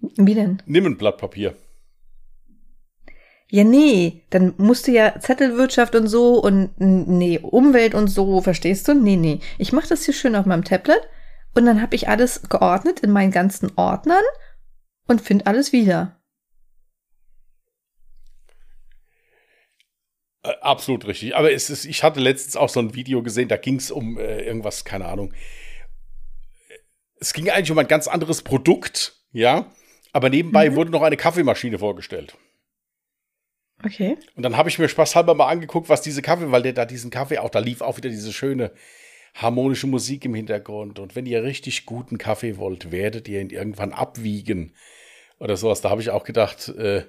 Wie 0.16 0.34
denn? 0.34 0.62
Nimm 0.64 0.86
ein 0.86 0.96
Blatt 0.96 1.18
Papier. 1.18 1.54
Ja, 3.50 3.64
nee, 3.64 4.22
dann 4.30 4.54
musst 4.56 4.86
du 4.86 4.92
ja 4.92 5.18
Zettelwirtschaft 5.20 5.94
und 5.94 6.06
so 6.06 6.40
und 6.42 6.70
nee, 6.78 7.38
Umwelt 7.38 7.94
und 7.94 8.08
so, 8.08 8.40
verstehst 8.40 8.88
du? 8.88 8.94
Nee, 8.94 9.16
nee. 9.16 9.40
Ich 9.58 9.72
mache 9.72 9.88
das 9.88 10.04
hier 10.04 10.14
schön 10.14 10.36
auf 10.36 10.46
meinem 10.46 10.64
Tablet 10.64 11.00
und 11.58 11.66
dann 11.66 11.82
habe 11.82 11.96
ich 11.96 12.08
alles 12.08 12.42
geordnet 12.48 13.00
in 13.00 13.10
meinen 13.10 13.32
ganzen 13.32 13.72
Ordnern 13.76 14.22
und 15.08 15.20
finde 15.20 15.46
alles 15.46 15.72
wieder. 15.72 16.18
Äh, 20.44 20.52
absolut 20.60 21.06
richtig. 21.06 21.34
Aber 21.36 21.52
es 21.52 21.68
ist, 21.68 21.84
ich 21.84 22.02
hatte 22.02 22.20
letztens 22.20 22.56
auch 22.56 22.68
so 22.68 22.80
ein 22.80 22.94
Video 22.94 23.22
gesehen, 23.22 23.48
da 23.48 23.56
ging 23.56 23.76
es 23.76 23.90
um 23.90 24.18
äh, 24.18 24.42
irgendwas, 24.42 24.84
keine 24.84 25.06
Ahnung. 25.06 25.34
Es 27.20 27.32
ging 27.32 27.50
eigentlich 27.50 27.72
um 27.72 27.78
ein 27.78 27.88
ganz 27.88 28.06
anderes 28.06 28.42
Produkt, 28.42 29.16
ja. 29.32 29.72
Aber 30.12 30.30
nebenbei 30.30 30.70
Mhm. 30.70 30.76
wurde 30.76 30.90
noch 30.92 31.02
eine 31.02 31.16
Kaffeemaschine 31.16 31.78
vorgestellt. 31.78 32.36
Okay. 33.84 34.16
Und 34.36 34.42
dann 34.44 34.56
habe 34.56 34.68
ich 34.68 34.78
mir 34.78 34.88
spaßhalber 34.88 35.34
mal 35.34 35.48
angeguckt, 35.48 35.88
was 35.88 36.02
diese 36.02 36.22
Kaffee, 36.22 36.50
weil 36.50 36.62
der 36.62 36.72
da 36.72 36.84
diesen 36.84 37.10
Kaffee 37.10 37.38
auch, 37.38 37.50
da 37.50 37.58
lief 37.58 37.80
auch 37.80 37.96
wieder 37.96 38.08
diese 38.10 38.32
schöne 38.32 38.72
harmonische 39.38 39.86
Musik 39.86 40.24
im 40.24 40.34
Hintergrund. 40.34 40.98
Und 40.98 41.16
wenn 41.16 41.26
ihr 41.26 41.42
richtig 41.42 41.86
guten 41.86 42.18
Kaffee 42.18 42.58
wollt, 42.58 42.90
werdet 42.90 43.28
ihr 43.28 43.40
ihn 43.40 43.50
irgendwann 43.50 43.92
abwiegen 43.92 44.74
oder 45.38 45.56
sowas. 45.56 45.80
Da 45.80 45.90
habe 45.90 46.00
ich 46.00 46.10
auch 46.10 46.24
gedacht, 46.24 46.68
äh, 46.68 47.04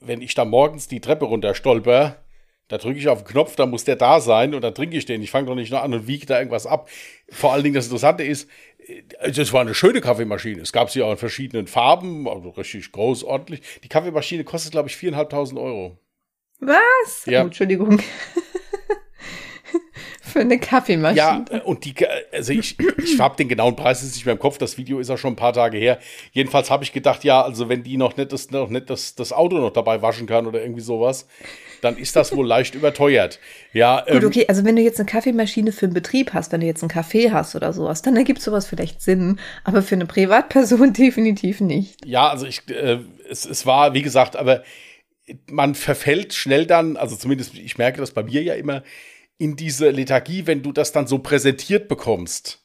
wenn 0.00 0.20
ich 0.20 0.34
da 0.34 0.44
morgens 0.44 0.86
die 0.86 1.00
Treppe 1.00 1.24
runter 1.24 1.54
stolper, 1.54 2.22
da 2.68 2.78
drücke 2.78 2.98
ich 2.98 3.08
auf 3.08 3.22
den 3.22 3.28
Knopf, 3.28 3.56
da 3.56 3.64
muss 3.64 3.84
der 3.84 3.96
da 3.96 4.20
sein 4.20 4.54
und 4.54 4.62
dann 4.62 4.74
trinke 4.74 4.96
ich 4.96 5.06
den. 5.06 5.22
Ich 5.22 5.30
fange 5.30 5.46
doch 5.46 5.54
nicht 5.54 5.70
noch 5.70 5.82
an 5.82 5.94
und 5.94 6.06
wiege 6.06 6.26
da 6.26 6.38
irgendwas 6.38 6.66
ab. 6.66 6.88
Vor 7.30 7.52
allen 7.52 7.62
Dingen 7.62 7.76
das 7.76 7.86
Interessante 7.86 8.24
ist, 8.24 8.50
äh, 8.86 9.32
das 9.32 9.52
war 9.52 9.62
eine 9.62 9.74
schöne 9.74 10.00
Kaffeemaschine. 10.00 10.60
Es 10.60 10.72
gab 10.72 10.90
sie 10.90 11.02
auch 11.02 11.12
in 11.12 11.16
verschiedenen 11.16 11.68
Farben, 11.68 12.28
also 12.28 12.50
richtig 12.50 12.92
groß, 12.92 13.24
ordentlich. 13.24 13.62
Die 13.82 13.88
Kaffeemaschine 13.88 14.44
kostet, 14.44 14.72
glaube 14.72 14.88
ich, 14.88 14.96
4.500 14.96 15.56
Euro. 15.58 15.98
Was? 16.58 17.26
Ja. 17.26 17.42
Oh, 17.42 17.46
Entschuldigung. 17.46 18.02
Für 20.36 20.42
eine 20.42 20.58
Kaffeemaschine. 20.58 21.16
Ja, 21.18 21.44
äh, 21.50 21.60
und 21.60 21.86
die, 21.86 21.94
also 22.30 22.52
ich, 22.52 22.76
ich 23.02 23.18
habe 23.18 23.36
den 23.36 23.48
genauen 23.48 23.74
Preis 23.74 24.02
jetzt 24.02 24.16
nicht 24.16 24.26
mehr 24.26 24.34
im 24.34 24.38
Kopf, 24.38 24.58
das 24.58 24.76
Video 24.76 24.98
ist 24.98 25.08
auch 25.08 25.16
schon 25.16 25.32
ein 25.32 25.36
paar 25.36 25.54
Tage 25.54 25.78
her. 25.78 25.98
Jedenfalls 26.32 26.70
habe 26.70 26.84
ich 26.84 26.92
gedacht, 26.92 27.24
ja, 27.24 27.40
also 27.40 27.70
wenn 27.70 27.82
die 27.82 27.96
noch 27.96 28.18
nicht, 28.18 28.32
das, 28.32 28.50
noch 28.50 28.68
nicht 28.68 28.90
das, 28.90 29.14
das 29.14 29.32
Auto 29.32 29.56
noch 29.56 29.72
dabei 29.72 30.02
waschen 30.02 30.26
kann 30.26 30.46
oder 30.46 30.60
irgendwie 30.60 30.82
sowas, 30.82 31.26
dann 31.80 31.96
ist 31.96 32.16
das 32.16 32.36
wohl 32.36 32.46
leicht 32.46 32.74
überteuert. 32.74 33.40
Ja, 33.72 34.02
Gut, 34.02 34.22
ähm, 34.22 34.26
okay, 34.26 34.44
also 34.46 34.62
wenn 34.66 34.76
du 34.76 34.82
jetzt 34.82 35.00
eine 35.00 35.06
Kaffeemaschine 35.06 35.72
für 35.72 35.86
einen 35.86 35.94
Betrieb 35.94 36.34
hast, 36.34 36.52
wenn 36.52 36.60
du 36.60 36.66
jetzt 36.66 36.82
einen 36.82 36.90
Café 36.90 37.32
hast 37.32 37.56
oder 37.56 37.72
sowas, 37.72 38.02
dann 38.02 38.14
ergibt 38.14 38.42
sowas 38.42 38.66
vielleicht 38.66 39.00
Sinn, 39.00 39.40
aber 39.64 39.80
für 39.80 39.94
eine 39.94 40.04
Privatperson 40.04 40.92
definitiv 40.92 41.62
nicht. 41.62 42.04
ja, 42.04 42.28
also 42.28 42.44
ich, 42.44 42.68
äh, 42.68 42.98
es, 43.30 43.46
es 43.46 43.64
war, 43.64 43.94
wie 43.94 44.02
gesagt, 44.02 44.36
aber 44.36 44.64
man 45.50 45.74
verfällt 45.74 46.34
schnell 46.34 46.66
dann, 46.66 46.98
also 46.98 47.16
zumindest 47.16 47.54
ich 47.54 47.78
merke 47.78 48.00
das 48.00 48.10
bei 48.10 48.22
mir 48.22 48.42
ja 48.42 48.52
immer, 48.52 48.82
in 49.38 49.56
diese 49.56 49.90
Lethargie, 49.90 50.46
wenn 50.46 50.62
du 50.62 50.72
das 50.72 50.92
dann 50.92 51.06
so 51.06 51.18
präsentiert 51.18 51.88
bekommst. 51.88 52.64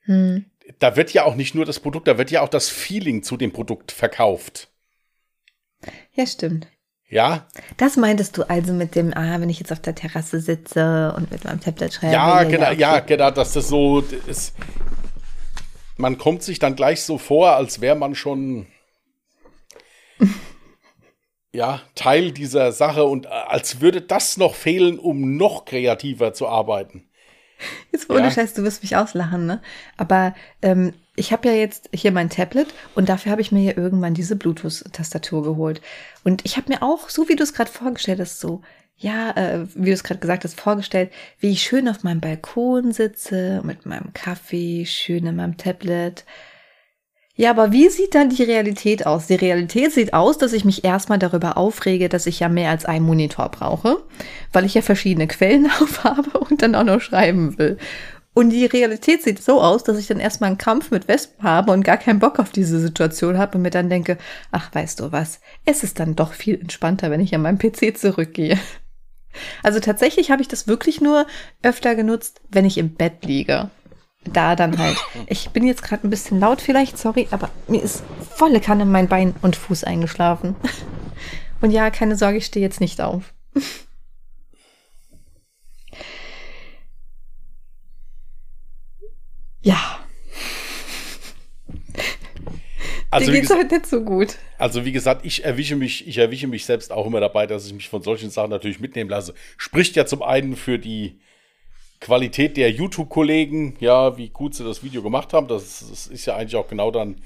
Hm. 0.00 0.46
Da 0.78 0.96
wird 0.96 1.12
ja 1.12 1.24
auch 1.24 1.34
nicht 1.34 1.54
nur 1.54 1.64
das 1.64 1.80
Produkt, 1.80 2.08
da 2.08 2.18
wird 2.18 2.30
ja 2.30 2.40
auch 2.42 2.48
das 2.48 2.68
Feeling 2.68 3.22
zu 3.22 3.36
dem 3.36 3.52
Produkt 3.52 3.92
verkauft. 3.92 4.68
Ja, 6.12 6.26
stimmt. 6.26 6.66
Ja, 7.08 7.46
Das 7.76 7.96
meintest 7.96 8.36
du 8.38 8.42
also 8.48 8.72
mit 8.72 8.96
dem, 8.96 9.12
ah, 9.14 9.38
wenn 9.38 9.50
ich 9.50 9.60
jetzt 9.60 9.70
auf 9.70 9.78
der 9.78 9.94
Terrasse 9.94 10.40
sitze 10.40 11.14
und 11.16 11.30
mit 11.30 11.44
meinem 11.44 11.60
Tablet 11.60 11.92
schreibe. 11.92 12.14
Ja, 12.14 12.42
genau, 12.42 12.66
okay. 12.66 12.80
ja, 12.80 13.00
genau, 13.00 13.30
dass 13.30 13.52
das 13.52 13.68
so 13.68 14.00
ist. 14.26 14.54
Man 15.96 16.18
kommt 16.18 16.42
sich 16.42 16.58
dann 16.58 16.74
gleich 16.74 17.02
so 17.02 17.18
vor, 17.18 17.54
als 17.54 17.80
wäre 17.80 17.94
man 17.94 18.16
schon 18.16 18.66
ja, 21.54 21.80
Teil 21.94 22.32
dieser 22.32 22.72
Sache 22.72 23.04
und 23.04 23.26
äh, 23.26 23.28
als 23.28 23.80
würde 23.80 24.02
das 24.02 24.36
noch 24.36 24.54
fehlen, 24.54 24.98
um 24.98 25.36
noch 25.36 25.64
kreativer 25.64 26.34
zu 26.34 26.48
arbeiten. 26.48 27.08
Jetzt 27.92 28.10
ohne 28.10 28.24
Ja. 28.24 28.30
Scheiß, 28.30 28.54
du 28.54 28.64
wirst 28.64 28.82
mich 28.82 28.96
auslachen, 28.96 29.46
ne? 29.46 29.62
Aber 29.96 30.34
ähm, 30.60 30.92
ich 31.14 31.32
habe 31.32 31.48
ja 31.48 31.54
jetzt 31.54 31.88
hier 31.94 32.10
mein 32.10 32.28
Tablet 32.28 32.66
und 32.96 33.08
dafür 33.08 33.30
habe 33.30 33.40
ich 33.40 33.52
mir 33.52 33.62
ja 33.62 33.76
irgendwann 33.76 34.14
diese 34.14 34.34
Bluetooth-Tastatur 34.34 35.44
geholt. 35.44 35.80
Und 36.24 36.44
ich 36.44 36.56
habe 36.56 36.72
mir 36.72 36.82
auch, 36.82 37.08
so 37.08 37.28
wie 37.28 37.36
du 37.36 37.44
es 37.44 37.54
gerade 37.54 37.70
vorgestellt 37.70 38.18
hast, 38.18 38.40
so, 38.40 38.62
ja, 38.96 39.30
äh, 39.36 39.66
wie 39.76 39.90
du 39.90 39.92
es 39.92 40.02
gerade 40.02 40.20
gesagt 40.20 40.42
hast, 40.42 40.60
vorgestellt, 40.60 41.12
wie 41.38 41.52
ich 41.52 41.62
schön 41.62 41.88
auf 41.88 42.02
meinem 42.02 42.20
Balkon 42.20 42.92
sitze, 42.92 43.62
mit 43.64 43.86
meinem 43.86 44.12
Kaffee, 44.12 44.84
schön 44.86 45.24
in 45.24 45.36
meinem 45.36 45.56
Tablet. 45.56 46.24
Ja, 47.36 47.50
aber 47.50 47.72
wie 47.72 47.88
sieht 47.88 48.14
dann 48.14 48.30
die 48.30 48.44
Realität 48.44 49.06
aus? 49.06 49.26
Die 49.26 49.34
Realität 49.34 49.92
sieht 49.92 50.14
aus, 50.14 50.38
dass 50.38 50.52
ich 50.52 50.64
mich 50.64 50.84
erstmal 50.84 51.18
darüber 51.18 51.56
aufrege, 51.56 52.08
dass 52.08 52.26
ich 52.26 52.38
ja 52.38 52.48
mehr 52.48 52.70
als 52.70 52.84
einen 52.84 53.04
Monitor 53.04 53.48
brauche, 53.48 54.04
weil 54.52 54.64
ich 54.64 54.74
ja 54.74 54.82
verschiedene 54.82 55.26
Quellen 55.26 55.68
aufhabe 55.80 56.38
und 56.38 56.62
dann 56.62 56.76
auch 56.76 56.84
noch 56.84 57.00
schreiben 57.00 57.58
will. 57.58 57.76
Und 58.34 58.50
die 58.50 58.66
Realität 58.66 59.22
sieht 59.22 59.42
so 59.42 59.60
aus, 59.60 59.82
dass 59.84 59.98
ich 59.98 60.06
dann 60.06 60.20
erstmal 60.20 60.48
einen 60.48 60.58
Kampf 60.58 60.90
mit 60.92 61.08
Wespen 61.08 61.44
habe 61.44 61.72
und 61.72 61.84
gar 61.84 61.96
keinen 61.96 62.18
Bock 62.20 62.38
auf 62.38 62.50
diese 62.50 62.78
Situation 62.80 63.38
habe 63.38 63.56
und 63.56 63.62
mir 63.62 63.70
dann 63.70 63.90
denke, 63.90 64.16
ach, 64.52 64.72
weißt 64.72 65.00
du 65.00 65.12
was, 65.12 65.40
es 65.64 65.82
ist 65.82 65.98
dann 66.00 66.16
doch 66.16 66.32
viel 66.32 66.60
entspannter, 66.60 67.10
wenn 67.10 67.20
ich 67.20 67.34
an 67.34 67.42
meinem 67.42 67.58
PC 67.58 67.96
zurückgehe. 67.96 68.58
Also 69.64 69.80
tatsächlich 69.80 70.30
habe 70.30 70.42
ich 70.42 70.48
das 70.48 70.68
wirklich 70.68 71.00
nur 71.00 71.26
öfter 71.62 71.96
genutzt, 71.96 72.40
wenn 72.50 72.64
ich 72.64 72.78
im 72.78 72.94
Bett 72.94 73.24
liege. 73.24 73.70
Da 74.32 74.56
dann 74.56 74.78
halt. 74.78 74.96
Ich 75.26 75.50
bin 75.50 75.66
jetzt 75.66 75.82
gerade 75.82 76.06
ein 76.06 76.10
bisschen 76.10 76.40
laut 76.40 76.60
vielleicht, 76.60 76.98
sorry, 76.98 77.28
aber 77.30 77.50
mir 77.68 77.82
ist 77.82 78.02
volle 78.36 78.60
Kanne 78.60 78.84
mein 78.84 79.08
Bein 79.08 79.34
und 79.42 79.56
Fuß 79.56 79.84
eingeschlafen. 79.84 80.56
Und 81.60 81.70
ja, 81.70 81.88
keine 81.88 82.14
Sorge, 82.16 82.38
ich 82.38 82.46
stehe 82.46 82.64
jetzt 82.64 82.80
nicht 82.80 83.00
auf. 83.00 83.32
Ja, 89.62 90.04
Also 93.14 93.30
dir 93.30 93.40
geht's 93.40 93.54
heute 93.54 93.76
nicht 93.76 93.86
so 93.86 94.02
gut. 94.02 94.34
also 94.58 94.84
wie 94.84 94.90
gesagt, 94.90 95.24
ich 95.24 95.44
erwische 95.44 95.76
mich, 95.76 96.08
ich 96.08 96.18
erwische 96.18 96.48
mich 96.48 96.64
selbst 96.64 96.90
auch 96.90 97.06
immer 97.06 97.20
dabei, 97.20 97.46
dass 97.46 97.64
ich 97.64 97.72
mich 97.72 97.88
von 97.88 98.02
solchen 98.02 98.28
Sachen 98.30 98.50
natürlich 98.50 98.80
mitnehmen 98.80 99.08
lasse. 99.08 99.34
Spricht 99.56 99.94
ja 99.94 100.04
zum 100.04 100.22
einen 100.22 100.56
für 100.56 100.80
die 100.80 101.20
Qualität 102.04 102.58
der 102.58 102.70
YouTube-Kollegen, 102.70 103.76
ja, 103.80 104.18
wie 104.18 104.28
gut 104.28 104.54
sie 104.54 104.62
das 104.62 104.84
Video 104.84 105.02
gemacht 105.02 105.32
haben. 105.32 105.48
Das, 105.48 105.88
das, 105.88 106.06
ist 106.06 106.26
ja 106.26 106.36
eigentlich 106.36 106.56
auch 106.56 106.68
genau 106.68 106.90
dann 106.90 107.16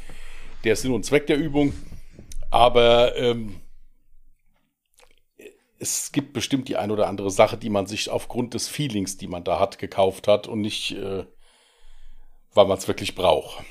der 0.62 0.76
Sinn 0.76 0.92
und 0.92 1.04
Zweck 1.04 1.26
der 1.26 1.36
Übung. 1.36 1.72
Aber 2.48 3.16
ähm, 3.16 3.56
es 5.80 6.12
gibt 6.12 6.32
bestimmt 6.32 6.68
die 6.68 6.76
ein 6.76 6.92
oder 6.92 7.08
andere 7.08 7.32
Sache, 7.32 7.56
die 7.56 7.70
man 7.70 7.88
sich 7.88 8.08
aufgrund 8.08 8.54
des 8.54 8.68
Feelings, 8.68 9.16
die 9.16 9.26
man 9.26 9.42
da 9.42 9.58
hat, 9.58 9.80
gekauft 9.80 10.28
hat 10.28 10.46
und 10.46 10.60
nicht, 10.60 10.92
äh, 10.92 11.24
weil 12.54 12.66
man 12.66 12.78
es 12.78 12.86
wirklich 12.86 13.16
braucht. 13.16 13.64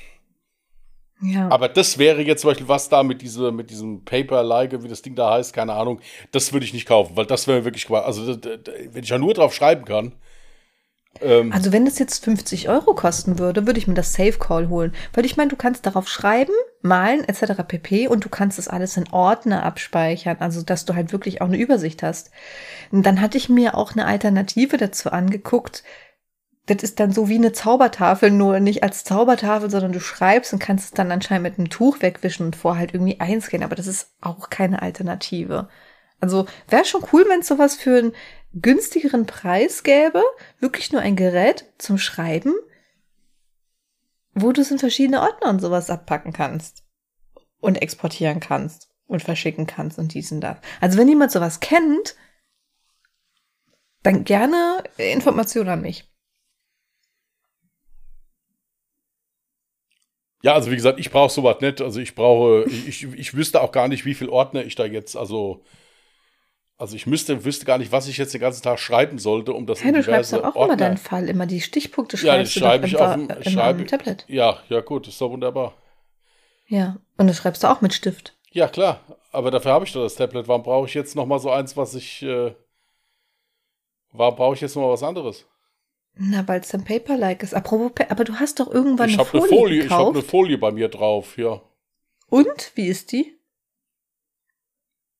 Ja. 1.22 1.48
Aber 1.48 1.70
das 1.70 1.96
wäre 1.96 2.20
jetzt 2.20 2.42
zum 2.42 2.50
Beispiel 2.50 2.68
was 2.68 2.90
da 2.90 3.02
mit, 3.02 3.22
diese, 3.22 3.50
mit 3.50 3.70
diesem 3.70 4.04
Paper-like, 4.04 4.82
wie 4.82 4.88
das 4.88 5.00
Ding 5.00 5.14
da 5.14 5.30
heißt, 5.30 5.54
keine 5.54 5.72
Ahnung, 5.72 6.02
das 6.32 6.52
würde 6.52 6.66
ich 6.66 6.74
nicht 6.74 6.86
kaufen, 6.86 7.16
weil 7.16 7.26
das 7.26 7.46
wäre 7.46 7.64
wirklich, 7.64 7.88
also 7.90 8.36
wenn 8.36 9.02
ich 9.02 9.08
ja 9.08 9.18
nur 9.18 9.32
drauf 9.32 9.54
schreiben 9.54 9.86
kann, 9.86 10.12
ähm, 11.20 11.52
also 11.52 11.72
wenn 11.72 11.84
das 11.84 11.98
jetzt 11.98 12.24
50 12.24 12.68
Euro 12.68 12.94
kosten 12.94 13.38
würde, 13.38 13.66
würde 13.66 13.78
ich 13.78 13.86
mir 13.86 13.94
das 13.94 14.12
Safe 14.12 14.38
Call 14.38 14.68
holen. 14.68 14.94
Weil 15.12 15.24
ich 15.24 15.36
meine, 15.36 15.50
du 15.50 15.56
kannst 15.56 15.86
darauf 15.86 16.08
schreiben, 16.08 16.52
malen 16.82 17.24
etc. 17.24 17.62
pp. 17.66 18.08
und 18.08 18.24
du 18.24 18.28
kannst 18.28 18.58
das 18.58 18.68
alles 18.68 18.96
in 18.96 19.08
Ordner 19.10 19.64
abspeichern, 19.64 20.36
also 20.40 20.62
dass 20.62 20.84
du 20.84 20.94
halt 20.94 21.12
wirklich 21.12 21.40
auch 21.40 21.46
eine 21.46 21.58
Übersicht 21.58 22.02
hast. 22.02 22.30
Und 22.90 23.04
dann 23.04 23.20
hatte 23.20 23.38
ich 23.38 23.48
mir 23.48 23.76
auch 23.76 23.92
eine 23.92 24.06
Alternative 24.06 24.76
dazu 24.76 25.10
angeguckt. 25.10 25.82
Das 26.66 26.82
ist 26.82 27.00
dann 27.00 27.12
so 27.12 27.30
wie 27.30 27.36
eine 27.36 27.52
Zaubertafel, 27.52 28.30
nur 28.30 28.60
nicht 28.60 28.82
als 28.82 29.02
Zaubertafel, 29.02 29.70
sondern 29.70 29.92
du 29.92 30.00
schreibst 30.00 30.52
und 30.52 30.58
kannst 30.58 30.84
es 30.86 30.90
dann 30.90 31.10
anscheinend 31.10 31.44
mit 31.44 31.58
einem 31.58 31.70
Tuch 31.70 32.02
wegwischen 32.02 32.44
und 32.44 32.56
vorher 32.56 32.80
halt 32.80 32.94
irgendwie 32.94 33.20
einscannen. 33.20 33.64
Aber 33.64 33.74
das 33.74 33.86
ist 33.86 34.10
auch 34.20 34.50
keine 34.50 34.82
Alternative. 34.82 35.68
Also 36.20 36.46
wäre 36.68 36.84
schon 36.84 37.04
cool, 37.12 37.24
wenn 37.28 37.40
es 37.40 37.46
sowas 37.46 37.76
für 37.76 37.98
einen 37.98 38.12
günstigeren 38.52 39.26
Preis 39.26 39.82
gäbe, 39.82 40.22
wirklich 40.58 40.92
nur 40.92 41.00
ein 41.00 41.16
Gerät 41.16 41.66
zum 41.78 41.98
Schreiben, 41.98 42.54
wo 44.34 44.52
du 44.52 44.60
es 44.60 44.70
in 44.70 44.78
verschiedene 44.78 45.20
Ordner 45.20 45.50
und 45.50 45.60
sowas 45.60 45.90
abpacken 45.90 46.32
kannst 46.32 46.84
und 47.60 47.82
exportieren 47.82 48.40
kannst 48.40 48.88
und 49.06 49.22
verschicken 49.22 49.66
kannst 49.66 49.98
und 49.98 50.14
diesen 50.14 50.40
da. 50.40 50.60
Also 50.80 50.98
wenn 50.98 51.08
jemand 51.08 51.32
sowas 51.32 51.60
kennt, 51.60 52.16
dann 54.02 54.24
gerne 54.24 54.84
Informationen 54.96 55.70
an 55.70 55.80
mich. 55.80 56.08
Ja, 60.42 60.54
also 60.54 60.70
wie 60.70 60.76
gesagt, 60.76 61.00
ich 61.00 61.10
brauche 61.10 61.32
sowas 61.32 61.60
nicht. 61.60 61.80
Also 61.80 61.98
ich 62.00 62.14
brauche, 62.14 62.64
ich, 62.68 63.02
ich 63.02 63.34
wüsste 63.34 63.60
auch 63.60 63.72
gar 63.72 63.88
nicht, 63.88 64.04
wie 64.04 64.14
viel 64.14 64.28
Ordner 64.28 64.64
ich 64.64 64.76
da 64.76 64.84
jetzt, 64.84 65.16
also 65.16 65.64
also 66.78 66.94
ich 66.94 67.06
müsste, 67.08 67.44
wüsste 67.44 67.66
gar 67.66 67.78
nicht, 67.78 67.90
was 67.90 68.06
ich 68.06 68.16
jetzt 68.16 68.32
den 68.32 68.40
ganzen 68.40 68.62
Tag 68.62 68.78
schreiben 68.78 69.18
sollte, 69.18 69.52
um 69.52 69.66
das 69.66 69.82
hey, 69.82 69.92
du 69.92 70.02
schreibst 70.02 70.32
doch 70.32 70.44
auch 70.44 70.54
Ordner. 70.54 70.64
immer 70.64 70.76
deinen 70.76 70.96
Fall, 70.96 71.28
immer 71.28 71.44
die 71.44 71.60
Stichpunkte 71.60 72.16
schreibst 72.16 72.54
ja, 72.54 72.62
schreibe 72.62 72.86
ich 72.86 72.96
auf 72.96 73.14
dem, 73.14 73.86
Tablet. 73.86 74.24
Ja, 74.28 74.58
ja 74.68 74.80
gut, 74.80 75.08
ist 75.08 75.20
doch 75.20 75.30
wunderbar. 75.30 75.74
Ja, 76.68 76.96
und 77.16 77.26
das 77.26 77.38
schreibst 77.38 77.64
du 77.64 77.66
auch 77.66 77.80
mit 77.80 77.94
Stift. 77.94 78.36
Ja, 78.52 78.68
klar, 78.68 79.00
aber 79.32 79.50
dafür 79.50 79.72
habe 79.72 79.84
ich 79.84 79.92
doch 79.92 80.02
das 80.02 80.14
Tablet. 80.14 80.46
Warum 80.46 80.62
brauche 80.62 80.86
ich 80.86 80.94
jetzt 80.94 81.16
noch 81.16 81.26
mal 81.26 81.40
so 81.40 81.50
eins, 81.50 81.76
was 81.76 81.94
ich 81.96 82.22
äh, 82.22 82.54
warum 84.12 84.36
brauche 84.36 84.54
ich 84.54 84.60
jetzt 84.60 84.76
noch 84.76 84.82
mal 84.82 84.92
was 84.92 85.02
anderes? 85.02 85.46
Na, 86.14 86.46
weil 86.46 86.60
es 86.60 86.68
dann 86.68 86.84
Paper-like 86.84 87.42
ist. 87.42 87.54
Apropos, 87.54 87.92
aber 88.08 88.24
du 88.24 88.34
hast 88.34 88.60
doch 88.60 88.70
irgendwann 88.70 89.08
ich 89.08 89.16
eine, 89.16 89.24
Folie, 89.24 89.42
eine 89.42 89.56
Folie 89.56 89.84
Ich 89.84 89.90
habe 89.90 90.10
eine 90.10 90.22
Folie 90.22 90.58
bei 90.58 90.70
mir 90.70 90.88
drauf, 90.88 91.38
ja. 91.38 91.60
Und? 92.28 92.72
Wie 92.74 92.86
ist 92.86 93.12
die? 93.12 93.37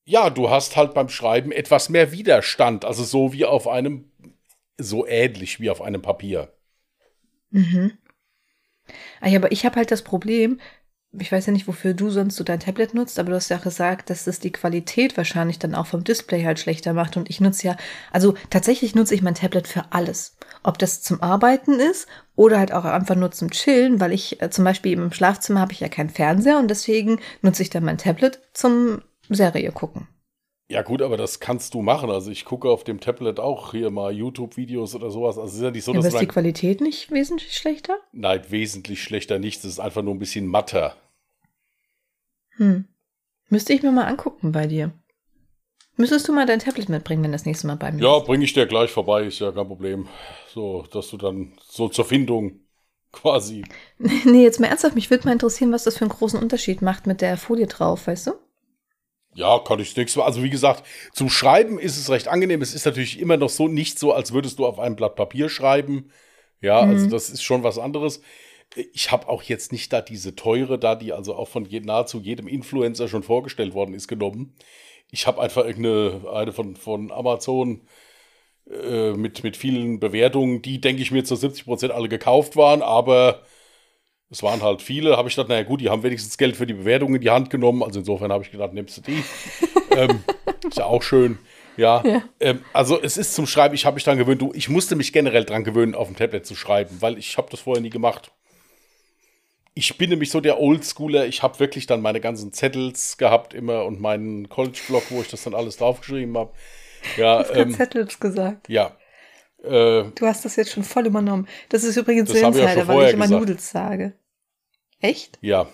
Ja, 0.08 0.30
du 0.30 0.48
hast 0.48 0.76
halt 0.76 0.94
beim 0.94 1.10
Schreiben 1.10 1.52
etwas 1.52 1.90
mehr 1.90 2.12
Widerstand, 2.12 2.86
also 2.86 3.04
so 3.04 3.34
wie 3.34 3.44
auf 3.44 3.68
einem, 3.68 4.10
so 4.78 5.06
ähnlich 5.06 5.60
wie 5.60 5.68
auf 5.68 5.82
einem 5.82 6.00
Papier. 6.00 6.50
Mhm. 7.50 7.92
Ah 9.20 9.28
aber 9.36 9.52
ich 9.52 9.66
habe 9.66 9.76
halt 9.76 9.90
das 9.90 10.00
Problem, 10.00 10.60
ich 11.12 11.30
weiß 11.30 11.44
ja 11.44 11.52
nicht, 11.52 11.68
wofür 11.68 11.92
du 11.92 12.08
sonst 12.08 12.36
so 12.36 12.44
dein 12.44 12.60
Tablet 12.60 12.94
nutzt, 12.94 13.18
aber 13.18 13.30
du 13.30 13.36
hast 13.36 13.50
ja 13.50 13.58
gesagt, 13.58 14.08
dass 14.08 14.24
das 14.24 14.40
die 14.40 14.50
Qualität 14.50 15.14
wahrscheinlich 15.18 15.58
dann 15.58 15.74
auch 15.74 15.86
vom 15.86 16.04
Display 16.04 16.42
halt 16.42 16.58
schlechter 16.58 16.94
macht. 16.94 17.18
Und 17.18 17.28
ich 17.28 17.42
nutze 17.42 17.66
ja, 17.66 17.76
also 18.10 18.34
tatsächlich 18.48 18.94
nutze 18.94 19.14
ich 19.14 19.20
mein 19.20 19.34
Tablet 19.34 19.68
für 19.68 19.92
alles. 19.92 20.38
Ob 20.62 20.78
das 20.78 21.02
zum 21.02 21.22
Arbeiten 21.22 21.80
ist 21.80 22.06
oder 22.34 22.58
halt 22.58 22.72
auch 22.72 22.84
einfach 22.86 23.14
nur 23.14 23.30
zum 23.30 23.50
Chillen, 23.50 24.00
weil 24.00 24.12
ich 24.12 24.40
äh, 24.40 24.48
zum 24.48 24.64
Beispiel 24.64 24.92
im 24.92 25.12
Schlafzimmer 25.12 25.60
habe 25.60 25.72
ich 25.72 25.80
ja 25.80 25.88
keinen 25.88 26.10
Fernseher 26.10 26.58
und 26.58 26.68
deswegen 26.68 27.20
nutze 27.42 27.62
ich 27.62 27.68
dann 27.68 27.84
mein 27.84 27.98
Tablet 27.98 28.40
zum 28.54 29.02
Serie 29.34 29.72
gucken. 29.72 30.08
Ja 30.70 30.82
gut, 30.82 31.00
aber 31.00 31.16
das 31.16 31.40
kannst 31.40 31.72
du 31.72 31.80
machen. 31.80 32.10
Also 32.10 32.30
ich 32.30 32.44
gucke 32.44 32.68
auf 32.68 32.84
dem 32.84 33.00
Tablet 33.00 33.40
auch 33.40 33.70
hier 33.70 33.90
mal 33.90 34.12
YouTube-Videos 34.12 34.94
oder 34.94 35.10
sowas. 35.10 35.38
Also 35.38 35.56
ist 35.56 35.62
ja 35.62 35.70
nicht 35.70 35.84
so, 35.84 35.92
ja, 35.92 36.00
dass 36.00 36.12
ist 36.12 36.20
die 36.20 36.26
Qualität 36.26 36.82
nicht 36.82 37.10
wesentlich 37.10 37.56
schlechter? 37.56 37.96
Nein, 38.12 38.42
wesentlich 38.48 39.02
schlechter 39.02 39.38
nichts. 39.38 39.64
Es 39.64 39.72
ist 39.72 39.80
einfach 39.80 40.02
nur 40.02 40.14
ein 40.14 40.18
bisschen 40.18 40.46
matter. 40.46 40.94
Hm. 42.56 42.84
Müsste 43.48 43.72
ich 43.72 43.82
mir 43.82 43.92
mal 43.92 44.04
angucken 44.04 44.52
bei 44.52 44.66
dir. 44.66 44.92
Müsstest 45.96 46.28
du 46.28 46.32
mal 46.32 46.46
dein 46.46 46.60
Tablet 46.60 46.90
mitbringen, 46.90 47.24
wenn 47.24 47.32
das 47.32 47.46
nächste 47.46 47.66
Mal 47.66 47.76
bei 47.76 47.90
mir 47.90 48.02
ja, 48.02 48.16
ist? 48.16 48.20
Ja, 48.20 48.26
bringe 48.26 48.44
ich 48.44 48.52
dir 48.52 48.66
gleich 48.66 48.90
vorbei, 48.90 49.24
ist 49.24 49.40
ja 49.40 49.50
kein 49.50 49.66
Problem. 49.66 50.06
So, 50.52 50.84
dass 50.92 51.08
du 51.08 51.16
dann 51.16 51.54
so 51.66 51.88
zur 51.88 52.04
Findung 52.04 52.60
quasi. 53.12 53.64
nee, 53.98 54.42
jetzt 54.42 54.60
mal 54.60 54.68
ernsthaft, 54.68 54.94
mich 54.94 55.08
würde 55.10 55.26
mal 55.26 55.32
interessieren, 55.32 55.72
was 55.72 55.84
das 55.84 55.96
für 55.96 56.02
einen 56.02 56.10
großen 56.10 56.40
Unterschied 56.40 56.82
macht 56.82 57.06
mit 57.06 57.22
der 57.22 57.38
Folie 57.38 57.66
drauf, 57.66 58.06
weißt 58.06 58.28
du? 58.28 58.32
Ja, 59.34 59.58
kann 59.60 59.78
ich 59.78 59.96
nichts. 59.96 60.18
Also 60.18 60.42
wie 60.42 60.50
gesagt, 60.50 60.84
zum 61.12 61.28
Schreiben 61.28 61.78
ist 61.78 61.96
es 61.96 62.10
recht 62.10 62.28
angenehm. 62.28 62.62
Es 62.62 62.74
ist 62.74 62.86
natürlich 62.86 63.20
immer 63.20 63.36
noch 63.36 63.50
so 63.50 63.68
nicht 63.68 63.98
so, 63.98 64.12
als 64.12 64.32
würdest 64.32 64.58
du 64.58 64.66
auf 64.66 64.78
einem 64.78 64.96
Blatt 64.96 65.16
Papier 65.16 65.48
schreiben. 65.48 66.10
Ja, 66.60 66.80
also 66.80 66.86
mhm. 66.86 66.94
also 66.94 67.10
das 67.10 67.30
ist 67.30 67.42
schon 67.42 67.62
was 67.62 67.78
anderes. 67.78 68.20
Ich 68.92 69.10
habe 69.12 69.28
auch 69.28 69.42
jetzt 69.42 69.72
nicht 69.72 69.92
da 69.92 70.00
diese 70.00 70.34
teure 70.34 70.78
da, 70.78 70.94
die 70.94 71.12
also 71.12 71.34
auch 71.34 71.48
von 71.48 71.64
je, 71.64 71.80
nahezu 71.80 72.20
jedem 72.20 72.48
Influencer 72.48 73.08
schon 73.08 73.22
vorgestellt 73.22 73.74
worden 73.74 73.94
ist, 73.94 74.08
genommen. 74.08 74.54
Ich 75.10 75.26
habe 75.26 75.40
einfach 75.40 75.64
irgendeine 75.64 76.30
eine 76.30 76.52
von, 76.52 76.76
von 76.76 77.10
Amazon 77.10 77.82
äh, 78.70 79.12
mit, 79.12 79.42
mit 79.42 79.56
vielen 79.56 80.00
Bewertungen, 80.00 80.60
die, 80.62 80.80
denke 80.80 81.00
ich 81.00 81.10
mir, 81.10 81.24
zu 81.24 81.36
70 81.36 81.64
Prozent 81.64 81.92
alle 81.92 82.08
gekauft 82.08 82.56
waren, 82.56 82.82
aber 82.82 83.42
es 84.30 84.42
waren 84.42 84.62
halt 84.62 84.82
viele, 84.82 85.16
habe 85.16 85.28
ich 85.28 85.36
gedacht, 85.36 85.48
naja 85.48 85.62
gut, 85.62 85.80
die 85.80 85.88
haben 85.88 86.02
wenigstens 86.02 86.36
Geld 86.36 86.56
für 86.56 86.66
die 86.66 86.74
Bewertung 86.74 87.14
in 87.14 87.20
die 87.20 87.30
Hand 87.30 87.48
genommen. 87.48 87.82
Also 87.82 88.00
insofern 88.00 88.30
habe 88.30 88.44
ich 88.44 88.50
gedacht, 88.50 88.74
nimmst 88.74 88.98
du 88.98 89.00
die. 89.00 89.24
ähm, 89.96 90.22
ist 90.66 90.78
ja 90.78 90.84
auch 90.84 91.02
schön. 91.02 91.38
Ja. 91.76 92.02
ja. 92.04 92.22
Ähm, 92.40 92.62
also 92.72 93.00
es 93.00 93.16
ist 93.16 93.34
zum 93.34 93.46
Schreiben, 93.46 93.74
ich 93.74 93.86
habe 93.86 93.94
mich 93.94 94.04
dran 94.04 94.18
gewöhnt. 94.18 94.42
Du, 94.42 94.52
ich 94.52 94.68
musste 94.68 94.96
mich 94.96 95.12
generell 95.12 95.44
dran 95.44 95.64
gewöhnen, 95.64 95.94
auf 95.94 96.08
dem 96.08 96.16
Tablet 96.16 96.44
zu 96.44 96.54
schreiben, 96.54 96.96
weil 97.00 97.16
ich 97.16 97.38
habe 97.38 97.48
das 97.50 97.60
vorher 97.60 97.80
nie 97.80 97.90
gemacht. 97.90 98.32
Ich 99.72 99.96
bin 99.96 100.10
nämlich 100.10 100.30
so 100.30 100.40
der 100.40 100.60
Oldschooler. 100.60 101.26
Ich 101.26 101.42
habe 101.42 101.58
wirklich 101.60 101.86
dann 101.86 102.02
meine 102.02 102.20
ganzen 102.20 102.52
Zettels 102.52 103.16
gehabt 103.16 103.54
immer 103.54 103.84
und 103.84 104.00
meinen 104.00 104.48
College-Blog, 104.48 105.04
wo 105.10 105.20
ich 105.22 105.28
das 105.28 105.44
dann 105.44 105.54
alles 105.54 105.76
draufgeschrieben 105.76 106.36
habe. 106.36 106.52
Ja, 107.16 107.44
du 107.44 107.48
hast 107.48 107.56
ähm, 107.56 107.74
Zettels 107.74 108.18
gesagt. 108.18 108.68
Ja, 108.68 108.96
äh, 109.62 110.04
du 110.14 110.26
hast 110.26 110.44
das 110.44 110.56
jetzt 110.56 110.70
schon 110.70 110.84
voll 110.84 111.06
übernommen. 111.06 111.48
Das 111.68 111.82
ist 111.82 111.96
übrigens 111.96 112.30
der 112.30 112.42
Insider, 112.42 112.76
ja 112.76 112.88
weil 112.88 113.08
ich 113.08 113.14
immer 113.14 113.24
gesagt. 113.24 113.40
Nudels 113.40 113.70
sage. 113.70 114.12
Echt? 115.00 115.38
Ja. 115.40 115.68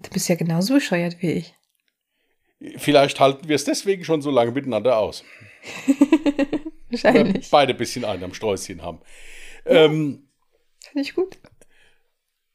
Du 0.00 0.10
bist 0.10 0.28
ja 0.28 0.34
genauso 0.34 0.74
bescheuert 0.74 1.16
wie 1.20 1.32
ich. 1.32 1.54
Vielleicht 2.78 3.20
halten 3.20 3.48
wir 3.48 3.56
es 3.56 3.64
deswegen 3.64 4.04
schon 4.04 4.22
so 4.22 4.30
lange 4.30 4.50
miteinander 4.50 4.98
aus. 4.98 5.24
Wahrscheinlich. 6.90 7.44
Wir 7.44 7.50
beide 7.50 7.72
ein 7.72 7.78
bisschen 7.78 8.04
einen 8.04 8.24
am 8.24 8.34
Sträußchen 8.34 8.82
haben. 8.82 9.00
Ja, 9.64 9.84
ähm, 9.84 10.28
Finde 10.80 11.02
ich 11.02 11.14
gut. 11.14 11.38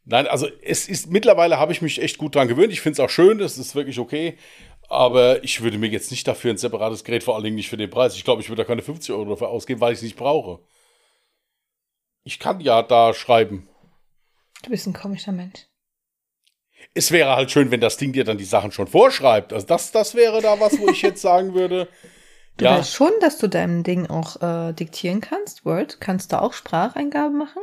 Nein, 0.03 0.27
also 0.27 0.47
es 0.63 0.87
ist 0.87 1.11
mittlerweile 1.11 1.59
habe 1.59 1.71
ich 1.71 1.81
mich 1.81 2.01
echt 2.01 2.17
gut 2.17 2.35
dran 2.35 2.47
gewöhnt. 2.47 2.73
Ich 2.73 2.81
finde 2.81 2.93
es 2.93 2.99
auch 2.99 3.09
schön, 3.09 3.37
das 3.37 3.57
ist 3.57 3.75
wirklich 3.75 3.99
okay. 3.99 4.37
Aber 4.89 5.43
ich 5.43 5.61
würde 5.61 5.77
mir 5.77 5.87
jetzt 5.87 6.11
nicht 6.11 6.27
dafür 6.27 6.51
ein 6.51 6.57
separates 6.57 7.03
Gerät, 7.03 7.23
vor 7.23 7.35
allen 7.35 7.43
Dingen 7.43 7.55
nicht 7.55 7.69
für 7.69 7.77
den 7.77 7.89
Preis. 7.89 8.15
Ich 8.15 8.23
glaube, 8.23 8.41
ich 8.41 8.49
würde 8.49 8.63
da 8.63 8.67
keine 8.67 8.81
50 8.81 9.13
Euro 9.13 9.29
dafür 9.29 9.49
ausgeben, 9.49 9.79
weil 9.79 9.93
ich 9.93 9.99
es 9.99 10.03
nicht 10.03 10.17
brauche. 10.17 10.59
Ich 12.23 12.39
kann 12.39 12.59
ja 12.59 12.81
da 12.81 13.13
schreiben. 13.13 13.69
Du 14.63 14.69
bist 14.69 14.87
ein 14.87 14.93
komischer 14.93 15.31
Mensch. 15.31 15.67
Es 16.93 17.11
wäre 17.11 17.35
halt 17.35 17.51
schön, 17.51 17.71
wenn 17.71 17.81
das 17.81 17.97
Ding 17.97 18.11
dir 18.11 18.23
dann 18.23 18.37
die 18.37 18.43
Sachen 18.43 18.71
schon 18.71 18.87
vorschreibt. 18.87 19.53
Also 19.53 19.65
das, 19.67 19.91
das 19.91 20.15
wäre 20.15 20.41
da 20.41 20.59
was, 20.59 20.79
wo 20.79 20.89
ich 20.89 21.01
jetzt 21.01 21.21
sagen 21.21 21.53
würde. 21.53 21.87
Du 22.57 22.65
ja. 22.65 22.77
weißt 22.77 22.93
schon, 22.93 23.11
dass 23.21 23.37
du 23.37 23.47
deinem 23.47 23.81
Ding 23.81 24.07
auch 24.07 24.41
äh, 24.41 24.73
diktieren 24.73 25.21
kannst, 25.21 25.65
Word. 25.65 26.01
Kannst 26.01 26.33
du 26.33 26.41
auch 26.41 26.51
Spracheingaben 26.51 27.37
machen? 27.37 27.61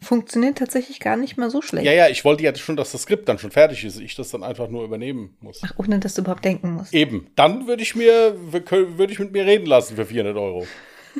Funktioniert 0.00 0.58
tatsächlich 0.58 0.98
gar 0.98 1.16
nicht 1.16 1.36
mal 1.36 1.50
so 1.50 1.62
schlecht. 1.62 1.86
Ja, 1.86 1.92
ja, 1.92 2.08
ich 2.08 2.24
wollte 2.24 2.42
ja 2.42 2.54
schon, 2.54 2.76
dass 2.76 2.92
das 2.92 3.02
Skript 3.02 3.28
dann 3.28 3.38
schon 3.38 3.52
fertig 3.52 3.84
ist, 3.84 4.00
ich 4.00 4.16
das 4.16 4.30
dann 4.30 4.42
einfach 4.42 4.68
nur 4.68 4.82
übernehmen 4.84 5.36
muss. 5.40 5.60
Ach, 5.64 5.72
ohne 5.76 6.00
dass 6.00 6.14
du 6.14 6.22
überhaupt 6.22 6.44
denken 6.44 6.72
musst. 6.72 6.92
Eben, 6.92 7.30
dann 7.36 7.68
würde 7.68 7.82
ich 7.82 7.94
mir, 7.94 8.34
würde 8.40 9.12
ich 9.12 9.18
mit 9.18 9.32
mir 9.32 9.46
reden 9.46 9.66
lassen 9.66 9.96
für 9.96 10.04
400 10.04 10.36
Euro. 10.36 10.66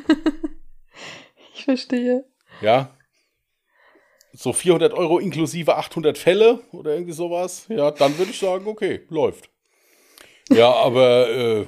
ich 1.55 1.63
verstehe. 1.63 2.25
Ja. 2.61 2.95
So 4.33 4.53
400 4.53 4.93
Euro 4.93 5.19
inklusive 5.19 5.75
800 5.75 6.17
Fälle 6.17 6.61
oder 6.71 6.93
irgendwie 6.93 7.13
sowas. 7.13 7.65
Ja, 7.69 7.91
dann 7.91 8.17
würde 8.17 8.31
ich 8.31 8.39
sagen, 8.39 8.65
okay, 8.67 9.01
läuft. 9.09 9.49
Ja, 10.49 10.71
aber 10.71 11.29
äh, 11.29 11.65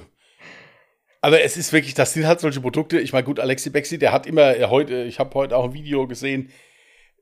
Aber 1.24 1.42
es 1.42 1.56
ist 1.56 1.72
wirklich, 1.72 1.94
das 1.94 2.12
sind 2.12 2.28
halt 2.28 2.42
solche 2.42 2.60
Produkte. 2.60 3.00
Ich 3.00 3.14
meine, 3.14 3.24
gut, 3.24 3.40
Alexi 3.40 3.70
Bexi, 3.70 3.98
der 3.98 4.12
hat 4.12 4.28
immer 4.28 4.58
äh, 4.58 4.66
heute, 4.66 5.04
ich 5.04 5.20
habe 5.20 5.34
heute 5.36 5.56
auch 5.56 5.64
ein 5.64 5.74
Video 5.74 6.06
gesehen, 6.06 6.52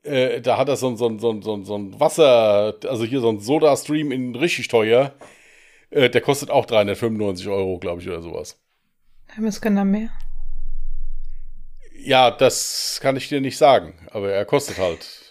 äh, 0.02 0.40
da 0.40 0.56
hat 0.56 0.68
er 0.68 0.74
so 0.74 0.88
ein, 0.88 0.96
so, 0.96 1.08
ein, 1.08 1.20
so, 1.20 1.30
ein, 1.30 1.64
so 1.64 1.78
ein 1.78 2.00
Wasser, 2.00 2.74
also 2.88 3.04
hier 3.04 3.20
so 3.20 3.28
ein 3.28 3.38
Soda-Stream 3.38 4.10
in 4.10 4.34
richtig 4.34 4.66
teuer. 4.66 5.14
Äh, 5.90 6.10
der 6.10 6.20
kostet 6.20 6.50
auch 6.50 6.66
395 6.66 7.46
Euro, 7.46 7.78
glaube 7.78 8.02
ich, 8.02 8.08
oder 8.08 8.22
sowas. 8.22 8.60
Haben 9.28 9.44
wir 9.44 9.50
es 9.50 9.60
dann 9.60 9.88
mehr? 9.88 10.10
Ja, 11.96 12.32
das 12.32 12.98
kann 13.00 13.16
ich 13.16 13.28
dir 13.28 13.40
nicht 13.40 13.56
sagen, 13.56 13.94
aber 14.10 14.32
er 14.32 14.44
kostet 14.44 14.78
halt 14.78 14.98
395. 14.98 15.21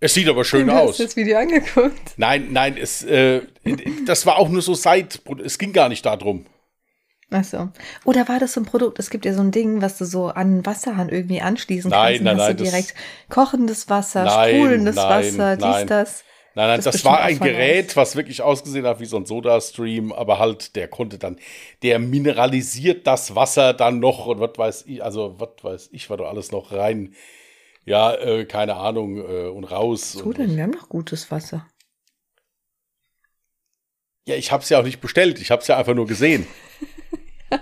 es 0.00 0.14
sieht 0.14 0.28
aber 0.28 0.44
schön 0.44 0.66
du 0.66 0.72
aus. 0.72 0.90
Hast 0.90 1.00
du 1.00 1.04
das 1.04 1.16
Video 1.16 1.38
angeguckt? 1.38 2.14
Nein, 2.16 2.48
nein, 2.50 2.76
es, 2.76 3.02
äh, 3.02 3.42
das 4.06 4.26
war 4.26 4.38
auch 4.38 4.48
nur 4.48 4.62
so 4.62 4.74
Seit, 4.74 5.20
es 5.44 5.58
ging 5.58 5.72
gar 5.72 5.88
nicht 5.88 6.04
darum. 6.06 6.46
Ach 7.30 7.44
so. 7.44 7.68
Oder 8.04 8.28
war 8.28 8.40
das 8.40 8.54
so 8.54 8.60
ein 8.60 8.64
Produkt? 8.66 8.98
Es 8.98 9.08
gibt 9.08 9.24
ja 9.24 9.32
so 9.32 9.40
ein 9.40 9.52
Ding, 9.52 9.82
was 9.82 9.98
du 9.98 10.04
so 10.04 10.28
an 10.28 10.66
Wasserhahn 10.66 11.08
irgendwie 11.08 11.40
anschließen 11.40 11.90
nein, 11.90 12.14
kannst. 12.14 12.24
Nein, 12.24 12.36
nein, 12.36 12.46
nein. 12.48 12.56
Direkt 12.56 12.94
kochendes 13.28 13.88
Wasser, 13.88 14.24
nein, 14.24 14.56
sprudelndes 14.56 14.96
nein, 14.96 15.08
Wasser, 15.08 15.56
dies, 15.56 15.64
nein. 15.64 15.86
das. 15.86 16.24
Nein, 16.56 16.66
nein, 16.66 16.80
das, 16.82 16.92
das 16.92 17.04
war 17.04 17.20
ein 17.20 17.38
Gerät, 17.38 17.94
was 17.94 18.16
wirklich 18.16 18.42
ausgesehen 18.42 18.84
hat 18.84 18.98
wie 18.98 19.06
so 19.06 19.16
ein 19.16 19.24
Soda-Stream, 19.24 20.12
aber 20.12 20.40
halt, 20.40 20.74
der 20.74 20.88
konnte 20.88 21.16
dann, 21.16 21.36
der 21.84 22.00
mineralisiert 22.00 23.06
das 23.06 23.36
Wasser 23.36 23.72
dann 23.72 24.00
noch 24.00 24.26
und 24.26 24.40
was 24.40 24.58
weiß 24.58 24.84
ich, 24.88 25.04
also 25.04 25.36
was 25.38 25.50
weiß 25.62 25.90
ich, 25.92 26.10
war 26.10 26.16
doch 26.16 26.28
alles 26.28 26.50
noch 26.50 26.72
rein, 26.72 27.14
ja, 27.90 28.14
äh, 28.14 28.44
keine 28.44 28.76
Ahnung, 28.76 29.16
äh, 29.16 29.48
und 29.48 29.64
raus. 29.64 30.12
So 30.12 30.32
denn, 30.32 30.54
wir 30.54 30.62
haben 30.62 30.70
noch 30.70 30.88
gutes 30.88 31.32
Wasser. 31.32 31.66
Ja, 34.28 34.36
ich 34.36 34.52
hab's 34.52 34.68
ja 34.68 34.78
auch 34.78 34.84
nicht 34.84 35.00
bestellt, 35.00 35.40
ich 35.40 35.50
hab's 35.50 35.66
ja 35.66 35.76
einfach 35.76 35.94
nur 35.94 36.06
gesehen. 36.06 36.46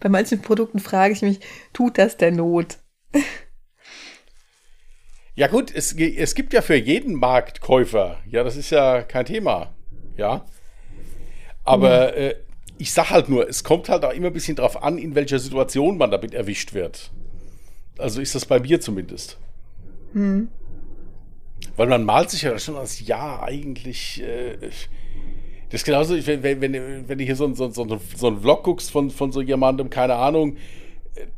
Bei 0.00 0.08
manchen 0.08 0.42
Produkten 0.42 0.78
frage 0.78 1.12
ich 1.12 1.22
mich, 1.22 1.40
tut 1.72 1.98
das 1.98 2.16
der 2.16 2.30
Not? 2.30 2.78
Ja 5.34 5.48
gut, 5.48 5.74
es, 5.74 5.92
es 5.92 6.36
gibt 6.36 6.52
ja 6.52 6.62
für 6.62 6.76
jeden 6.76 7.14
Markt 7.14 7.60
Käufer. 7.60 8.18
Ja, 8.30 8.44
das 8.44 8.56
ist 8.56 8.70
ja 8.70 9.02
kein 9.02 9.24
Thema. 9.24 9.74
Ja. 10.16 10.44
Aber 11.64 12.12
mhm. 12.12 12.18
äh, 12.18 12.34
ich 12.78 12.92
sag 12.92 13.10
halt 13.10 13.28
nur, 13.28 13.48
es 13.48 13.64
kommt 13.64 13.88
halt 13.88 14.04
auch 14.04 14.12
immer 14.12 14.28
ein 14.28 14.32
bisschen 14.32 14.54
drauf 14.54 14.84
an, 14.84 14.98
in 14.98 15.16
welcher 15.16 15.40
Situation 15.40 15.98
man 15.98 16.12
damit 16.12 16.32
erwischt 16.32 16.74
wird. 16.74 17.10
Also 17.98 18.20
ist 18.20 18.34
das 18.34 18.46
bei 18.46 18.60
mir 18.60 18.80
zumindest. 18.80 19.38
Mhm. 20.12 20.48
Weil 21.76 21.86
man 21.88 22.04
malt 22.04 22.30
sich 22.30 22.42
ja 22.42 22.58
schon 22.58 22.76
als 22.76 23.06
Ja 23.06 23.42
eigentlich. 23.42 24.22
Äh, 24.22 24.56
das 25.70 25.80
ist 25.80 25.84
genauso, 25.84 26.14
wenn, 26.26 26.42
wenn, 26.42 26.60
wenn, 26.60 27.08
wenn 27.08 27.18
du 27.18 27.24
hier 27.24 27.36
so, 27.36 27.52
so, 27.54 27.70
so, 27.70 28.00
so 28.14 28.26
einen 28.26 28.40
Vlog 28.40 28.64
guckst 28.64 28.90
von, 28.90 29.10
von 29.10 29.32
so 29.32 29.40
jemandem, 29.40 29.88
keine 29.88 30.16
Ahnung, 30.16 30.58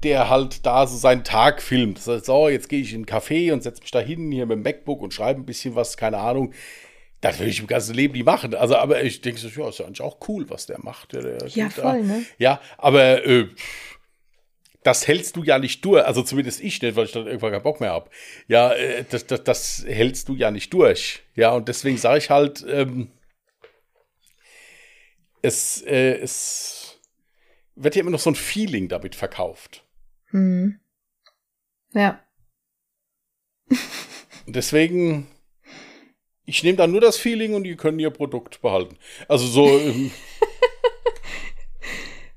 der 0.03 0.29
halt 0.29 0.67
da 0.67 0.87
so 0.87 0.97
seinen 0.97 1.25
Tag 1.25 1.63
filmt. 1.63 1.99
Das 1.99 2.09
heißt, 2.09 2.27
so, 2.27 2.49
jetzt 2.49 2.69
gehe 2.69 2.81
ich 2.81 2.93
in 2.93 2.99
einen 2.99 3.07
Café 3.07 3.53
und 3.53 3.63
setze 3.63 3.83
mich 3.83 3.91
da 3.91 4.01
hin, 4.01 4.31
hier 4.33 4.47
mit 4.47 4.57
dem 4.57 4.63
MacBook 4.63 5.03
und 5.03 5.15
schreibe 5.15 5.41
ein 5.41 5.47
bisschen 5.47 5.75
was, 5.75 5.97
keine 5.97 6.19
Ahnung. 6.19 6.53
Das 7.21 7.39
will 7.39 7.49
ich 7.49 7.61
im 7.61 7.67
ganzen 7.67 7.95
Leben 7.95 8.13
nie 8.15 8.23
machen. 8.23 8.55
Also, 8.55 8.77
aber 8.77 9.03
ich 9.03 9.21
denke 9.21 9.41
so, 9.41 9.49
ja, 9.49 9.69
ist 9.69 9.79
ja 9.79 9.87
eigentlich 9.87 10.03
auch 10.03 10.19
cool, 10.29 10.49
was 10.51 10.67
der 10.67 10.79
macht. 10.81 11.13
Der, 11.13 11.23
der 11.23 11.49
ja, 11.49 11.71
voll, 11.71 12.03
da. 12.03 12.07
ne? 12.07 12.25
Ja, 12.39 12.61
aber 12.77 13.25
äh, 13.27 13.47
das 14.85 15.09
hältst 15.09 15.35
du 15.35 15.43
ja 15.43 15.59
nicht 15.59 15.85
durch. 15.85 16.05
Also 16.05 16.23
zumindest 16.23 16.61
ich 16.61 16.81
nicht, 16.81 16.95
weil 16.95 17.07
ich 17.07 17.13
dann 17.13 17.27
irgendwann 17.27 17.53
keinen 17.53 17.63
Bock 17.63 17.81
mehr 17.81 17.91
habe. 17.91 18.11
Ja, 18.47 18.73
äh, 18.73 19.05
das, 19.09 19.27
das, 19.27 19.43
das 19.43 19.85
hältst 19.87 20.29
du 20.29 20.37
ja 20.37 20.51
nicht 20.51 20.73
durch. 20.73 21.23
Ja, 21.35 21.53
und 21.53 21.69
deswegen 21.69 21.97
sage 21.97 22.19
ich 22.19 22.31
halt, 22.31 22.65
ähm, 22.69 23.11
es, 25.41 25.83
äh, 25.83 26.19
es 26.19 27.01
wird 27.75 27.97
ja 27.97 28.03
immer 28.03 28.11
noch 28.11 28.21
so 28.21 28.31
ein 28.31 28.37
Feeling 28.37 28.89
damit 28.89 29.15
verkauft. 29.15 29.85
Hm. 30.31 30.79
Ja. 31.95 32.23
Deswegen, 34.47 35.27
ich 36.45 36.63
nehme 36.63 36.77
da 36.77 36.87
nur 36.87 37.01
das 37.01 37.17
Feeling 37.17 37.55
und 37.55 37.65
die 37.65 37.77
können 37.77 37.99
ihr 37.99 38.11
Produkt 38.11 38.61
behalten. 38.61 38.99
Also 39.29 39.47
so. 39.47 39.79
Ähm, 39.79 40.11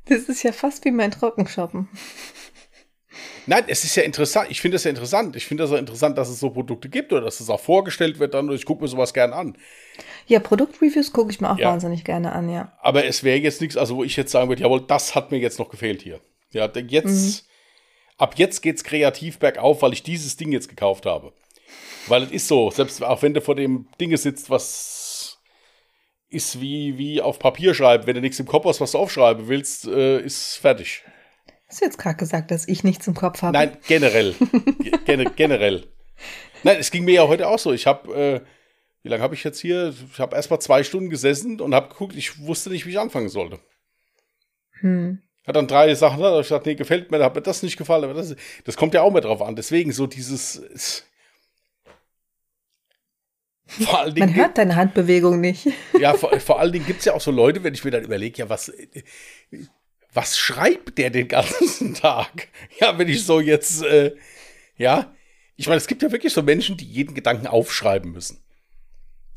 das 0.10 0.24
ist 0.30 0.44
ja 0.44 0.52
fast 0.52 0.84
wie 0.86 0.92
mein 0.92 1.12
Trockenshoppen. 1.12 1.88
Nein, 3.50 3.64
es 3.68 3.86
ist 3.86 3.96
ja 3.96 4.04
interessant. 4.04 4.52
Ich 4.52 4.60
finde 4.60 4.76
es 4.76 4.84
ja 4.84 4.90
interessant. 4.90 5.36
Ich 5.38 5.46
finde 5.46 5.64
es 5.64 5.72
auch 5.72 5.78
interessant, 5.78 6.18
dass 6.18 6.28
es 6.28 6.40
so 6.40 6.50
Produkte 6.50 6.90
gibt 6.90 7.14
oder 7.14 7.22
dass 7.22 7.40
es 7.40 7.50
auch 7.50 7.62
vorgestellt 7.62 8.20
wird 8.20 8.34
dann. 8.34 8.52
Ich 8.52 8.66
gucke 8.66 8.82
mir 8.82 8.90
sowas 8.90 9.14
gern 9.14 9.32
an. 9.32 9.58
Ja, 10.28 10.40
Produktreviews 10.40 11.14
gucke 11.14 11.32
ich 11.32 11.40
mir 11.40 11.50
auch 11.50 11.58
Ja. 11.58 11.70
wahnsinnig 11.72 12.04
gerne 12.04 12.34
an, 12.34 12.50
ja. 12.50 12.74
Aber 12.82 13.06
es 13.06 13.24
wäre 13.24 13.38
jetzt 13.40 13.62
nichts, 13.62 13.78
also 13.78 13.96
wo 13.96 14.04
ich 14.04 14.18
jetzt 14.18 14.32
sagen 14.34 14.50
würde, 14.50 14.62
jawohl, 14.62 14.82
das 14.86 15.16
hat 15.16 15.32
mir 15.32 15.38
jetzt 15.40 15.60
noch 15.60 15.70
gefehlt 15.70 16.02
hier. 16.02 16.20
Ja, 16.52 16.68
denn 16.68 16.90
jetzt, 16.90 17.46
ab 18.18 18.36
jetzt 18.38 18.62
geht's 18.62 18.84
kreativ 18.84 19.40
bergauf, 19.40 19.82
weil 19.82 19.94
ich 19.94 20.04
dieses 20.04 20.36
Ding 20.36 20.52
jetzt 20.52 20.68
gekauft 20.68 21.06
habe. 21.06 21.32
Weil 22.08 22.24
es 22.24 22.32
ist 22.32 22.48
so, 22.50 22.70
selbst 22.70 23.02
auch 23.02 23.22
wenn 23.22 23.34
du 23.34 23.42
vor 23.42 23.56
dem 23.56 23.88
Dinge 24.00 24.18
sitzt, 24.18 24.50
was 24.50 25.07
ist 26.30 26.60
wie, 26.60 26.98
wie 26.98 27.22
auf 27.22 27.40
Papier 27.40 27.74
schreiben, 27.74 28.06
wenn 28.08 28.16
du 28.16 28.22
nichts 28.22 28.40
im 28.40 28.46
Kopf 28.48 28.66
hast, 28.66 28.82
was 28.82 28.92
du 28.92 28.98
aufschreiben 28.98 29.48
willst, 29.48 29.88
äh, 29.88 30.20
ist 30.20 30.56
fertig. 30.58 31.04
Hast 31.68 31.82
du 31.82 31.86
jetzt 31.86 31.98
gerade 31.98 32.18
gesagt, 32.18 32.52
dass 32.52 32.68
ich 32.68 32.84
nichts 32.84 33.08
im 33.08 33.14
Kopf 33.14 33.42
habe? 33.42 33.54
Nein, 33.54 33.78
generell. 33.88 34.36
Ge- 34.80 34.94
Gen 35.06 35.32
generell. 35.36 35.88
Nein, 36.64 36.78
es 36.80 36.92
ging 36.92 37.06
mir 37.06 37.14
ja 37.16 37.28
heute 37.28 37.48
auch 37.48 37.60
so. 37.60 37.72
Ich 37.74 37.88
habe, 37.88 38.14
äh, 38.16 38.42
wie 39.04 39.10
lange 39.10 39.22
habe 39.24 39.36
ich 39.36 39.44
jetzt 39.44 39.60
hier? 39.60 39.94
Ich 40.12 40.20
habe 40.20 40.36
erst 40.36 40.50
mal 40.50 40.60
zwei 40.60 40.84
Stunden 40.84 41.10
gesessen 41.10 41.62
und 41.62 41.74
habe 41.76 41.90
geguckt, 41.90 42.16
ich 42.16 42.40
wusste 42.46 42.70
nicht, 42.70 42.86
wie 42.86 42.92
ich 42.92 43.00
anfangen 43.00 43.30
sollte. 43.30 43.60
Hm. 44.80 45.22
Hat 45.46 45.56
dann 45.56 45.68
drei 45.68 45.94
Sachen, 45.96 46.22
da 46.22 46.32
hab 46.32 46.42
ich 46.42 46.48
gesagt, 46.48 46.66
nee, 46.66 46.76
gefällt 46.76 47.10
mir, 47.10 47.20
da 47.20 47.26
hat 47.26 47.36
mir 47.36 47.42
das 47.42 47.64
nicht 47.64 47.78
gefallen, 47.78 48.04
aber 48.04 48.14
das, 48.14 48.36
das 48.66 48.76
kommt 48.76 48.94
ja 48.94 49.02
auch 49.02 49.12
mehr 49.12 49.22
drauf 49.22 49.42
an. 49.42 49.56
Deswegen 49.56 49.92
so 49.94 50.08
dieses. 50.08 51.06
Vor 53.68 54.00
allen 54.00 54.16
Man 54.18 54.30
Dingen, 54.30 54.36
hört 54.36 54.58
deine 54.58 54.76
Handbewegung 54.76 55.40
nicht. 55.42 55.68
ja, 56.00 56.14
vor, 56.14 56.38
vor 56.40 56.60
allen 56.60 56.72
Dingen 56.72 56.86
gibt 56.86 57.00
es 57.00 57.06
ja 57.06 57.14
auch 57.14 57.22
so 57.22 57.32
Leute, 57.32 57.64
wenn 57.64 57.74
ich 57.74 57.84
mir 57.84 57.92
dann 57.92 58.04
überlege, 58.04 58.38
ja, 58.40 58.50
was, 58.50 58.72
was 60.14 60.38
schreibt 60.38 60.98
der 60.98 61.10
den 61.10 61.28
ganzen 61.28 61.94
Tag? 61.94 62.48
Ja, 62.80 62.98
wenn 62.98 63.08
ich 63.08 63.24
so 63.26 63.40
jetzt, 63.40 63.84
äh, 63.84 64.16
ja, 64.78 65.14
ich 65.56 65.68
meine, 65.68 65.78
es 65.78 65.88
gibt 65.88 66.04
ja 66.04 66.12
wirklich 66.12 66.34
so 66.34 66.44
Menschen, 66.44 66.78
die 66.78 66.86
jeden 66.86 67.16
Gedanken 67.16 67.48
aufschreiben 67.48 68.12
müssen. 68.12 68.44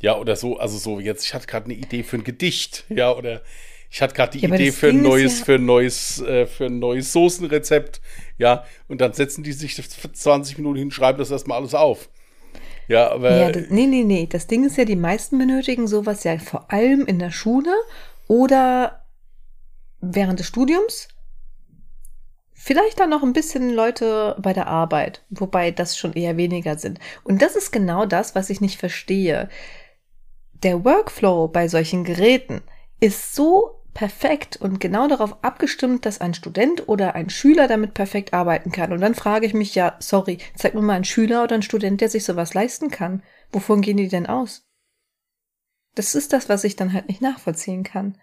Ja, 0.03 0.17
oder 0.17 0.37
so, 0.37 0.59
also 0.59 0.79
so 0.79 1.01
jetzt, 1.01 1.25
ich 1.25 1.35
hatte 1.35 1.47
gerade 1.47 1.67
eine 1.67 1.75
Idee 1.75 2.03
für 2.03 2.17
ein 2.17 2.25
Gedicht, 2.25 2.85
ja, 2.89 3.13
oder 3.13 3.43
ich 3.91 4.01
hatte 4.01 4.15
gerade 4.15 4.39
die 4.39 4.45
Ja, 4.47 4.55
Idee 4.55 4.73
für 4.73 4.89
ein 4.91 5.03
neues, 5.03 5.39
ja- 5.39 5.45
für 5.45 5.55
ein 5.57 5.67
neues, 5.67 6.21
äh, 6.23 6.47
für 6.47 6.67
ein 6.67 6.79
neues 6.79 7.13
Soßenrezept, 7.13 8.01
ja, 8.39 8.65
und 8.89 9.01
dann 9.01 9.13
setzen 9.13 9.43
die 9.45 9.53
sich 9.53 9.75
für 9.75 10.13
20 10.13 10.59
Minuten 10.59 10.79
hin, 10.79 10.91
schreiben 10.91 11.19
das 11.19 11.31
erstmal 11.31 11.59
alles 11.59 11.75
auf. 11.75 12.09
Ja, 12.91 13.13
aber 13.13 13.39
Ja, 13.39 13.53
das, 13.53 13.71
nee, 13.71 13.87
nee, 13.87 14.03
nee. 14.03 14.27
Das 14.27 14.49
Ding 14.49 14.65
ist 14.65 14.77
ja, 14.77 14.85
die 14.85 14.97
meisten 14.97 15.39
benötigen 15.39 15.87
sowas 15.87 16.25
ja 16.25 16.37
vor 16.39 16.73
allem 16.73 17.07
in 17.07 17.21
der 17.21 17.31
Schule 17.31 17.73
oder 18.27 19.05
während 20.01 20.41
des 20.41 20.49
Studiums. 20.49 21.07
Vielleicht 22.53 22.99
dann 22.99 23.11
noch 23.11 23.23
ein 23.23 23.33
bisschen 23.33 23.71
Leute 23.71 24.35
bei 24.41 24.53
der 24.53 24.67
Arbeit, 24.67 25.25
wobei 25.31 25.71
das 25.71 25.97
schon 25.97 26.15
eher 26.15 26.37
weniger 26.37 26.77
sind. 26.79 26.99
Und 27.23 27.43
das 27.43 27.55
ist 27.55 27.71
genau 27.71 28.07
das, 28.07 28.35
was 28.35 28.51
ich 28.51 28.61
nicht 28.61 28.81
verstehe. 28.81 29.49
Der 30.65 30.85
Workflow 30.85 31.47
bei 31.47 31.69
solchen 31.69 32.03
Geräten 32.03 32.61
ist 32.99 33.37
so 33.37 33.80
perfekt 33.95 34.57
und 34.57 34.81
genau 34.81 35.09
darauf 35.09 35.43
abgestimmt, 35.43 36.07
dass 36.07 36.21
ein 36.21 36.35
Student 36.35 36.89
oder 36.89 37.15
ein 37.15 37.31
Schüler 37.31 37.69
damit 37.69 37.95
perfekt 37.95 38.33
arbeiten 38.33 38.73
kann. 38.73 38.93
Und 38.93 39.01
dann 39.01 39.15
frage 39.15 39.47
ich 39.47 39.55
mich 39.55 39.75
ja, 39.75 39.97
sorry, 39.99 40.39
zeig 40.55 40.75
mir 40.75 40.83
mal 40.83 40.95
einen 40.95 41.05
Schüler 41.05 41.43
oder 41.45 41.55
einen 41.55 41.63
Student, 41.63 42.01
der 42.01 42.09
sich 42.09 42.25
sowas 42.25 42.55
leisten 42.55 42.91
kann. 42.91 43.23
Wovon 43.53 43.81
gehen 43.81 43.97
die 43.97 44.09
denn 44.09 44.27
aus? 44.27 44.67
Das 45.95 46.15
ist 46.15 46.33
das, 46.33 46.49
was 46.49 46.65
ich 46.65 46.77
dann 46.77 46.93
halt 46.93 47.09
nicht 47.09 47.21
nachvollziehen 47.21 47.83
kann. 47.83 48.17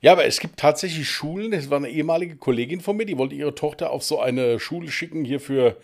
Ja, 0.00 0.12
aber 0.12 0.24
es 0.24 0.40
gibt 0.40 0.58
tatsächlich 0.58 1.08
Schulen, 1.08 1.50
das 1.50 1.68
war 1.68 1.78
eine 1.78 1.90
ehemalige 1.90 2.36
Kollegin 2.36 2.80
von 2.80 2.96
mir, 2.96 3.06
die 3.06 3.18
wollte 3.18 3.34
ihre 3.34 3.54
Tochter 3.54 3.90
auf 3.90 4.02
so 4.02 4.20
eine 4.20 4.60
Schule 4.60 4.90
schicken, 4.90 5.24
hier 5.24 5.40
für, 5.40 5.78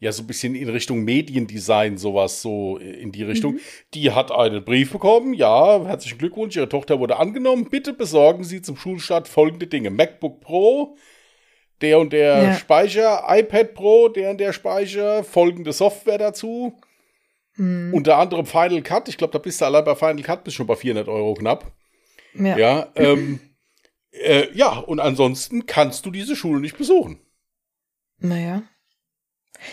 ja, 0.00 0.10
so 0.12 0.22
ein 0.22 0.26
bisschen 0.26 0.54
in 0.54 0.68
Richtung 0.70 1.04
Mediendesign, 1.04 1.98
sowas, 1.98 2.40
so 2.40 2.78
in 2.78 3.12
die 3.12 3.22
Richtung. 3.22 3.58
Die 3.92 4.10
hat 4.10 4.32
einen 4.32 4.64
Brief 4.64 4.92
bekommen, 4.92 5.34
ja, 5.34 5.84
herzlichen 5.84 6.16
Glückwunsch, 6.16 6.56
ihre 6.56 6.70
Tochter 6.70 6.98
wurde 6.98 7.18
angenommen, 7.18 7.68
bitte 7.68 7.92
besorgen 7.92 8.42
Sie 8.42 8.62
zum 8.62 8.76
Schulstart 8.76 9.28
folgende 9.28 9.66
Dinge. 9.66 9.90
MacBook 9.90 10.40
Pro, 10.40 10.96
der 11.82 11.98
und 11.98 12.14
der 12.14 12.42
Ja. 12.42 12.54
Speicher, 12.54 13.24
iPad 13.28 13.74
Pro, 13.74 14.08
der 14.08 14.30
und 14.30 14.40
der 14.40 14.54
Speicher, 14.54 15.22
folgende 15.22 15.72
Software 15.74 16.18
dazu. 16.18 16.78
Hm. 17.56 17.92
Unter 17.92 18.16
anderem 18.16 18.46
Final 18.46 18.80
Cut, 18.80 19.08
ich 19.10 19.18
glaube, 19.18 19.34
da 19.34 19.38
bist 19.38 19.60
du 19.60 19.66
allein 19.66 19.84
bei 19.84 19.94
Final 19.94 20.22
Cut 20.22 20.44
bist 20.44 20.56
schon 20.56 20.66
bei 20.66 20.76
400 20.76 21.08
Euro 21.08 21.34
knapp. 21.34 21.72
Ja. 22.32 22.56
Ja, 22.56 22.88
ähm, 22.94 23.40
äh, 24.12 24.46
ja, 24.54 24.78
und 24.78 24.98
ansonsten 24.98 25.66
kannst 25.66 26.06
du 26.06 26.10
diese 26.10 26.36
Schule 26.36 26.60
nicht 26.60 26.78
besuchen. 26.78 27.18
Naja. 28.18 28.62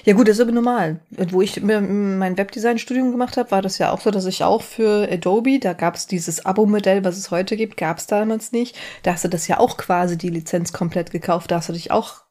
Ja 0.03 0.13
gut, 0.13 0.27
das 0.27 0.35
ist 0.37 0.41
aber 0.41 0.51
normal. 0.51 0.99
Wo 1.09 1.41
ich 1.41 1.61
mein 1.61 2.37
Webdesign-Studium 2.37 3.11
gemacht 3.11 3.37
habe, 3.37 3.51
war 3.51 3.61
das 3.61 3.77
ja 3.77 3.91
auch 3.91 4.01
so, 4.01 4.11
dass 4.11 4.25
ich 4.25 4.43
auch 4.43 4.61
für 4.61 5.07
Adobe, 5.09 5.59
da 5.59 5.73
gab 5.73 5.95
es 5.95 6.07
dieses 6.07 6.45
Abo-Modell, 6.45 7.03
was 7.03 7.17
es 7.17 7.31
heute 7.31 7.55
gibt, 7.55 7.77
gab 7.77 7.97
es 7.97 8.07
damals 8.07 8.51
nicht. 8.51 8.77
Da 9.03 9.13
hast 9.13 9.23
du 9.23 9.29
das 9.29 9.47
ja 9.47 9.59
auch 9.59 9.77
quasi 9.77 10.17
die 10.17 10.29
Lizenz 10.29 10.73
komplett 10.73 11.11
gekauft, 11.11 11.51
da 11.51 11.57
hast 11.57 11.69
du 11.69 11.73
dich 11.73 11.91
auch 11.91 12.23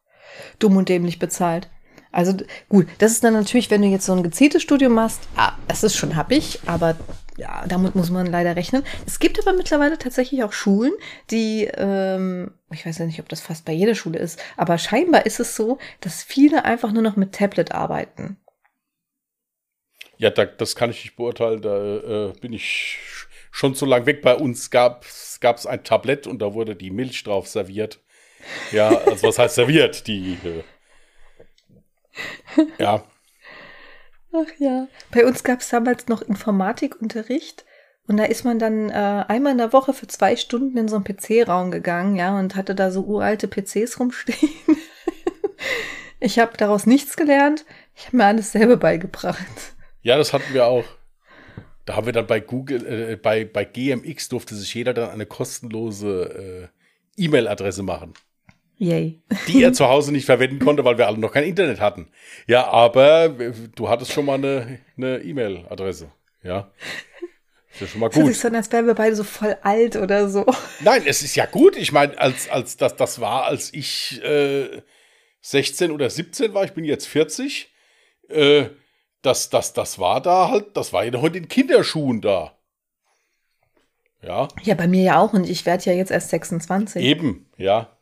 dumm 0.59 0.77
und 0.77 0.89
dämlich 0.89 1.19
bezahlt. 1.19 1.71
Also 2.17 2.35
gut, 2.71 2.87
das 2.97 3.13
ist 3.13 3.25
dann 3.25 3.35
natürlich, 3.35 3.71
wenn 3.71 3.83
du 3.83 3.89
jetzt 3.89 4.07
so 4.07 4.15
ein 4.15 4.23
gezieltes 4.23 4.63
Studium 4.63 4.95
machst, 4.95 5.21
ah, 5.37 5.53
es 5.69 5.83
ist 5.83 5.97
schon 5.97 6.17
happig, 6.17 6.61
aber 6.65 6.97
ja, 7.37 7.67
damit 7.69 7.95
muss 7.95 8.09
man 8.09 8.25
leider 8.25 8.57
rechnen. 8.57 8.85
Es 9.07 9.19
gibt 9.19 9.39
aber 9.39 9.55
mittlerweile 9.55 9.99
tatsächlich 9.99 10.43
auch 10.43 10.55
Schulen, 10.55 10.95
die, 11.31 11.69
ähm, 11.77 12.53
ich 12.73 12.87
weiß 12.87 12.97
ja 12.97 13.05
nicht, 13.05 13.21
ob 13.21 13.29
das 13.29 13.43
fast 13.43 13.67
bei 13.67 13.73
jeder 13.75 13.95
Schule 13.95 14.19
ist, 14.19 14.43
aber 14.57 14.79
scheinbar 14.79 15.27
ist 15.27 15.41
es 15.41 15.57
so, 15.57 15.77
dass 16.01 16.23
viele 16.23 16.65
einfach 16.65 16.91
nur 16.91 17.03
noch 17.03 17.17
mit 17.17 17.33
Tablet 17.33 17.73
arbeiten. 17.73 18.39
Ja, 20.17 20.31
da, 20.31 20.47
das 20.47 20.75
kann 20.75 20.89
ich 20.89 21.05
nicht 21.05 21.17
beurteilen, 21.17 21.61
da 21.61 22.29
äh, 22.29 22.33
bin 22.41 22.55
ich 22.55 22.99
schon 23.51 23.75
zu 23.75 23.85
lang 23.85 24.07
weg. 24.07 24.23
Bei 24.23 24.37
uns 24.37 24.71
gab 24.71 25.05
es 25.05 25.67
ein 25.67 25.85
Tablett 25.85 26.27
und 26.27 26.41
da 26.41 26.55
wurde 26.55 26.77
die 26.77 26.91
Milch 26.91 27.25
drauf 27.25 27.47
serviert. 27.47 28.01
Ja, 28.73 28.89
also 28.89 29.29
was 29.29 29.39
heißt 29.39 29.57
serviert? 29.57 30.07
Die, 30.07 30.39
äh, 30.43 30.63
ja. 32.79 33.05
Ach 34.33 34.53
ja. 34.59 34.89
Bei 35.11 35.25
uns 35.25 35.45
gab 35.45 35.61
es 35.61 35.69
damals 35.69 36.09
noch 36.09 36.23
Informatikunterricht. 36.23 37.65
Und 38.09 38.19
da 38.19 38.25
ist 38.25 38.45
man 38.45 38.59
dann 38.59 38.89
äh, 38.91 39.25
einmal 39.27 39.53
in 39.53 39.59
der 39.59 39.73
Woche 39.73 39.93
für 39.93 40.07
zwei 40.07 40.37
Stunden 40.37 40.77
in 40.79 40.89
so 40.89 40.97
einen 40.97 41.05
PC-Raum 41.05 41.73
gegangen, 41.73 42.15
ja, 42.15 42.39
und 42.39 42.55
hatte 42.55 42.75
da 42.75 42.91
so 42.91 43.03
uralte 43.03 43.49
PCs 43.49 43.99
rumstehen. 43.99 44.51
ich 46.21 46.39
habe 46.39 46.57
daraus 46.57 46.87
nichts 46.87 47.17
gelernt. 47.17 47.65
Ich 47.97 48.07
habe 48.07 48.19
mir 48.19 48.27
alles 48.27 48.53
selber 48.53 48.77
beigebracht. 48.77 49.45
Ja, 50.03 50.17
das 50.17 50.33
hatten 50.33 50.55
wir 50.55 50.67
auch. 50.67 50.85
Da 51.85 51.97
haben 51.97 52.07
wir 52.07 52.13
dann 52.13 52.27
bei 52.27 52.41
Google, 52.41 52.87
äh, 52.87 53.17
bei, 53.17 53.45
bei 53.45 53.65
GMX 53.65 54.29
durfte 54.29 54.55
sich 54.55 54.73
jeder 54.75 54.95
dann 54.95 55.11
eine 55.11 55.27
kostenlose 55.27 56.71
äh, 57.17 57.23
E-Mail-Adresse 57.25 57.83
machen. 57.83 58.15
Yay. 58.79 59.23
Die 59.49 59.63
er 59.63 59.73
zu 59.73 59.89
Hause 59.89 60.13
nicht 60.13 60.27
verwenden 60.27 60.59
konnte, 60.59 60.85
weil 60.85 60.99
wir 60.99 61.07
alle 61.07 61.19
noch 61.19 61.33
kein 61.33 61.45
Internet 61.45 61.81
hatten. 61.81 62.09
Ja, 62.47 62.69
aber 62.69 63.31
du 63.75 63.89
hattest 63.89 64.13
schon 64.13 64.27
mal 64.27 64.35
eine 64.35 65.19
E-Mail-Adresse. 65.23 66.11
ja. 66.43 66.71
Das 67.79 67.83
ist 67.83 67.91
schon 67.91 68.01
mal 68.01 68.09
gut. 68.09 68.23
Das 68.23 68.31
ist 68.31 68.41
so, 68.41 68.49
als 68.49 68.73
wären 68.73 68.87
wir 68.87 68.95
beide 68.95 69.15
so 69.15 69.25
voll 69.25 69.57
alt 69.63 69.97
oder 69.97 70.31
so. 70.31 70.47
Nein, 70.81 71.03
es 71.05 71.23
ist 71.23 71.37
ja 71.37 71.45
gut. 71.45 71.77
Ich 71.77 71.93
meine, 71.93 72.19
als, 72.19 72.49
als 72.49 72.79
das, 72.79 72.97
das 72.97 73.21
war, 73.21 73.45
als 73.45 73.73
ich 73.75 74.23
äh, 74.25 74.81
16 75.43 75.91
oder 75.91 76.09
17 76.09 76.55
war, 76.55 76.65
ich 76.65 76.73
bin 76.73 76.85
jetzt 76.85 77.07
40, 77.07 77.71
äh, 78.29 78.67
das, 79.21 79.51
das, 79.51 79.75
das 79.75 79.99
war 79.99 80.23
da 80.23 80.49
halt, 80.49 80.75
das 80.77 80.95
war 80.95 81.05
ja 81.05 81.11
noch 81.11 81.25
in 81.25 81.35
den 81.35 81.49
Kinderschuhen 81.49 82.23
da. 82.23 82.57
Ja. 84.23 84.49
Ja, 84.63 84.75
bei 84.75 84.89
mir 84.89 85.03
ja 85.03 85.21
auch 85.21 85.35
und 85.35 85.49
ich 85.49 85.67
werde 85.67 85.85
ja 85.85 85.93
jetzt 85.93 86.11
erst 86.11 86.31
26. 86.31 87.03
Eben, 87.03 87.51
ja. 87.59 87.96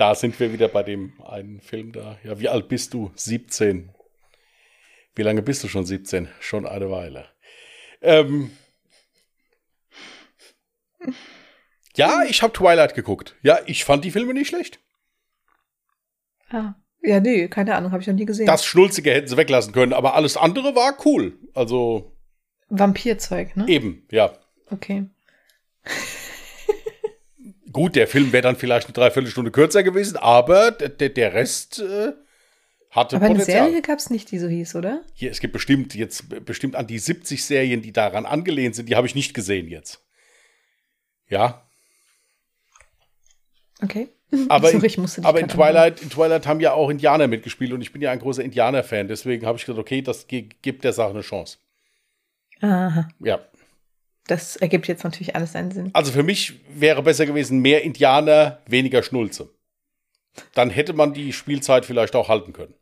Da 0.00 0.14
sind 0.14 0.40
wir 0.40 0.50
wieder 0.50 0.68
bei 0.68 0.82
dem 0.82 1.12
einen 1.20 1.60
Film 1.60 1.92
da. 1.92 2.16
Ja, 2.24 2.40
wie 2.40 2.48
alt 2.48 2.68
bist 2.68 2.94
du? 2.94 3.12
17. 3.16 3.90
Wie 5.14 5.22
lange 5.22 5.42
bist 5.42 5.62
du 5.62 5.68
schon 5.68 5.84
17? 5.84 6.26
Schon 6.40 6.66
eine 6.66 6.90
Weile. 6.90 7.28
Ähm, 8.00 8.50
ja, 11.96 12.22
ich 12.22 12.40
habe 12.40 12.54
Twilight 12.54 12.94
geguckt. 12.94 13.36
Ja, 13.42 13.58
ich 13.66 13.84
fand 13.84 14.06
die 14.06 14.10
Filme 14.10 14.32
nicht 14.32 14.48
schlecht. 14.48 14.80
Ah. 16.48 16.76
Ja, 17.02 17.20
nee, 17.20 17.48
keine 17.48 17.74
Ahnung, 17.76 17.92
habe 17.92 18.00
ich 18.00 18.08
noch 18.08 18.14
nie 18.14 18.24
gesehen. 18.24 18.46
Das 18.46 18.64
Schnulzige 18.64 19.12
hätten 19.12 19.28
sie 19.28 19.36
weglassen 19.36 19.74
können, 19.74 19.92
aber 19.92 20.14
alles 20.14 20.38
andere 20.38 20.74
war 20.74 20.96
cool. 21.04 21.38
Also. 21.52 22.16
Vampirzeug, 22.70 23.54
ne? 23.54 23.68
Eben, 23.68 24.06
ja. 24.10 24.32
Okay. 24.70 25.10
Gut, 27.72 27.94
der 27.96 28.08
Film 28.08 28.32
wäre 28.32 28.42
dann 28.42 28.56
vielleicht 28.56 28.86
eine 28.86 28.94
Dreiviertelstunde 28.94 29.50
kürzer 29.50 29.82
gewesen, 29.82 30.16
aber 30.16 30.72
der, 30.72 31.34
Rest 31.34 31.78
äh, 31.78 32.12
hatte 32.90 33.16
Aber 33.16 33.28
Potenzial. 33.28 33.58
eine 33.58 33.66
Serie 33.68 33.82
gab 33.82 33.98
es 33.98 34.10
nicht, 34.10 34.30
die 34.30 34.38
so 34.38 34.48
hieß, 34.48 34.74
oder? 34.74 35.02
Hier, 35.14 35.30
es 35.30 35.40
gibt 35.40 35.52
bestimmt 35.52 35.94
jetzt 35.94 36.44
bestimmt 36.44 36.74
an 36.74 36.86
die 36.86 36.98
70 36.98 37.44
Serien, 37.44 37.82
die 37.82 37.92
daran 37.92 38.26
angelehnt 38.26 38.74
sind, 38.74 38.88
die 38.88 38.96
habe 38.96 39.06
ich 39.06 39.14
nicht 39.14 39.34
gesehen 39.34 39.68
jetzt. 39.68 40.02
Ja. 41.28 41.62
Okay. 43.82 44.08
Aber, 44.48 44.68
Sorry, 44.68 44.86
in, 44.86 45.24
aber 45.24 45.40
in, 45.40 45.48
Twilight, 45.48 46.02
in 46.02 46.10
Twilight 46.10 46.46
haben 46.46 46.60
ja 46.60 46.72
auch 46.72 46.88
Indianer 46.88 47.26
mitgespielt 47.26 47.72
und 47.72 47.80
ich 47.80 47.92
bin 47.92 48.00
ja 48.00 48.12
ein 48.12 48.20
großer 48.20 48.44
Indianer-Fan, 48.44 49.08
deswegen 49.08 49.44
habe 49.44 49.58
ich 49.58 49.66
gesagt, 49.66 49.80
okay, 49.80 50.02
das 50.02 50.28
gibt 50.28 50.84
der 50.84 50.92
Sache 50.92 51.10
eine 51.10 51.22
Chance. 51.22 51.58
Aha. 52.60 53.08
Ja. 53.18 53.40
Das 54.30 54.54
ergibt 54.54 54.86
jetzt 54.86 55.02
natürlich 55.02 55.34
alles 55.34 55.52
seinen 55.52 55.72
Sinn. 55.72 55.90
Also 55.92 56.12
für 56.12 56.22
mich 56.22 56.60
wäre 56.72 57.02
besser 57.02 57.26
gewesen, 57.26 57.58
mehr 57.58 57.82
Indianer, 57.82 58.62
weniger 58.64 59.02
Schnulze. 59.02 59.52
Dann 60.54 60.70
hätte 60.70 60.92
man 60.92 61.12
die 61.12 61.32
Spielzeit 61.32 61.84
vielleicht 61.84 62.14
auch 62.14 62.28
halten 62.28 62.52
können. 62.52 62.74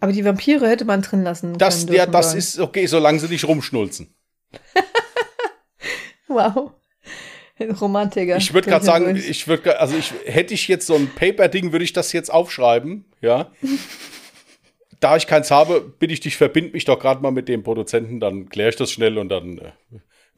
Aber 0.00 0.12
die 0.12 0.24
Vampire 0.24 0.66
hätte 0.66 0.86
man 0.86 1.02
drin 1.02 1.22
lassen. 1.22 1.58
Das, 1.58 1.86
ja, 1.90 2.06
das 2.06 2.32
ist 2.32 2.58
okay, 2.58 2.86
solange 2.86 3.18
sie 3.18 3.28
nicht 3.28 3.46
rumschnulzen. 3.46 4.14
wow. 6.28 6.72
Romantiker. 7.60 8.38
Ich 8.38 8.54
würde 8.54 8.70
gerade 8.70 8.84
sagen, 8.86 9.16
ich 9.16 9.48
würde, 9.48 9.78
also 9.78 9.98
ich 9.98 10.14
hätte 10.24 10.54
ich 10.54 10.66
jetzt 10.66 10.86
so 10.86 10.94
ein 10.94 11.10
Paper-Ding, 11.14 11.72
würde 11.72 11.84
ich 11.84 11.92
das 11.92 12.12
jetzt 12.14 12.32
aufschreiben, 12.32 13.04
ja. 13.20 13.50
da 15.00 15.16
ich 15.18 15.26
keins 15.26 15.50
habe, 15.50 15.82
bitte 15.82 16.14
ich 16.14 16.20
dich, 16.20 16.38
verbind 16.38 16.72
mich 16.72 16.86
doch 16.86 16.98
gerade 16.98 17.20
mal 17.20 17.32
mit 17.32 17.50
dem 17.50 17.62
Produzenten, 17.62 18.18
dann 18.18 18.48
kläre 18.48 18.70
ich 18.70 18.76
das 18.76 18.90
schnell 18.90 19.18
und 19.18 19.28
dann 19.28 19.58
äh, 19.58 19.72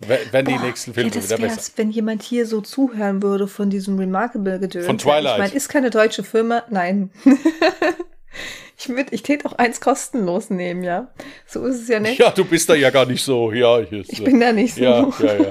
wenn 0.01 0.45
die 0.45 0.59
nächsten 0.59 0.95
Filme 0.95 1.11
ja, 1.11 1.23
wieder 1.23 1.39
besser. 1.39 1.73
Wenn 1.77 1.91
jemand 1.91 2.23
hier 2.23 2.47
so 2.47 2.61
zuhören 2.61 3.23
würde 3.23 3.49
von 3.49 3.69
diesem 3.69 3.99
Remarkable 3.99 4.61
Gedöns. 4.61 4.87
Von 4.87 4.99
Twilight. 4.99 5.35
Ich 5.35 5.39
meine, 5.39 5.55
ist 5.55 5.69
keine 5.69 5.91
deutsche 5.91 6.23
Firma. 6.23 6.63
Nein. 6.71 7.11
ich 8.79 8.89
würde, 8.89 9.13
ich 9.13 9.23
täte 9.23 9.49
auch 9.49 9.55
eins 9.55 9.81
kostenlos 9.81 10.51
nehmen, 10.51 10.85
ja. 10.85 11.13
So 11.47 11.65
ist 11.65 11.83
es 11.83 11.89
ja 11.89 11.99
nicht. 11.99 12.19
Ja, 12.19 12.31
du 12.31 12.45
bist 12.45 12.69
da 12.69 12.75
ja 12.75 12.91
gar 12.91 13.07
nicht 13.07 13.25
so. 13.25 13.53
Ja, 13.53 13.81
ich, 13.81 13.93
ich 13.93 14.23
bin 14.23 14.39
da 14.39 14.53
nicht 14.53 14.75
so. 14.75 14.83
Ja, 14.83 15.13
ja, 15.19 15.35
ja. 15.35 15.51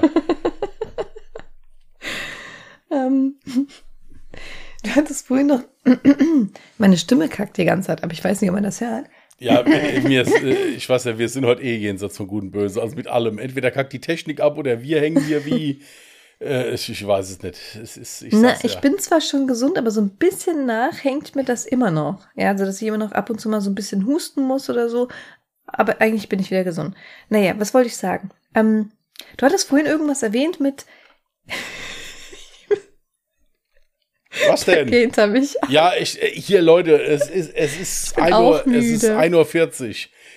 ähm, 3.04 3.36
du 4.82 4.90
hattest 4.96 5.26
vorhin 5.26 5.48
noch. 5.48 5.62
Meine 6.78 6.96
Stimme 6.96 7.28
kackt 7.28 7.58
die 7.58 7.66
ganze 7.66 7.88
Zeit, 7.88 8.02
aber 8.02 8.12
ich 8.12 8.24
weiß 8.24 8.40
nicht, 8.40 8.48
ob 8.48 8.54
man 8.54 8.64
das 8.64 8.80
hört. 8.80 9.06
Ja, 9.40 9.62
mir 9.62 10.22
ist, 10.22 10.34
äh, 10.34 10.66
ich 10.68 10.88
weiß 10.88 11.04
ja, 11.04 11.18
wir 11.18 11.28
sind 11.28 11.46
heute 11.46 11.62
eh 11.62 11.76
jenseits 11.76 12.16
von 12.16 12.26
Gut 12.26 12.42
und 12.42 12.50
Böse, 12.50 12.82
also 12.82 12.96
mit 12.96 13.06
allem. 13.06 13.38
Entweder 13.38 13.70
kackt 13.70 13.92
die 13.92 14.00
Technik 14.00 14.40
ab 14.40 14.58
oder 14.58 14.82
wir 14.82 15.00
hängen 15.00 15.24
hier 15.24 15.44
wie. 15.46 15.82
Äh, 16.40 16.74
ich, 16.74 16.88
ich, 16.88 17.06
weiß 17.06 17.30
es 17.30 17.42
nicht. 17.42 17.58
Es 17.82 17.96
ist, 17.96 18.22
ich, 18.22 18.32
Na, 18.32 18.54
ich 18.62 18.74
ja. 18.74 18.80
bin 18.80 18.98
zwar 18.98 19.20
schon 19.20 19.46
gesund, 19.46 19.76
aber 19.78 19.90
so 19.90 20.00
ein 20.00 20.10
bisschen 20.10 20.66
nach 20.66 21.02
hängt 21.02 21.34
mir 21.34 21.44
das 21.44 21.66
immer 21.66 21.90
noch. 21.90 22.26
Ja, 22.36 22.50
also 22.50 22.64
dass 22.64 22.80
ich 22.80 22.86
immer 22.86 22.98
noch 22.98 23.12
ab 23.12 23.30
und 23.30 23.40
zu 23.40 23.48
mal 23.48 23.60
so 23.60 23.70
ein 23.70 23.74
bisschen 23.74 24.06
husten 24.06 24.42
muss 24.42 24.70
oder 24.70 24.88
so. 24.88 25.08
Aber 25.66 26.00
eigentlich 26.00 26.28
bin 26.28 26.40
ich 26.40 26.50
wieder 26.50 26.64
gesund. 26.64 26.94
Naja, 27.28 27.54
was 27.58 27.74
wollte 27.74 27.88
ich 27.88 27.96
sagen? 27.96 28.30
Ähm, 28.54 28.92
du 29.36 29.46
hattest 29.46 29.68
vorhin 29.68 29.86
irgendwas 29.86 30.22
erwähnt 30.22 30.60
mit. 30.60 30.86
Was 34.48 34.64
denn? 34.64 34.90
Geht 34.90 35.16
mich. 35.28 35.56
Ja, 35.68 35.92
ich, 35.98 36.22
äh, 36.22 36.30
hier, 36.30 36.62
Leute, 36.62 37.00
es 37.02 37.28
ist, 37.28 37.54
es 37.54 37.78
ist 37.78 38.18
1 38.18 38.36
Uhr, 38.36 38.66
es 38.66 38.84
ist 38.86 39.04
1.40 39.04 39.88
Uhr. 39.88 39.94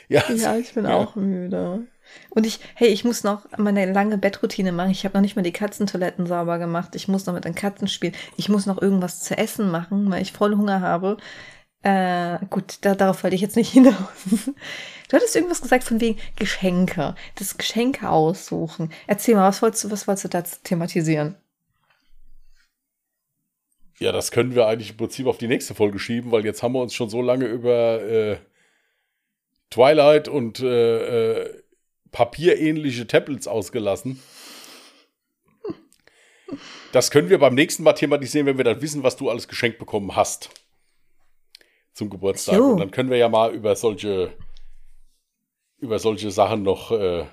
Ja, 0.09 0.23
ja, 0.33 0.57
ich 0.57 0.73
bin 0.73 0.85
ja. 0.85 0.95
auch 0.95 1.15
müde. 1.15 1.87
Und 2.29 2.45
ich, 2.45 2.59
hey, 2.75 2.89
ich 2.89 3.03
muss 3.03 3.23
noch 3.23 3.45
meine 3.57 3.91
lange 3.91 4.17
Bettroutine 4.17 4.71
machen. 4.71 4.91
Ich 4.91 5.05
habe 5.05 5.17
noch 5.17 5.21
nicht 5.21 5.35
mal 5.35 5.41
die 5.41 5.53
Katzentoiletten 5.53 6.27
sauber 6.27 6.59
gemacht. 6.59 6.95
Ich 6.95 7.07
muss 7.07 7.25
noch 7.25 7.33
mit 7.33 7.45
den 7.45 7.55
Katzen 7.55 7.87
spielen. 7.87 8.13
Ich 8.37 8.49
muss 8.49 8.65
noch 8.65 8.81
irgendwas 8.81 9.21
zu 9.21 9.37
essen 9.37 9.71
machen, 9.71 10.09
weil 10.11 10.21
ich 10.21 10.31
voll 10.31 10.55
Hunger 10.55 10.81
habe. 10.81 11.17
Äh, 11.83 12.37
gut, 12.49 12.77
da, 12.81 12.95
darauf 12.95 13.23
wollte 13.23 13.35
ich 13.35 13.41
jetzt 13.41 13.55
nicht 13.55 13.71
hinaus. 13.73 13.95
Du 15.09 15.17
hattest 15.17 15.35
irgendwas 15.35 15.61
gesagt 15.61 15.83
von 15.83 15.99
wegen 15.99 16.19
Geschenke. 16.37 17.15
Das 17.35 17.57
Geschenke 17.57 18.09
aussuchen. 18.09 18.91
Erzähl 19.07 19.35
mal, 19.35 19.47
was 19.47 19.61
wolltest 19.61 19.83
du, 19.83 19.91
was 19.91 20.07
wolltest 20.07 20.25
du 20.25 20.29
da 20.29 20.41
thematisieren? 20.41 21.35
Ja, 24.01 24.11
das 24.11 24.31
können 24.31 24.55
wir 24.55 24.65
eigentlich 24.65 24.89
im 24.89 24.97
Prinzip 24.97 25.27
auf 25.27 25.37
die 25.37 25.47
nächste 25.47 25.75
Folge 25.75 25.99
schieben, 25.99 26.31
weil 26.31 26.43
jetzt 26.43 26.63
haben 26.63 26.73
wir 26.73 26.81
uns 26.81 26.95
schon 26.95 27.11
so 27.11 27.21
lange 27.21 27.45
über 27.45 28.01
äh, 28.01 28.37
Twilight 29.69 30.27
und 30.27 30.59
äh, 30.59 31.41
äh, 31.43 31.63
papierähnliche 32.11 33.05
Tablets 33.05 33.47
ausgelassen. 33.47 34.19
Das 36.91 37.11
können 37.11 37.29
wir 37.29 37.37
beim 37.37 37.53
nächsten 37.53 37.83
Mal 37.83 37.93
thematisieren, 37.93 38.47
wenn 38.47 38.57
wir 38.57 38.63
dann 38.63 38.81
wissen, 38.81 39.03
was 39.03 39.17
du 39.17 39.29
alles 39.29 39.47
geschenkt 39.47 39.77
bekommen 39.77 40.15
hast 40.15 40.49
zum 41.93 42.09
Geburtstag. 42.09 42.55
So. 42.55 42.71
Und 42.71 42.79
dann 42.79 42.89
können 42.89 43.11
wir 43.11 43.17
ja 43.17 43.29
mal 43.29 43.53
über 43.53 43.75
solche 43.75 44.33
über 45.77 45.99
solche 45.99 46.31
Sachen 46.31 46.63
noch. 46.63 46.89
Äh, 46.89 47.19
ja, 47.19 47.27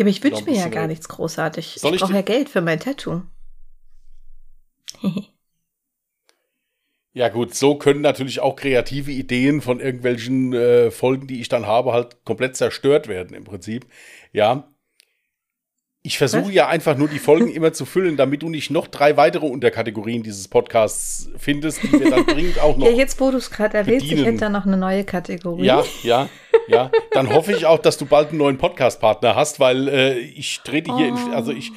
aber 0.00 0.10
ich 0.10 0.22
wünsche 0.22 0.44
mir 0.44 0.54
ja 0.54 0.68
gar 0.68 0.86
nichts 0.86 1.08
großartig. 1.08 1.76
ich 1.76 1.82
brauche 1.82 2.12
ja 2.12 2.20
Geld 2.20 2.50
für 2.50 2.60
mein 2.60 2.78
Tattoo. 2.78 3.22
Ja 7.16 7.30
gut, 7.30 7.54
so 7.54 7.76
können 7.76 8.02
natürlich 8.02 8.40
auch 8.40 8.56
kreative 8.56 9.10
Ideen 9.10 9.62
von 9.62 9.80
irgendwelchen 9.80 10.52
äh, 10.52 10.90
Folgen, 10.90 11.26
die 11.26 11.40
ich 11.40 11.48
dann 11.48 11.66
habe, 11.66 11.94
halt 11.94 12.22
komplett 12.26 12.56
zerstört 12.56 13.08
werden 13.08 13.34
im 13.34 13.44
Prinzip. 13.44 13.86
Ja. 14.34 14.68
Ich 16.02 16.18
versuche 16.18 16.52
ja 16.52 16.68
einfach 16.68 16.98
nur 16.98 17.08
die 17.08 17.18
Folgen 17.18 17.50
immer 17.50 17.72
zu 17.72 17.86
füllen, 17.86 18.18
damit 18.18 18.42
du 18.42 18.50
nicht 18.50 18.70
noch 18.70 18.86
drei 18.86 19.16
weitere 19.16 19.46
Unterkategorien 19.46 20.24
dieses 20.24 20.46
Podcasts 20.46 21.30
findest, 21.38 21.82
die 21.84 21.92
wir 21.92 22.10
dann 22.10 22.26
dringend 22.26 22.60
auch 22.60 22.76
noch. 22.76 22.86
Ja, 22.86 22.92
jetzt 22.92 23.18
wo 23.18 23.30
du 23.30 23.38
es 23.38 23.50
gerade 23.50 23.78
erwähnst, 23.78 24.04
ich 24.12 24.22
hätte 24.22 24.36
da 24.36 24.48
noch 24.50 24.66
eine 24.66 24.76
neue 24.76 25.04
Kategorie. 25.04 25.64
Ja, 25.64 25.84
ja, 26.02 26.28
ja. 26.68 26.90
Dann 27.12 27.34
hoffe 27.34 27.52
ich 27.52 27.64
auch, 27.64 27.78
dass 27.78 27.96
du 27.96 28.04
bald 28.04 28.28
einen 28.28 28.38
neuen 28.38 28.58
Podcast-Partner 28.58 29.34
hast, 29.34 29.58
weil 29.58 29.88
äh, 29.88 30.18
ich 30.18 30.60
trete 30.64 30.94
hier, 30.94 31.08
in, 31.08 31.16
also 31.32 31.50
ich, 31.50 31.72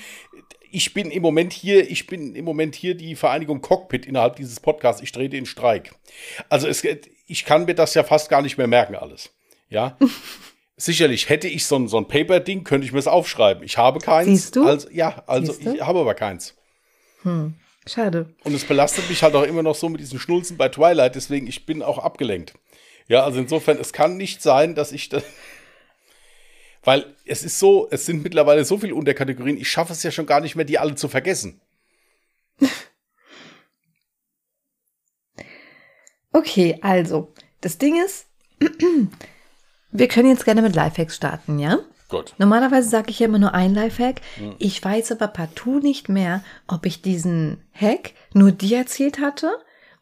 ich 0.71 0.93
bin 0.93 1.11
im 1.11 1.21
Moment 1.21 1.53
hier, 1.53 1.89
ich 1.89 2.07
bin 2.07 2.35
im 2.35 2.45
Moment 2.45 2.75
hier 2.75 2.95
die 2.95 3.15
Vereinigung 3.15 3.61
Cockpit 3.61 4.05
innerhalb 4.05 4.35
dieses 4.35 4.59
Podcasts. 4.59 5.01
Ich 5.01 5.11
trete 5.11 5.37
in 5.37 5.45
Streik. 5.45 5.93
Also 6.49 6.67
es, 6.67 6.83
ich 7.27 7.45
kann 7.45 7.65
mir 7.65 7.75
das 7.75 7.93
ja 7.93 8.03
fast 8.03 8.29
gar 8.29 8.41
nicht 8.41 8.57
mehr 8.57 8.67
merken 8.67 8.95
alles. 8.95 9.31
Ja. 9.69 9.97
Sicherlich 10.77 11.27
hätte 11.27 11.47
ich 11.47 11.65
so 11.65 11.75
ein, 11.75 11.87
so 11.87 11.97
ein 11.97 12.07
Paper-Ding, 12.07 12.63
könnte 12.63 12.85
ich 12.85 12.93
mir 12.93 12.99
es 12.99 13.07
aufschreiben. 13.07 13.63
Ich 13.63 13.77
habe 13.77 13.99
keins. 13.99 14.27
Siehst 14.27 14.55
du? 14.55 14.65
Also, 14.65 14.89
ja, 14.91 15.23
also 15.27 15.53
ich 15.59 15.81
habe 15.81 15.99
aber 15.99 16.13
keins. 16.13 16.55
Hm. 17.23 17.55
Schade. 17.85 18.33
Und 18.43 18.53
es 18.53 18.63
belastet 18.63 19.09
mich 19.09 19.23
halt 19.23 19.35
auch 19.35 19.43
immer 19.43 19.63
noch 19.63 19.75
so 19.75 19.89
mit 19.89 19.99
diesen 19.99 20.19
Schnulzen 20.19 20.57
bei 20.57 20.69
Twilight, 20.69 21.15
deswegen 21.15 21.47
ich 21.47 21.65
bin 21.65 21.81
auch 21.81 21.97
abgelenkt. 21.97 22.53
Ja, 23.07 23.23
also 23.23 23.39
insofern, 23.39 23.77
es 23.79 23.91
kann 23.91 24.17
nicht 24.17 24.41
sein, 24.41 24.75
dass 24.75 24.91
ich 24.91 25.09
das. 25.09 25.23
Weil 26.83 27.15
es 27.25 27.43
ist 27.43 27.59
so, 27.59 27.87
es 27.91 28.05
sind 28.05 28.23
mittlerweile 28.23 28.63
so 28.65 28.77
viele 28.77 28.95
Unterkategorien, 28.95 29.57
ich 29.57 29.69
schaffe 29.69 29.93
es 29.93 30.03
ja 30.03 30.11
schon 30.11 30.25
gar 30.25 30.41
nicht 30.41 30.55
mehr, 30.55 30.65
die 30.65 30.79
alle 30.79 30.95
zu 30.95 31.07
vergessen. 31.07 31.61
Okay, 36.31 36.77
also, 36.83 37.33
das 37.59 37.79
Ding 37.79 37.99
ist, 38.05 38.27
wir 39.91 40.07
können 40.07 40.29
jetzt 40.29 40.45
gerne 40.45 40.61
mit 40.61 40.75
Lifehacks 40.75 41.15
starten, 41.15 41.57
ja? 41.57 41.79
Gut. 42.09 42.33
Normalerweise 42.39 42.89
sage 42.89 43.11
ich 43.11 43.19
ja 43.19 43.27
immer 43.27 43.37
nur 43.37 43.53
ein 43.53 43.75
Lifehack. 43.75 44.21
Ich 44.57 44.83
weiß 44.83 45.11
aber 45.11 45.27
partout 45.27 45.79
nicht 45.79 46.09
mehr, 46.09 46.43
ob 46.67 46.87
ich 46.87 47.03
diesen 47.03 47.63
Hack 47.71 48.13
nur 48.33 48.51
dir 48.51 48.79
erzählt 48.79 49.19
hatte 49.19 49.51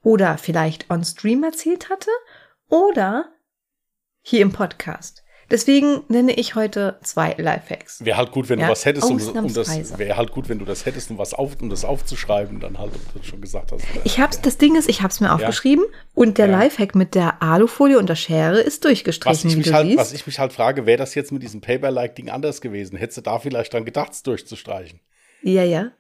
oder 0.04 0.38
vielleicht 0.38 0.90
on 0.90 1.04
Stream 1.04 1.44
erzählt 1.44 1.90
hatte 1.90 2.10
oder 2.70 3.30
hier 4.22 4.42
im 4.42 4.54
Podcast. 4.54 5.24
Deswegen 5.50 6.02
nenne 6.08 6.34
ich 6.34 6.56
heute 6.56 6.98
zwei 7.04 7.36
Lifehacks. 7.38 8.04
Wäre 8.04 8.18
halt 8.18 8.32
gut, 8.32 8.50
wenn 8.50 8.60
Ja, 8.60 8.66
du 8.66 8.72
was 8.72 8.86
hättest, 8.86 9.10
um, 9.10 9.20
um 9.20 9.54
das, 9.54 9.98
wäre 9.98 10.18
halt 10.18 10.32
gut, 10.32 10.50
wenn 10.50 10.60
du 10.60 10.66
das 10.66 10.86
hättest, 10.86 11.12
um 11.12 11.18
was 11.18 11.34
auf, 11.34 11.62
um 11.62 11.70
das 11.70 11.86
aufzuschreiben, 11.86 12.60
dann 12.60 12.78
halt, 12.78 12.94
ob 12.94 13.14
du 13.14 13.20
das 13.20 13.28
schon 13.28 13.42
gesagt 13.42 13.72
hast. 13.72 13.84
Ich 14.04 14.20
hab's, 14.20 14.42
das 14.42 14.58
Ding 14.58 14.76
ist, 14.76 14.90
ich 14.90 15.02
hab's 15.02 15.20
mir 15.20 15.34
aufgeschrieben 15.34 15.86
und 16.14 16.38
der 16.38 16.48
Ja. 16.48 16.60
Lifehack 16.60 16.96
mit 16.96 17.16
der 17.16 17.42
Alufolie 17.42 17.98
und 17.98 18.08
der 18.08 18.16
Schere 18.16 18.60
ist 18.60 18.78
was 18.78 18.80
durchgestrichen, 18.82 19.50
ich, 19.50 19.56
wie 19.56 19.60
mich 19.60 19.74
halt, 19.74 19.98
was 19.98 20.14
ich 20.14 20.26
mich 20.28 20.40
halt 20.40 20.54
frage, 20.54 20.86
wäre 20.86 20.98
das 20.98 21.16
jetzt 21.16 21.32
mit 21.32 21.44
diesem 21.44 21.62
Paper-like-Ding 21.62 22.30
anders 22.30 22.62
gewesen? 22.62 22.98
Hättest 22.98 23.18
du 23.18 23.22
da 23.22 23.40
vielleicht 23.40 23.74
dran 23.74 23.86
gedacht, 23.86 24.12
es 24.14 24.24
durchzustreichen? 24.24 25.00
Ja, 25.42 25.64
ja. 25.64 25.92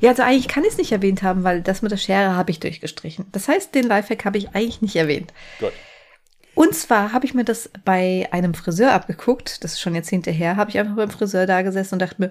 Ja, 0.00 0.10
also 0.10 0.22
eigentlich 0.22 0.48
kann 0.48 0.64
ich 0.64 0.70
es 0.70 0.78
nicht 0.78 0.92
erwähnt 0.92 1.22
haben, 1.22 1.44
weil 1.44 1.62
das 1.62 1.82
mit 1.82 1.92
der 1.92 1.96
Schere 1.96 2.36
habe 2.36 2.50
ich 2.50 2.60
durchgestrichen. 2.60 3.26
Das 3.32 3.48
heißt, 3.48 3.74
den 3.74 3.84
Lifehack 3.84 4.24
habe 4.24 4.38
ich 4.38 4.50
eigentlich 4.54 4.82
nicht 4.82 4.96
erwähnt. 4.96 5.32
Gut. 5.58 5.72
Und 6.54 6.74
zwar 6.74 7.12
habe 7.12 7.26
ich 7.26 7.34
mir 7.34 7.44
das 7.44 7.70
bei 7.84 8.28
einem 8.30 8.54
Friseur 8.54 8.92
abgeguckt, 8.92 9.64
das 9.64 9.72
ist 9.72 9.80
schon 9.80 9.94
Jahrzehnte 9.94 10.30
her, 10.30 10.56
habe 10.56 10.70
ich 10.70 10.78
einfach 10.78 10.94
beim 10.94 11.10
Friseur 11.10 11.46
da 11.46 11.62
gesessen 11.62 11.96
und 11.96 12.02
dachte 12.02 12.22
mir, 12.22 12.30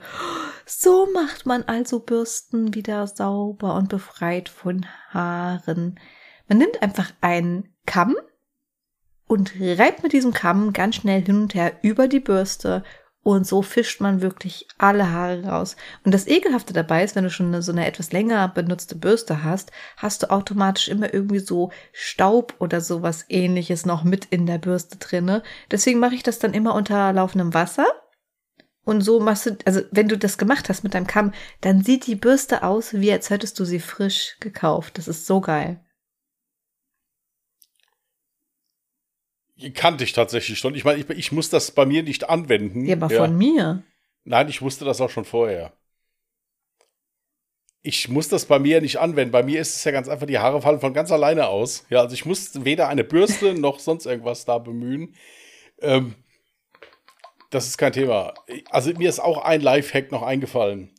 so 0.65 1.07
macht 1.13 1.45
man 1.45 1.63
also 1.63 1.99
Bürsten 1.99 2.73
wieder 2.73 3.05
sauber 3.07 3.75
und 3.75 3.89
befreit 3.89 4.47
von 4.47 4.85
Haaren. 5.09 5.99
Man 6.47 6.57
nimmt 6.57 6.81
einfach 6.81 7.11
einen 7.19 7.73
Kamm 7.85 8.15
und 9.27 9.53
reibt 9.59 10.03
mit 10.03 10.13
diesem 10.13 10.33
Kamm 10.33 10.71
ganz 10.73 10.95
schnell 10.95 11.23
hin 11.23 11.41
und 11.41 11.53
her 11.53 11.73
über 11.81 12.07
die 12.07 12.19
Bürste 12.19 12.83
und 13.23 13.47
so 13.47 13.61
fischt 13.61 14.01
man 14.01 14.21
wirklich 14.21 14.67
alle 14.77 15.09
Haare 15.09 15.45
raus. 15.45 15.77
Und 16.03 16.13
das 16.13 16.27
Ekelhafte 16.27 16.73
dabei 16.73 17.03
ist, 17.03 17.15
wenn 17.15 17.23
du 17.23 17.29
schon 17.29 17.61
so 17.61 17.71
eine 17.71 17.87
etwas 17.87 18.11
länger 18.11 18.49
benutzte 18.49 18.95
Bürste 18.95 19.43
hast, 19.43 19.71
hast 19.97 20.23
du 20.23 20.29
automatisch 20.29 20.89
immer 20.89 21.13
irgendwie 21.13 21.39
so 21.39 21.71
Staub 21.93 22.53
oder 22.59 22.81
sowas 22.81 23.25
ähnliches 23.29 23.85
noch 23.85 24.03
mit 24.03 24.25
in 24.25 24.45
der 24.45 24.57
Bürste 24.57 24.97
drinne. 24.97 25.41
Deswegen 25.71 25.99
mache 25.99 26.15
ich 26.15 26.23
das 26.23 26.39
dann 26.39 26.53
immer 26.53 26.75
unter 26.75 27.13
laufendem 27.13 27.53
Wasser. 27.53 27.85
Und 28.85 28.99
so 28.99 29.21
machst 29.21 29.45
du, 29.45 29.57
also 29.63 29.81
wenn 29.91 30.09
du 30.09 30.17
das 30.17 30.37
gemacht 30.37 30.67
hast 30.67 30.83
mit 30.83 30.93
deinem 30.93 31.07
Kamm, 31.07 31.31
dann 31.61 31.81
sieht 31.81 32.05
die 32.05 32.15
Bürste 32.15 32.63
aus, 32.63 32.93
wie 32.93 33.13
als 33.13 33.29
hättest 33.29 33.57
du 33.57 33.63
sie 33.63 33.79
frisch 33.79 34.35
gekauft. 34.41 34.97
Das 34.97 35.07
ist 35.07 35.25
so 35.25 35.39
geil. 35.39 35.79
Kannte 39.71 40.03
ich 40.03 40.13
tatsächlich 40.13 40.59
schon. 40.59 40.75
Ich 40.75 40.83
meine, 40.83 40.99
ich, 40.99 41.09
ich 41.09 41.31
muss 41.31 41.49
das 41.49 41.71
bei 41.71 41.85
mir 41.85 42.03
nicht 42.03 42.29
anwenden. 42.29 42.85
Ja, 42.85 42.95
aber 42.95 43.09
von 43.09 43.37
mir. 43.37 43.83
Nein, 44.25 44.49
ich 44.49 44.61
wusste 44.61 44.85
das 44.85 45.01
auch 45.01 45.09
schon 45.09 45.25
vorher. 45.25 45.73
Ich 47.81 48.07
muss 48.07 48.29
das 48.29 48.45
bei 48.45 48.59
mir 48.59 48.79
nicht 48.81 48.97
anwenden. 48.97 49.31
Bei 49.31 49.43
mir 49.43 49.59
ist 49.59 49.75
es 49.75 49.83
ja 49.83 49.91
ganz 49.91 50.07
einfach, 50.07 50.25
die 50.25 50.39
Haare 50.39 50.61
fallen 50.61 50.79
von 50.79 50.93
ganz 50.93 51.11
alleine 51.11 51.47
aus. 51.47 51.85
Ja, 51.89 51.99
also 52.01 52.13
ich 52.13 52.25
muss 52.25 52.63
weder 52.63 52.87
eine 52.87 53.03
Bürste 53.03 53.53
noch 53.59 53.79
sonst 53.79 54.05
irgendwas 54.05 54.45
da 54.45 54.57
bemühen. 54.57 55.15
Ähm, 55.81 56.15
das 57.49 57.67
ist 57.67 57.77
kein 57.77 57.93
Thema. 57.93 58.33
Also 58.69 58.91
mir 58.93 59.09
ist 59.09 59.19
auch 59.19 59.43
ein 59.43 59.61
Lifehack 59.61 60.11
noch 60.11 60.23
eingefallen. 60.23 60.91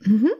Mhm. 0.00 0.30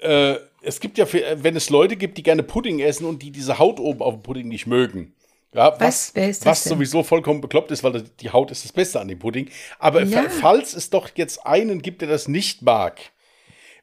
Äh, 0.00 0.36
es 0.60 0.80
gibt 0.80 0.98
ja, 0.98 1.06
wenn 1.10 1.56
es 1.56 1.70
Leute 1.70 1.96
gibt, 1.96 2.18
die 2.18 2.22
gerne 2.22 2.42
Pudding 2.42 2.80
essen 2.80 3.06
und 3.06 3.22
die 3.22 3.30
diese 3.30 3.58
Haut 3.58 3.80
oben 3.80 4.02
auf 4.02 4.14
dem 4.14 4.22
Pudding 4.22 4.48
nicht 4.48 4.66
mögen. 4.66 5.14
Ja, 5.54 5.80
was, 5.80 6.14
Was? 6.14 6.44
Was 6.44 6.64
sowieso 6.64 7.02
vollkommen 7.02 7.40
bekloppt 7.40 7.70
ist, 7.70 7.82
weil 7.82 8.02
die 8.02 8.30
Haut 8.30 8.50
ist 8.50 8.64
das 8.64 8.72
Beste 8.72 9.00
an 9.00 9.08
dem 9.08 9.18
Pudding. 9.18 9.50
Aber 9.78 10.02
Ja. 10.02 10.22
fa- 10.24 10.28
falls 10.28 10.74
es 10.74 10.90
doch 10.90 11.08
jetzt 11.14 11.46
einen 11.46 11.80
gibt, 11.80 12.02
der 12.02 12.08
das 12.08 12.28
nicht 12.28 12.60
mag, 12.62 13.00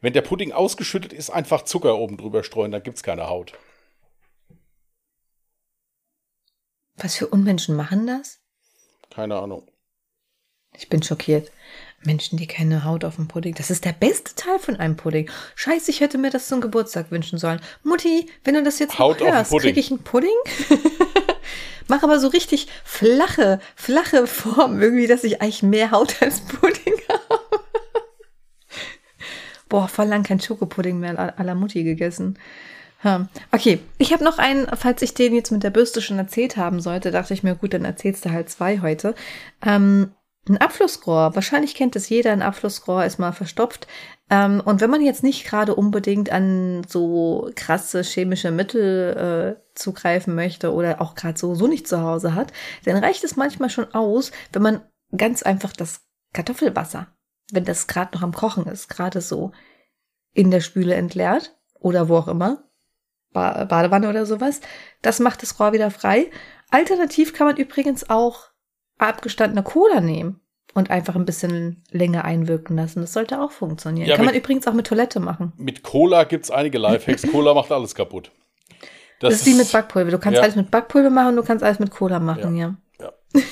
wenn 0.01 0.13
der 0.13 0.21
Pudding 0.21 0.51
ausgeschüttet 0.51 1.11
ist, 1.11 1.31
einfach 1.31 1.63
Zucker 1.63 1.97
oben 1.97 2.17
drüber 2.17 2.43
streuen, 2.43 2.71
dann 2.71 2.83
gibt 2.83 2.97
es 2.97 3.03
keine 3.03 3.27
Haut. 3.27 3.53
Was 6.97 7.15
für 7.15 7.27
Unmenschen 7.27 7.75
machen 7.75 8.07
das? 8.07 8.39
Keine 9.09 9.35
Ahnung. 9.35 9.67
Ich 10.77 10.89
bin 10.89 11.01
schockiert. 11.03 11.51
Menschen, 12.03 12.37
die 12.37 12.47
keine 12.47 12.83
Haut 12.83 13.03
auf 13.03 13.15
dem 13.15 13.27
Pudding. 13.27 13.55
Das 13.55 13.71
ist 13.71 13.85
der 13.85 13.93
beste 13.93 14.35
Teil 14.35 14.59
von 14.59 14.75
einem 14.75 14.95
Pudding. 14.97 15.29
Scheiße, 15.55 15.89
ich 15.89 16.01
hätte 16.01 16.17
mir 16.17 16.29
das 16.29 16.47
zum 16.47 16.61
Geburtstag 16.61 17.09
wünschen 17.11 17.39
sollen. 17.39 17.59
Mutti, 17.83 18.29
wenn 18.43 18.53
du 18.53 18.63
das 18.63 18.79
jetzt 18.79 18.99
Haut 18.99 19.21
hörst, 19.21 19.49
Pudding. 19.51 19.73
krieg 19.73 19.77
ich 19.83 19.89
einen 19.91 20.03
Pudding? 20.03 20.29
Mach 21.87 22.03
aber 22.03 22.19
so 22.19 22.27
richtig 22.27 22.67
flache, 22.83 23.59
flache 23.75 24.27
Form, 24.27 24.81
irgendwie, 24.81 25.07
dass 25.07 25.23
ich 25.23 25.41
eigentlich 25.41 25.63
mehr 25.63 25.91
Haut 25.91 26.21
als 26.21 26.41
Pudding 26.41 26.95
habe. 27.09 27.63
Boah, 29.69 29.87
voll 29.87 30.07
lang 30.07 30.23
kein 30.23 30.39
Schokopudding 30.39 30.99
mehr 30.99 31.17
à 31.37 31.43
la 31.43 31.55
Mutti 31.55 31.83
gegessen. 31.83 32.37
Okay, 33.51 33.79
ich 33.99 34.13
habe 34.13 34.23
noch 34.23 34.39
einen, 34.39 34.67
falls 34.75 35.03
ich 35.03 35.13
den 35.13 35.35
jetzt 35.35 35.51
mit 35.51 35.61
der 35.61 35.69
Bürste 35.69 36.01
schon 36.01 36.17
erzählt 36.17 36.57
haben 36.57 36.81
sollte, 36.81 37.11
dachte 37.11 37.35
ich 37.35 37.43
mir, 37.43 37.53
gut, 37.53 37.73
dann 37.73 37.85
erzählst 37.85 38.25
du 38.25 38.31
halt 38.31 38.49
zwei 38.49 38.81
heute. 38.81 39.13
Ähm, 39.63 40.11
ein 40.47 40.57
Abflussrohr, 40.57 41.33
wahrscheinlich 41.33 41.73
kennt 41.75 41.95
es 41.95 42.09
jeder, 42.09 42.31
ein 42.31 42.43
Abflussrohr 42.43 43.03
ist 43.05 43.17
mal 43.17 43.31
verstopft. 43.31 43.87
Ähm, 44.29 44.61
und 44.63 44.81
wenn 44.81 44.89
man 44.89 45.01
jetzt 45.01 45.23
nicht 45.23 45.45
gerade 45.45 45.75
unbedingt 45.75 46.31
an 46.31 46.83
so 46.87 47.49
krasse 47.55 48.01
chemische 48.03 48.51
Mittel 48.51 49.57
äh, 49.57 49.75
zugreifen 49.75 50.35
möchte 50.35 50.73
oder 50.73 51.01
auch 51.01 51.15
gerade 51.15 51.37
so, 51.37 51.55
so 51.55 51.67
nicht 51.67 51.87
zu 51.87 52.01
Hause 52.01 52.35
hat, 52.35 52.53
dann 52.85 52.97
reicht 52.97 53.23
es 53.23 53.35
manchmal 53.35 53.69
schon 53.69 53.93
aus, 53.93 54.31
wenn 54.51 54.61
man 54.61 54.81
ganz 55.15 55.43
einfach 55.43 55.73
das 55.73 56.01
Kartoffelwasser, 56.33 57.07
wenn 57.51 57.65
das 57.65 57.87
gerade 57.87 58.15
noch 58.15 58.23
am 58.23 58.33
Kochen 58.33 58.67
ist, 58.67 58.87
gerade 58.87 59.21
so 59.21 59.51
in 60.33 60.51
der 60.51 60.61
Spüle 60.61 60.95
entleert 60.95 61.55
oder 61.79 62.09
wo 62.09 62.17
auch 62.17 62.27
immer, 62.27 62.63
ba 63.31 63.65
Badewanne 63.65 64.09
oder 64.09 64.25
sowas, 64.25 64.61
das 65.01 65.19
macht 65.19 65.41
das 65.41 65.59
Rohr 65.59 65.73
wieder 65.73 65.91
frei. 65.91 66.29
Alternativ 66.69 67.33
kann 67.33 67.47
man 67.47 67.57
übrigens 67.57 68.09
auch 68.09 68.49
abgestandene 68.97 69.63
Cola 69.63 70.01
nehmen 70.01 70.39
und 70.73 70.89
einfach 70.89 71.15
ein 71.15 71.25
bisschen 71.25 71.83
länger 71.91 72.25
einwirken 72.25 72.75
lassen. 72.75 73.01
Das 73.01 73.13
sollte 73.13 73.41
auch 73.41 73.51
funktionieren. 73.51 74.07
Ja, 74.07 74.15
kann 74.15 74.25
man 74.25 74.35
übrigens 74.35 74.67
auch 74.67 74.73
mit 74.73 74.87
Toilette 74.87 75.19
machen. 75.19 75.53
Mit 75.57 75.83
Cola 75.83 76.23
gibt 76.25 76.45
es 76.45 76.51
einige 76.51 76.77
Lifehacks. 76.77 77.23
Cola 77.31 77.53
macht 77.53 77.71
alles 77.71 77.95
kaputt. 77.95 78.31
Das, 79.19 79.35
ist 79.35 79.45
wie 79.45 79.53
mit 79.53 79.71
Backpulver. 79.71 80.11
Du 80.11 80.19
kannst 80.19 80.37
ja. 80.37 80.43
alles 80.43 80.55
mit 80.55 80.71
Backpulver 80.71 81.09
machen, 81.09 81.35
du 81.35 81.43
kannst 81.43 81.63
alles 81.63 81.79
mit 81.79 81.91
Cola 81.91 82.19
machen, 82.19 82.55
ja. 82.57 82.75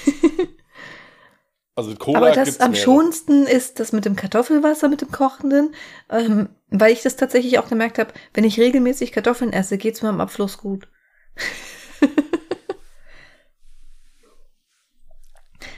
Also 1.76 1.89
mit 1.89 2.00
Cola 2.00 2.18
Aber 2.20 2.32
das 2.32 2.60
am 2.60 2.72
mehrere. 2.72 2.86
schonendsten 2.86 3.48
ist 3.48 3.80
das 3.80 3.94
mit 3.94 4.06
dem 4.06 4.16
Kartoffelwasser, 4.16 4.89
mit 4.89 5.02
dem 5.02 5.12
Kochenden, 5.12 5.74
ähm, 6.10 6.50
weil 6.70 6.94
ich 6.94 7.02
das 7.02 7.16
tatsächlich 7.16 7.58
auch 7.58 7.68
gemerkt 7.68 7.98
habe, 7.98 8.14
wenn 8.34 8.44
ich 8.44 8.60
regelmäßig 8.60 9.12
Kartoffeln 9.12 9.54
esse, 9.54 9.78
geht's 9.78 10.04
mir 10.04 10.10
am 10.10 10.22
Abfluss 10.22 10.60
gut. 10.60 10.88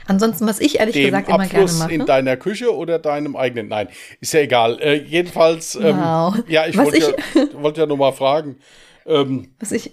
Ansonsten, 0.06 0.46
was 0.46 0.60
ich 0.60 0.78
ehrlich 0.78 0.94
dem 0.94 1.06
gesagt 1.06 1.28
immer 1.28 1.38
gerne 1.38 1.54
Abfluss 1.64 1.78
mache. 1.78 1.92
in 1.92 2.06
deiner 2.06 2.36
Küche 2.36 2.74
oder 2.74 2.98
deinem 2.98 3.34
eigenen? 3.36 3.68
Nein, 3.68 3.88
ist 4.20 4.32
ja 4.34 4.40
egal. 4.40 4.78
Äh, 4.80 4.94
jedenfalls, 5.02 5.74
ähm, 5.74 5.96
Wow. 5.98 6.36
ja, 6.48 6.66
ich 6.66 6.76
wollte 6.76 6.98
ja, 6.98 7.08
wollte 7.62 7.80
ja 7.80 7.86
nur 7.86 7.96
mal 7.98 8.12
fragen. 8.12 8.56
Ähm, 9.06 9.48
Was 9.60 9.72
ich, 9.72 9.92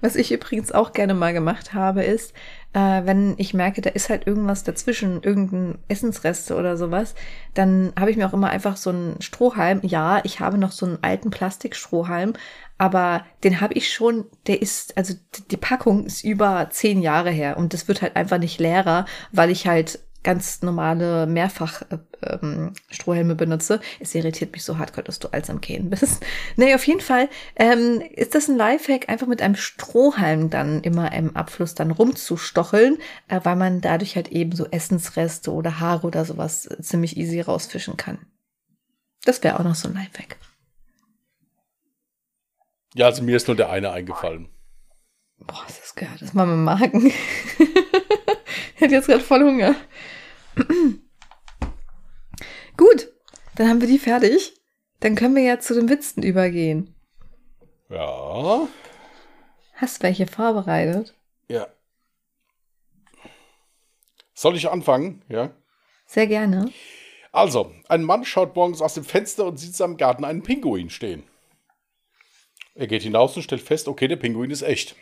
was 0.00 0.14
ich 0.16 0.30
übrigens 0.32 0.72
auch 0.72 0.92
gerne 0.92 1.14
mal 1.14 1.32
gemacht 1.32 1.74
habe, 1.74 2.04
ist, 2.04 2.32
äh, 2.74 2.78
wenn 3.04 3.34
ich 3.38 3.54
merke, 3.54 3.80
da 3.80 3.90
ist 3.90 4.10
halt 4.10 4.26
irgendwas 4.26 4.62
dazwischen, 4.62 5.22
irgendein 5.22 5.78
Essensreste 5.88 6.54
oder 6.56 6.76
sowas, 6.76 7.14
dann 7.54 7.92
habe 7.98 8.10
ich 8.10 8.16
mir 8.16 8.26
auch 8.28 8.34
immer 8.34 8.50
einfach 8.50 8.76
so 8.76 8.90
einen 8.90 9.20
Strohhalm. 9.20 9.80
Ja, 9.82 10.20
ich 10.24 10.40
habe 10.40 10.58
noch 10.58 10.72
so 10.72 10.84
einen 10.86 10.98
alten 11.02 11.30
Plastikstrohhalm, 11.30 12.34
aber 12.78 13.24
den 13.44 13.60
habe 13.60 13.74
ich 13.74 13.92
schon, 13.92 14.26
der 14.46 14.60
ist, 14.60 14.96
also 14.96 15.14
die 15.50 15.56
Packung 15.56 16.06
ist 16.06 16.24
über 16.24 16.68
zehn 16.70 17.00
Jahre 17.00 17.30
her 17.30 17.56
und 17.56 17.72
das 17.72 17.88
wird 17.88 18.02
halt 18.02 18.16
einfach 18.16 18.38
nicht 18.38 18.60
leerer, 18.60 19.06
weil 19.32 19.50
ich 19.50 19.66
halt 19.66 20.00
ganz 20.26 20.60
normale 20.62 21.26
mehrfach 21.28 21.82
äh, 21.82 21.98
ähm, 22.22 22.72
Strohhelme 22.90 23.36
benutze. 23.36 23.80
Es 24.00 24.12
irritiert 24.12 24.52
mich 24.52 24.64
so 24.64 24.76
hardcore, 24.76 25.04
dass 25.04 25.20
du 25.20 25.28
als 25.28 25.48
am 25.50 25.60
Gehen 25.60 25.88
bist. 25.88 26.24
Nee, 26.56 26.74
auf 26.74 26.86
jeden 26.86 27.00
Fall 27.00 27.28
ähm, 27.54 28.02
ist 28.14 28.34
das 28.34 28.48
ein 28.48 28.56
Lifehack, 28.56 29.08
einfach 29.08 29.28
mit 29.28 29.40
einem 29.40 29.54
Strohhalm 29.54 30.50
dann 30.50 30.82
immer 30.82 31.12
im 31.12 31.36
Abfluss 31.36 31.74
dann 31.76 31.92
rumzustocheln, 31.92 32.98
äh, 33.28 33.40
weil 33.44 33.54
man 33.54 33.80
dadurch 33.80 34.16
halt 34.16 34.28
eben 34.28 34.50
so 34.50 34.66
Essensreste 34.66 35.52
oder 35.52 35.78
Haare 35.78 36.06
oder 36.06 36.24
sowas 36.24 36.66
äh, 36.66 36.82
ziemlich 36.82 37.16
easy 37.16 37.40
rausfischen 37.40 37.96
kann. 37.96 38.18
Das 39.24 39.44
wäre 39.44 39.60
auch 39.60 39.64
noch 39.64 39.76
so 39.76 39.88
ein 39.88 39.94
Lifehack. 39.94 40.38
Ja, 42.96 43.06
also 43.06 43.22
mir 43.22 43.36
ist 43.36 43.46
nur 43.46 43.56
der 43.56 43.70
eine 43.70 43.92
eingefallen. 43.92 44.48
Boah, 45.38 45.64
ist 45.68 45.80
das 45.80 45.94
gehört. 45.94 46.22
Das 46.22 46.32
mal 46.32 46.46
dem 46.46 46.64
Magen. 46.64 47.06
ich 47.06 47.14
hätte 48.76 48.94
jetzt 48.94 49.06
gerade 49.06 49.22
voll 49.22 49.42
Hunger. 49.42 49.74
Gut, 52.76 53.12
dann 53.56 53.68
haben 53.68 53.80
wir 53.80 53.88
die 53.88 53.98
fertig. 53.98 54.54
Dann 55.00 55.14
können 55.14 55.36
wir 55.36 55.42
ja 55.42 55.60
zu 55.60 55.74
den 55.74 55.90
Witzen 55.90 56.22
übergehen. 56.22 56.94
Ja. 57.90 58.66
Hast 59.74 60.02
welche 60.02 60.26
vorbereitet? 60.26 61.14
Ja. 61.48 61.66
Soll 64.32 64.56
ich 64.56 64.70
anfangen? 64.70 65.22
Ja. 65.28 65.50
Sehr 66.06 66.26
gerne. 66.26 66.72
Also, 67.30 67.72
ein 67.88 68.04
Mann 68.04 68.24
schaut 68.24 68.56
morgens 68.56 68.80
aus 68.80 68.94
dem 68.94 69.04
Fenster 69.04 69.44
und 69.44 69.58
sieht 69.58 69.68
in 69.70 69.74
seinem 69.74 69.96
Garten 69.98 70.24
einen 70.24 70.42
Pinguin 70.42 70.88
stehen. 70.88 71.24
Er 72.76 72.86
geht 72.86 73.02
hinaus 73.02 73.34
und 73.36 73.42
stellt 73.42 73.62
fest, 73.62 73.88
okay, 73.88 74.06
der 74.06 74.16
Pinguin 74.16 74.50
ist 74.50 74.62
echt. 74.62 74.96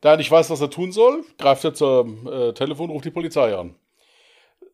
Da 0.00 0.10
er 0.12 0.16
nicht 0.16 0.30
weiß, 0.30 0.50
was 0.50 0.60
er 0.60 0.68
tun 0.70 0.92
soll, 0.92 1.24
greift 1.38 1.64
er 1.64 1.74
zum 1.74 2.26
äh, 2.26 2.52
Telefon, 2.52 2.90
ruft 2.90 3.04
die 3.04 3.10
Polizei 3.10 3.56
an. 3.56 3.76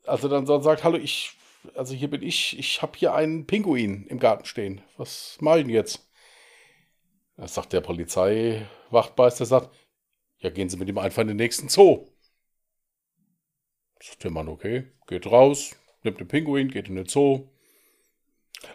Also 0.05 0.29
dann 0.29 0.47
so- 0.47 0.61
sagt, 0.61 0.85
hallo, 0.85 0.97
ich, 0.97 1.33
also 1.75 1.95
hier 1.95 2.09
bin 2.09 2.23
ich, 2.23 2.59
ich 2.59 2.83
habe 2.83 2.99
hier 2.99 3.15
einen 3.15 3.47
Pinguin 3.47 4.07
im 4.07 4.19
Garten 4.19 4.47
stehen. 4.47 4.81
Was 4.97 5.37
mache 5.41 5.59
ich 5.59 5.65
denn 5.67 5.75
jetzt? 5.75 6.09
Da 7.37 7.47
sagt 7.47 7.73
der 7.73 7.83
Polizeiwachtmeister, 7.83 9.45
sagt, 9.45 9.71
ja, 10.39 10.51
gehen 10.51 10.69
Sie 10.69 10.77
mit 10.77 10.89
ihm 10.89 10.99
einfach 10.99 11.23
in 11.23 11.29
den 11.29 11.37
nächsten 11.37 11.69
Zoo. 11.69 12.07
Sagt 14.01 14.25
der 14.25 14.31
Mann, 14.31 14.49
okay, 14.49 14.91
geht 15.07 15.27
raus, 15.27 15.77
nimmt 16.03 16.19
den 16.21 16.29
Pinguin, 16.29 16.69
geht 16.69 16.89
in 16.89 16.97
den 16.97 17.07
Zoo. 17.07 17.49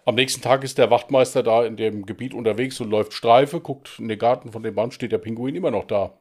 Am 0.05 0.15
nächsten 0.15 0.41
Tag 0.41 0.63
ist 0.63 0.77
der 0.77 0.89
Wachtmeister 0.91 1.43
da 1.43 1.65
in 1.65 1.77
dem 1.77 2.05
Gebiet 2.05 2.33
unterwegs 2.33 2.79
und 2.81 2.89
läuft 2.89 3.13
Streife, 3.13 3.59
guckt 3.61 3.99
in 3.99 4.07
den 4.07 4.19
Garten 4.19 4.51
von 4.51 4.63
dem 4.63 4.75
Mann, 4.75 4.91
steht 4.91 5.11
der 5.11 5.17
Pinguin 5.17 5.55
immer 5.55 5.71
noch 5.71 5.85
da. 5.85 6.19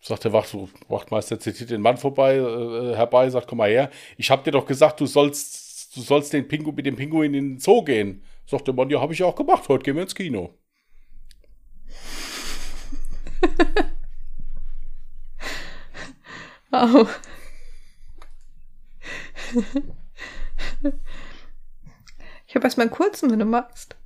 Sagt 0.00 0.24
der 0.24 0.32
Wacht, 0.32 0.56
Wachtmeister, 0.88 1.38
zitiert 1.38 1.70
den 1.70 1.80
Mann 1.80 1.96
vorbei, 1.96 2.36
äh, 2.36 2.96
herbei, 2.96 3.30
sagt, 3.30 3.46
komm 3.46 3.58
mal 3.58 3.70
her, 3.70 3.90
ich 4.16 4.30
hab 4.30 4.42
dir 4.44 4.50
doch 4.50 4.66
gesagt, 4.66 5.00
du 5.00 5.06
sollst, 5.06 5.96
du 5.96 6.00
sollst 6.00 6.32
den 6.32 6.48
Pingu, 6.48 6.72
mit 6.72 6.86
dem 6.86 6.96
Pinguin 6.96 7.34
in 7.34 7.50
den 7.50 7.58
Zoo 7.60 7.84
gehen. 7.84 8.22
Sagt 8.46 8.66
der 8.66 8.74
Mann, 8.74 8.90
ja, 8.90 9.00
habe 9.00 9.12
ich 9.12 9.22
auch 9.22 9.36
gemacht, 9.36 9.68
heute 9.68 9.84
gehen 9.84 9.94
wir 9.96 10.02
ins 10.02 10.14
Kino. 10.14 10.54
Wow. 16.72 17.20
Ich 22.52 22.54
habe 22.54 22.66
erstmal 22.66 22.88
einen 22.88 22.94
kurzen, 22.94 23.30
wenn 23.30 23.38
du 23.38 23.46
magst. 23.46 23.96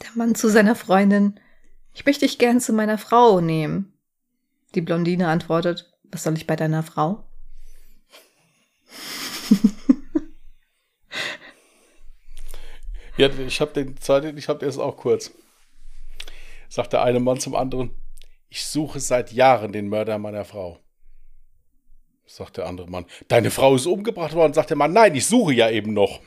Der 0.00 0.10
Mann 0.14 0.36
zu 0.36 0.48
seiner 0.48 0.76
Freundin. 0.76 1.40
Ich 1.92 2.06
möchte 2.06 2.24
dich 2.24 2.38
gern 2.38 2.60
zu 2.60 2.72
meiner 2.72 2.98
Frau 2.98 3.40
nehmen. 3.40 3.92
Die 4.76 4.80
Blondine 4.80 5.26
antwortet, 5.26 5.92
was 6.04 6.22
soll 6.22 6.34
ich 6.34 6.46
bei 6.46 6.54
deiner 6.54 6.84
Frau? 6.84 7.24
Ja, 13.16 13.28
ich 13.28 13.60
habe 13.60 13.72
den 13.72 13.96
zweiten, 13.96 14.38
ich 14.38 14.48
habe 14.48 14.64
jetzt 14.64 14.78
auch 14.78 14.96
kurz. 14.96 15.32
Sagt 16.68 16.92
der 16.92 17.02
eine 17.02 17.18
Mann 17.18 17.40
zum 17.40 17.56
anderen, 17.56 17.90
ich 18.48 18.64
suche 18.64 19.00
seit 19.00 19.32
Jahren 19.32 19.72
den 19.72 19.88
Mörder 19.88 20.18
meiner 20.18 20.44
Frau. 20.44 20.78
Sagt 22.26 22.56
der 22.56 22.66
andere 22.66 22.88
Mann, 22.88 23.06
deine 23.28 23.50
Frau 23.50 23.74
ist 23.74 23.86
umgebracht 23.86 24.34
worden. 24.34 24.54
Sagt 24.54 24.70
der 24.70 24.76
Mann, 24.76 24.92
nein, 24.92 25.14
ich 25.14 25.26
suche 25.26 25.52
ja 25.52 25.70
eben 25.70 25.92
noch. 25.92 26.20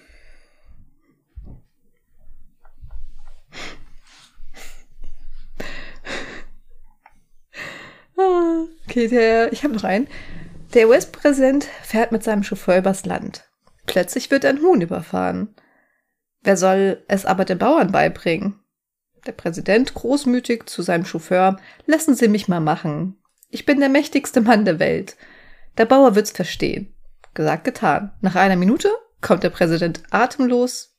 Ah, 8.18 8.66
Okay, 8.90 9.08
der, 9.08 9.52
ich 9.54 9.64
habe 9.64 9.74
noch 9.74 9.84
einen. 9.84 10.08
Der 10.74 10.88
US-Präsident 10.88 11.68
fährt 11.84 12.12
mit 12.12 12.24
seinem 12.24 12.44
Chauffeur 12.44 12.78
übers 12.78 13.06
Land. 13.06 13.44
Plötzlich 13.86 14.32
wird 14.32 14.46
ein 14.46 14.62
Huhn 14.62 14.82
überfahren. 14.82 15.56
Wer 16.42 16.58
soll 16.58 17.04
es 17.08 17.26
aber 17.26 17.46
den 17.46 17.58
Bauern 17.58 17.92
beibringen? 17.92 18.60
Der 19.26 19.34
Präsident 19.34 19.94
großmütig 19.94 20.66
zu 20.66 20.82
seinem 20.82 21.06
Chauffeur. 21.06 21.58
Lassen 21.86 22.16
Sie 22.16 22.28
mich 22.28 22.48
mal 22.48 22.60
machen. 22.60 23.18
Ich 23.50 23.66
bin 23.66 23.80
der 23.80 23.90
mächtigste 23.90 24.42
Mann 24.42 24.66
der 24.66 24.80
Welt. 24.80 25.16
Der 25.78 25.86
Bauer 25.86 26.16
wird's 26.16 26.32
verstehen. 26.32 26.94
Gesagt, 27.34 27.64
getan. 27.64 28.12
Nach 28.22 28.36
einer 28.36 28.56
Minute 28.56 28.90
kommt 29.22 29.44
der 29.44 29.52
Präsident 29.52 30.02
atemlos, 30.10 30.98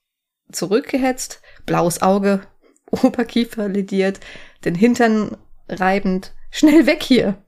zurückgehetzt, 0.52 1.42
blaues 1.66 2.00
Auge, 2.00 2.42
Oberkiefer 2.90 3.68
lediert, 3.68 4.20
den 4.64 4.74
Hintern 4.74 5.36
reibend. 5.68 6.32
Schnell 6.50 6.86
weg 6.86 7.02
hier! 7.02 7.42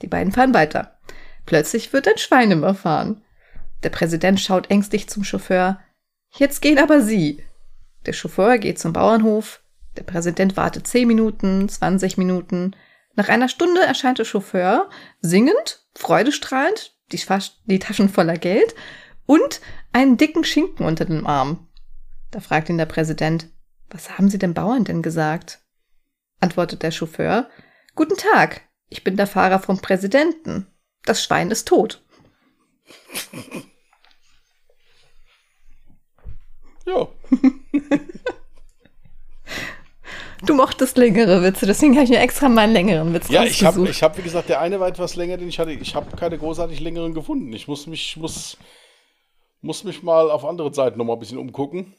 Die 0.00 0.06
beiden 0.06 0.32
fahren 0.32 0.54
weiter. 0.54 0.98
Plötzlich 1.46 1.92
wird 1.92 2.08
ein 2.08 2.18
Schwein 2.18 2.52
überfahren. 2.52 3.22
Der 3.82 3.90
Präsident 3.90 4.40
schaut 4.40 4.70
ängstlich 4.70 5.08
zum 5.08 5.24
Chauffeur. 5.24 5.80
Jetzt 6.30 6.62
gehen 6.62 6.78
aber 6.78 7.00
Sie. 7.00 7.44
Der 8.06 8.12
Chauffeur 8.12 8.58
geht 8.58 8.78
zum 8.78 8.92
Bauernhof. 8.92 9.62
Der 9.96 10.04
Präsident 10.04 10.56
wartet 10.56 10.86
10 10.86 11.06
Minuten, 11.06 11.68
20 11.68 12.16
Minuten. 12.16 12.74
Nach 13.14 13.28
einer 13.28 13.48
Stunde 13.48 13.82
erscheint 13.82 14.18
der 14.18 14.24
Chauffeur, 14.24 14.88
singend, 15.20 15.81
freudestrahlend, 15.94 16.96
die, 17.12 17.20
die 17.66 17.78
Taschen 17.78 18.08
voller 18.08 18.36
Geld 18.36 18.74
und 19.26 19.60
einen 19.92 20.16
dicken 20.16 20.44
Schinken 20.44 20.86
unter 20.86 21.04
dem 21.04 21.26
Arm. 21.26 21.68
Da 22.30 22.40
fragt 22.40 22.68
ihn 22.68 22.78
der 22.78 22.86
Präsident, 22.86 23.48
was 23.90 24.16
haben 24.16 24.30
Sie 24.30 24.38
dem 24.38 24.54
Bauern 24.54 24.84
denn 24.84 25.02
gesagt? 25.02 25.60
Antwortet 26.40 26.82
der 26.82 26.90
Chauffeur, 26.90 27.48
Guten 27.94 28.16
Tag, 28.16 28.62
ich 28.88 29.04
bin 29.04 29.16
der 29.16 29.26
Fahrer 29.26 29.58
vom 29.58 29.80
Präsidenten. 29.80 30.66
Das 31.04 31.22
Schwein 31.22 31.50
ist 31.50 31.68
tot. 31.68 32.02
Ja. 36.84 37.08
Du 40.44 40.54
mochtest 40.54 40.96
längere 40.96 41.42
Witze, 41.42 41.66
deswegen 41.66 41.94
habe 41.94 42.04
ich 42.04 42.10
mir 42.10 42.18
extra 42.18 42.48
mal 42.48 42.62
einen 42.62 42.72
längeren 42.72 43.14
Witz 43.14 43.28
Ja, 43.28 43.44
ich 43.44 43.64
habe, 43.64 43.88
ich 43.88 44.02
hab, 44.02 44.18
wie 44.18 44.22
gesagt, 44.22 44.48
der 44.48 44.60
eine 44.60 44.80
war 44.80 44.88
etwas 44.88 45.14
länger, 45.14 45.36
den 45.36 45.48
ich 45.48 45.58
hatte. 45.58 45.72
Ich 45.72 45.94
habe 45.94 46.16
keine 46.16 46.36
großartig 46.38 46.80
längeren 46.80 47.14
gefunden. 47.14 47.52
Ich 47.52 47.68
muss 47.68 47.86
mich, 47.86 48.16
muss, 48.16 48.56
muss 49.60 49.84
mich 49.84 50.02
mal 50.02 50.30
auf 50.30 50.44
andere 50.44 50.72
Seiten 50.74 50.98
noch 50.98 51.04
mal 51.04 51.12
ein 51.14 51.20
bisschen 51.20 51.38
umgucken. 51.38 51.94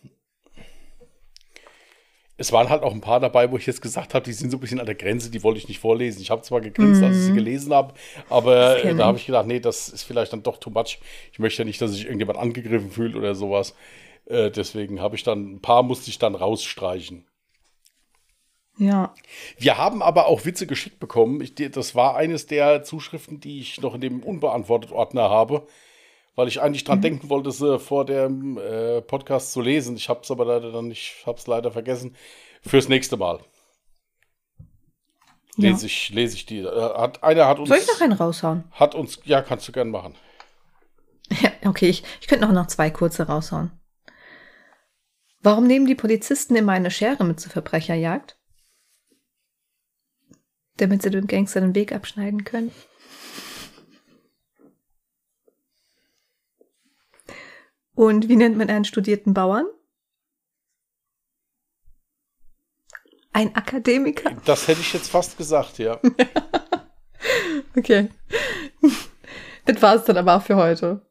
Es 2.36 2.52
waren 2.52 2.68
halt 2.70 2.84
auch 2.84 2.92
ein 2.92 3.00
paar 3.00 3.20
dabei, 3.20 3.52
wo 3.52 3.58
ich 3.58 3.66
jetzt 3.68 3.82
gesagt 3.82 4.14
habe, 4.16 4.26
die 4.26 4.34
sind 4.34 4.50
so 4.50 4.58
ein 4.58 4.60
bisschen 4.60 4.80
an 4.80 4.88
der 4.88 4.96
Grenze, 4.96 5.30
die 5.30 5.44
wollte 5.44 5.60
ich 5.60 5.68
nicht 5.68 5.80
vorlesen. 5.80 6.22
Ich 6.22 6.32
habe 6.32 6.42
zwar 6.42 6.62
gegrinst, 6.62 7.02
als 7.02 7.16
ich 7.16 7.24
sie 7.26 7.34
gelesen 7.34 7.74
habe, 7.74 7.94
aber 8.30 8.80
Mhm. 8.84 8.90
Äh, 8.90 8.96
da 8.96 9.06
habe 9.06 9.18
ich. 9.18 9.24
ich 9.24 9.28
gedacht, 9.28 9.46
nee, 9.48 9.60
das 9.60 9.88
ist 9.88 10.04
vielleicht 10.04 10.34
dann 10.34 10.44
doch 10.44 10.58
too 10.58 10.72
much. 10.72 11.00
Ich 11.32 11.40
möchte 11.40 11.62
ja 11.62 11.66
nicht, 11.66 11.80
dass 11.80 11.92
sich 11.92 12.06
irgendjemand 12.06 12.40
angegriffen 12.40 12.92
fühlt 12.92 13.16
oder 13.16 13.36
sowas. 13.36 13.76
Äh, 14.26 14.50
deswegen 14.52 15.00
habe 15.00 15.16
ich 15.16 15.24
dann, 15.24 15.54
ein 15.56 15.62
paar 15.62 15.84
musste 15.84 16.10
ich 16.10 16.18
dann 16.20 16.36
rausstreichen. 16.36 17.24
Ja. 18.78 19.14
Wir 19.58 19.78
haben 19.78 20.02
aber 20.02 20.28
auch 20.28 20.46
Witze 20.46 20.66
geschickt 20.66 21.00
bekommen. 21.00 21.42
Ich, 21.42 21.54
das 21.56 21.96
war 21.96 22.16
eines 22.16 22.48
der 22.48 22.84
Zuschriften, 22.84 23.40
die 23.40 23.60
ich 23.60 23.82
noch 23.82 23.96
in 23.96 24.02
dem 24.02 24.24
unbeantwortet 24.24 24.92
Ordner 24.92 25.30
habe, 25.30 25.68
weil 26.36 26.48
ich 26.48 26.62
eigentlich 26.62 26.84
dran 26.84 27.02
denken 27.02 27.30
wollte, 27.30 27.52
sie 27.52 27.78
vor 27.80 28.06
dem 28.06 28.58
äh, 28.58 29.02
Podcast 29.02 29.54
zu 29.54 29.62
lesen. 29.62 29.96
Ich 29.96 30.10
habe 30.10 30.22
es 30.24 30.32
aber 30.32 30.46
leider 30.46 30.72
dann 30.72 30.88
nicht, 30.88 31.24
habe 31.26 31.38
es 31.38 31.46
leider 31.46 31.72
vergessen. 31.72 32.16
Fürs 32.64 32.90
nächste 32.90 33.18
Mal 33.18 33.40
ja. 35.58 35.70
lese 35.70 35.86
ich, 35.86 36.10
lese 36.10 36.36
ich 36.36 36.46
die. 36.46 36.60
Äh, 36.60 36.94
hat, 36.98 37.24
einer 37.24 37.48
hat 37.48 37.60
uns, 37.60 37.70
Soll 37.70 37.78
ich 37.78 37.88
noch 37.88 38.02
einen 38.02 38.14
raushauen? 38.14 38.64
hat 38.72 38.96
uns, 38.96 39.20
ja, 39.26 39.42
kannst 39.42 39.68
du 39.68 39.72
gern 39.72 39.90
machen. 39.90 40.16
Ja, 41.42 41.52
okay, 41.66 41.90
ich, 41.90 42.04
ich 42.22 42.28
könnte 42.28 42.46
noch, 42.46 42.54
noch 42.54 42.68
zwei 42.68 42.90
kurze 42.90 43.24
raushauen. 43.28 43.72
Warum 45.42 45.68
nehmen 45.68 45.86
die 45.86 45.96
Polizisten 45.96 46.56
immer 46.56 46.74
eine 46.74 46.92
Schere 46.92 47.24
mit 47.24 47.40
zur 47.40 47.52
Verbrecherjagd? 47.52 48.38
Damit 50.78 51.02
sie 51.04 51.12
dem 51.12 51.28
Gangster 51.28 51.62
den 51.62 51.76
Weg 51.76 51.92
abschneiden 51.92 52.44
können. 52.44 52.72
Und 57.96 58.28
wie 58.28 58.36
nennt 58.36 58.58
man 58.58 58.70
einen 58.70 58.86
studierten 58.86 59.34
Bauern? 59.34 59.66
Ein 63.32 63.56
Akademiker. 63.56 64.32
Das 64.46 64.68
hätte 64.68 64.82
ich 64.82 64.94
jetzt 64.94 65.10
fast 65.10 65.38
gesagt, 65.38 65.80
ja. 65.80 66.00
okay. 67.76 68.10
Das 69.66 69.82
war 69.82 69.96
es 69.96 70.04
dann 70.06 70.18
aber 70.18 70.38
auch 70.38 70.44
für 70.44 70.56
heute. 70.56 71.06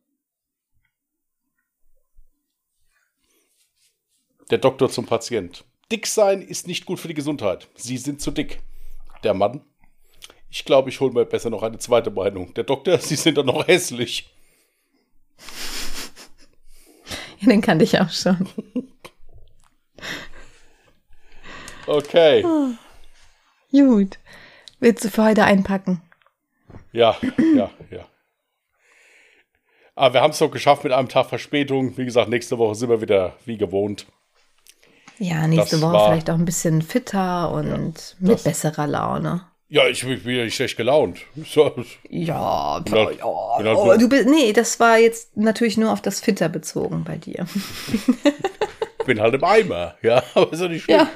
Der 4.51 4.59
Doktor 4.59 4.91
zum 4.91 5.07
Patient. 5.07 5.65
Dick 5.91 6.07
sein 6.07 6.43
ist 6.43 6.67
nicht 6.67 6.85
gut 6.85 7.01
für 7.01 7.09
die 7.09 7.15
Gesundheit. 7.15 7.69
Sie 7.75 7.97
sind 7.97 8.21
zu 8.21 8.31
dick. 8.31 8.63
Der 9.23 9.35
Mann. 9.35 9.62
Ich 10.51 10.64
glaube, 10.64 10.91
ich 10.91 11.01
hole 11.01 11.12
mir 11.12 11.25
besser 11.25 11.51
noch 11.51 11.62
eine 11.62 11.79
zweite 11.79 12.11
Meinung. 12.11 12.53
Der 12.55 12.64
Doktor, 12.64 12.99
Sie 13.01 13.16
sind 13.16 13.39
doch 13.39 13.45
noch 13.45 13.66
hässlich. 13.66 14.31
Ja, 17.41 17.49
den 17.49 17.61
kannte 17.61 17.85
ich 17.85 17.99
auch 18.01 18.11
schon. 18.11 18.49
Okay. 21.87 22.45
Oh. 22.45 22.70
Gut. 23.73 24.18
Willst 24.79 25.05
du 25.05 25.11
für 25.11 25.25
heute 25.25 25.45
einpacken? 25.45 26.03
Ja, 26.93 27.16
ja, 27.57 27.70
ja. 27.91 28.07
Aber 29.95 30.14
wir 30.14 30.20
haben 30.20 30.31
es 30.31 30.39
doch 30.39 30.51
geschafft 30.51 30.85
mit 30.85 30.93
einem 30.93 31.09
Tag 31.09 31.27
Verspätung. 31.27 31.97
Wie 31.97 32.05
gesagt, 32.05 32.29
nächste 32.29 32.59
Woche 32.59 32.75
sind 32.75 32.91
wir 32.91 33.01
wieder 33.01 33.37
wie 33.45 33.59
gewohnt. 33.59 34.07
Ja, 35.23 35.47
nächste 35.47 35.77
Das 35.77 35.83
Woche 35.83 35.93
war- 35.93 36.09
vielleicht 36.11 36.31
auch 36.31 36.35
ein 36.35 36.45
bisschen 36.45 36.83
fitter 36.83 37.53
und 37.53 38.16
mit 38.18 38.33
das- 38.33 38.43
besserer 38.43 38.87
Laune. 38.89 39.47
Ja, 39.68 39.87
ich 39.89 40.03
bin 40.05 40.20
ja 40.37 40.45
nicht 40.45 40.57
schlecht 40.57 40.77
gelaunt. 40.77 41.20
So, 41.47 41.73
Ja, 42.11 42.81
Bin 42.81 42.93
halt- 42.95 43.18
ja. 43.20 43.57
bin 43.57 43.66
halt 43.68 43.77
Oh, 43.79 43.93
so- 43.93 43.99
du 43.99 44.09
bist, 44.09 44.27
nee, 44.29 44.53
das 44.53 44.81
war 44.81 44.99
jetzt 44.99 45.37
natürlich 45.37 45.79
nur 45.79 45.93
auf 45.93 46.03
das 46.03 46.20
Fitter 46.20 46.49
bezogen 46.49 47.05
bei 47.05 47.16
dir. 47.16 47.47
bin 49.07 49.20
halt 49.20 49.35
im 49.35 49.45
Eimer. 49.45 49.95
Ja, 50.03 50.23
aber 50.35 50.53
ist 50.53 50.61
doch 50.61 50.68
nicht 50.68 50.83
schlimm. 50.85 51.07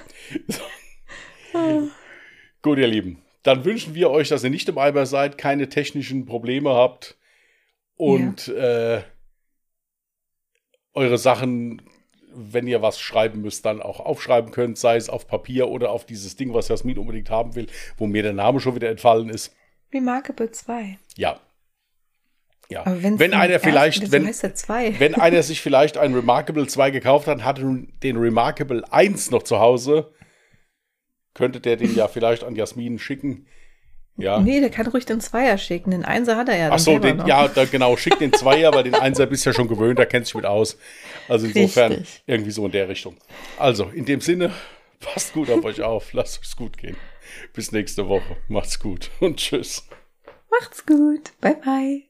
Ja. 1.52 1.82
Gut, 2.62 2.78
ihr 2.78 2.86
Lieben. 2.86 3.22
Dann 3.42 3.64
wünschen 3.64 3.94
wir 3.94 4.10
euch, 4.10 4.28
dass 4.28 4.42
ihr 4.44 4.50
nicht 4.50 4.68
im 4.68 4.78
Eimer 4.78 5.06
seid, 5.06 5.36
keine 5.38 5.68
technischen 5.68 6.26
Probleme 6.26 6.70
habt 6.74 7.16
und 7.96 8.48
äh, 8.48 9.02
eure 10.94 11.18
Sachen, 11.18 11.82
wenn 12.36 12.66
ihr 12.66 12.82
was 12.82 13.00
schreiben 13.00 13.40
müsst, 13.40 13.64
dann 13.64 13.80
auch 13.82 14.00
aufschreiben 14.00 14.50
könnt, 14.50 14.78
sei 14.78 14.96
es 14.96 15.08
auf 15.08 15.26
Papier 15.26 15.68
oder 15.68 15.90
auf 15.90 16.04
dieses 16.04 16.36
Ding, 16.36 16.54
was 16.54 16.68
Jasmin 16.68 16.98
unbedingt 16.98 17.30
haben 17.30 17.54
will, 17.54 17.66
wo 17.96 18.06
mir 18.06 18.22
der 18.22 18.32
Name 18.32 18.60
schon 18.60 18.74
wieder 18.74 18.90
entfallen 18.90 19.30
ist. 19.30 19.54
Remarkable 19.92 20.50
2. 20.50 20.98
Ja. 21.16 21.40
Ja. 22.68 22.84
Aber 22.84 23.02
Wenn 23.02 23.20
ein 23.20 23.34
einer 23.34 23.60
vielleicht, 23.60 24.10
wenn, 24.10 24.32
2? 24.32 24.94
wenn 24.98 25.14
einer 25.14 25.42
sich 25.42 25.60
vielleicht 25.60 25.98
ein 25.98 26.14
Remarkable 26.14 26.66
2 26.66 26.90
gekauft 26.90 27.28
hat, 27.28 27.44
hat 27.44 27.60
den 28.02 28.16
Remarkable 28.16 28.82
1 28.90 29.30
noch 29.30 29.44
zu 29.44 29.60
Hause, 29.60 30.12
könnte 31.34 31.60
der 31.60 31.76
den 31.76 31.94
ja 31.94 32.08
vielleicht 32.08 32.44
an 32.44 32.56
Jasmin 32.56 32.98
schicken. 32.98 33.46
Ja. 34.16 34.40
Nee, 34.40 34.60
der 34.60 34.70
kann 34.70 34.86
ruhig 34.86 35.04
den 35.04 35.20
Zweier 35.20 35.58
schicken. 35.58 35.90
Den 35.90 36.04
Einser 36.04 36.36
hat 36.36 36.48
er 36.48 36.56
ja. 36.56 36.68
Ach 36.72 36.78
so, 36.78 36.98
den, 36.98 37.18
noch. 37.18 37.26
ja, 37.26 37.48
da, 37.48 37.64
genau, 37.66 37.96
schick 37.96 38.18
den 38.18 38.32
Zweier, 38.32 38.72
weil 38.72 38.84
den 38.84 38.94
Einser 38.94 39.26
bist 39.26 39.44
du 39.44 39.50
ja 39.50 39.54
schon 39.54 39.68
gewöhnt, 39.68 39.98
da 39.98 40.06
kennst 40.06 40.32
du 40.32 40.38
dich 40.38 40.42
mit 40.42 40.50
aus. 40.50 40.78
Also 41.28 41.46
insofern 41.46 41.92
Richtig. 41.92 42.22
irgendwie 42.26 42.50
so 42.50 42.64
in 42.64 42.72
der 42.72 42.88
Richtung. 42.88 43.16
Also, 43.58 43.84
in 43.84 44.06
dem 44.06 44.20
Sinne, 44.20 44.52
passt 45.00 45.34
gut 45.34 45.50
auf 45.50 45.64
euch 45.64 45.82
auf, 45.82 46.12
lasst 46.12 46.42
es 46.42 46.56
gut 46.56 46.78
gehen. 46.78 46.96
Bis 47.52 47.72
nächste 47.72 48.08
Woche. 48.08 48.36
Macht's 48.48 48.78
gut 48.78 49.10
und 49.20 49.36
tschüss. 49.36 49.86
Macht's 50.50 50.86
gut. 50.86 51.32
Bye, 51.40 51.56
bye. 51.62 52.05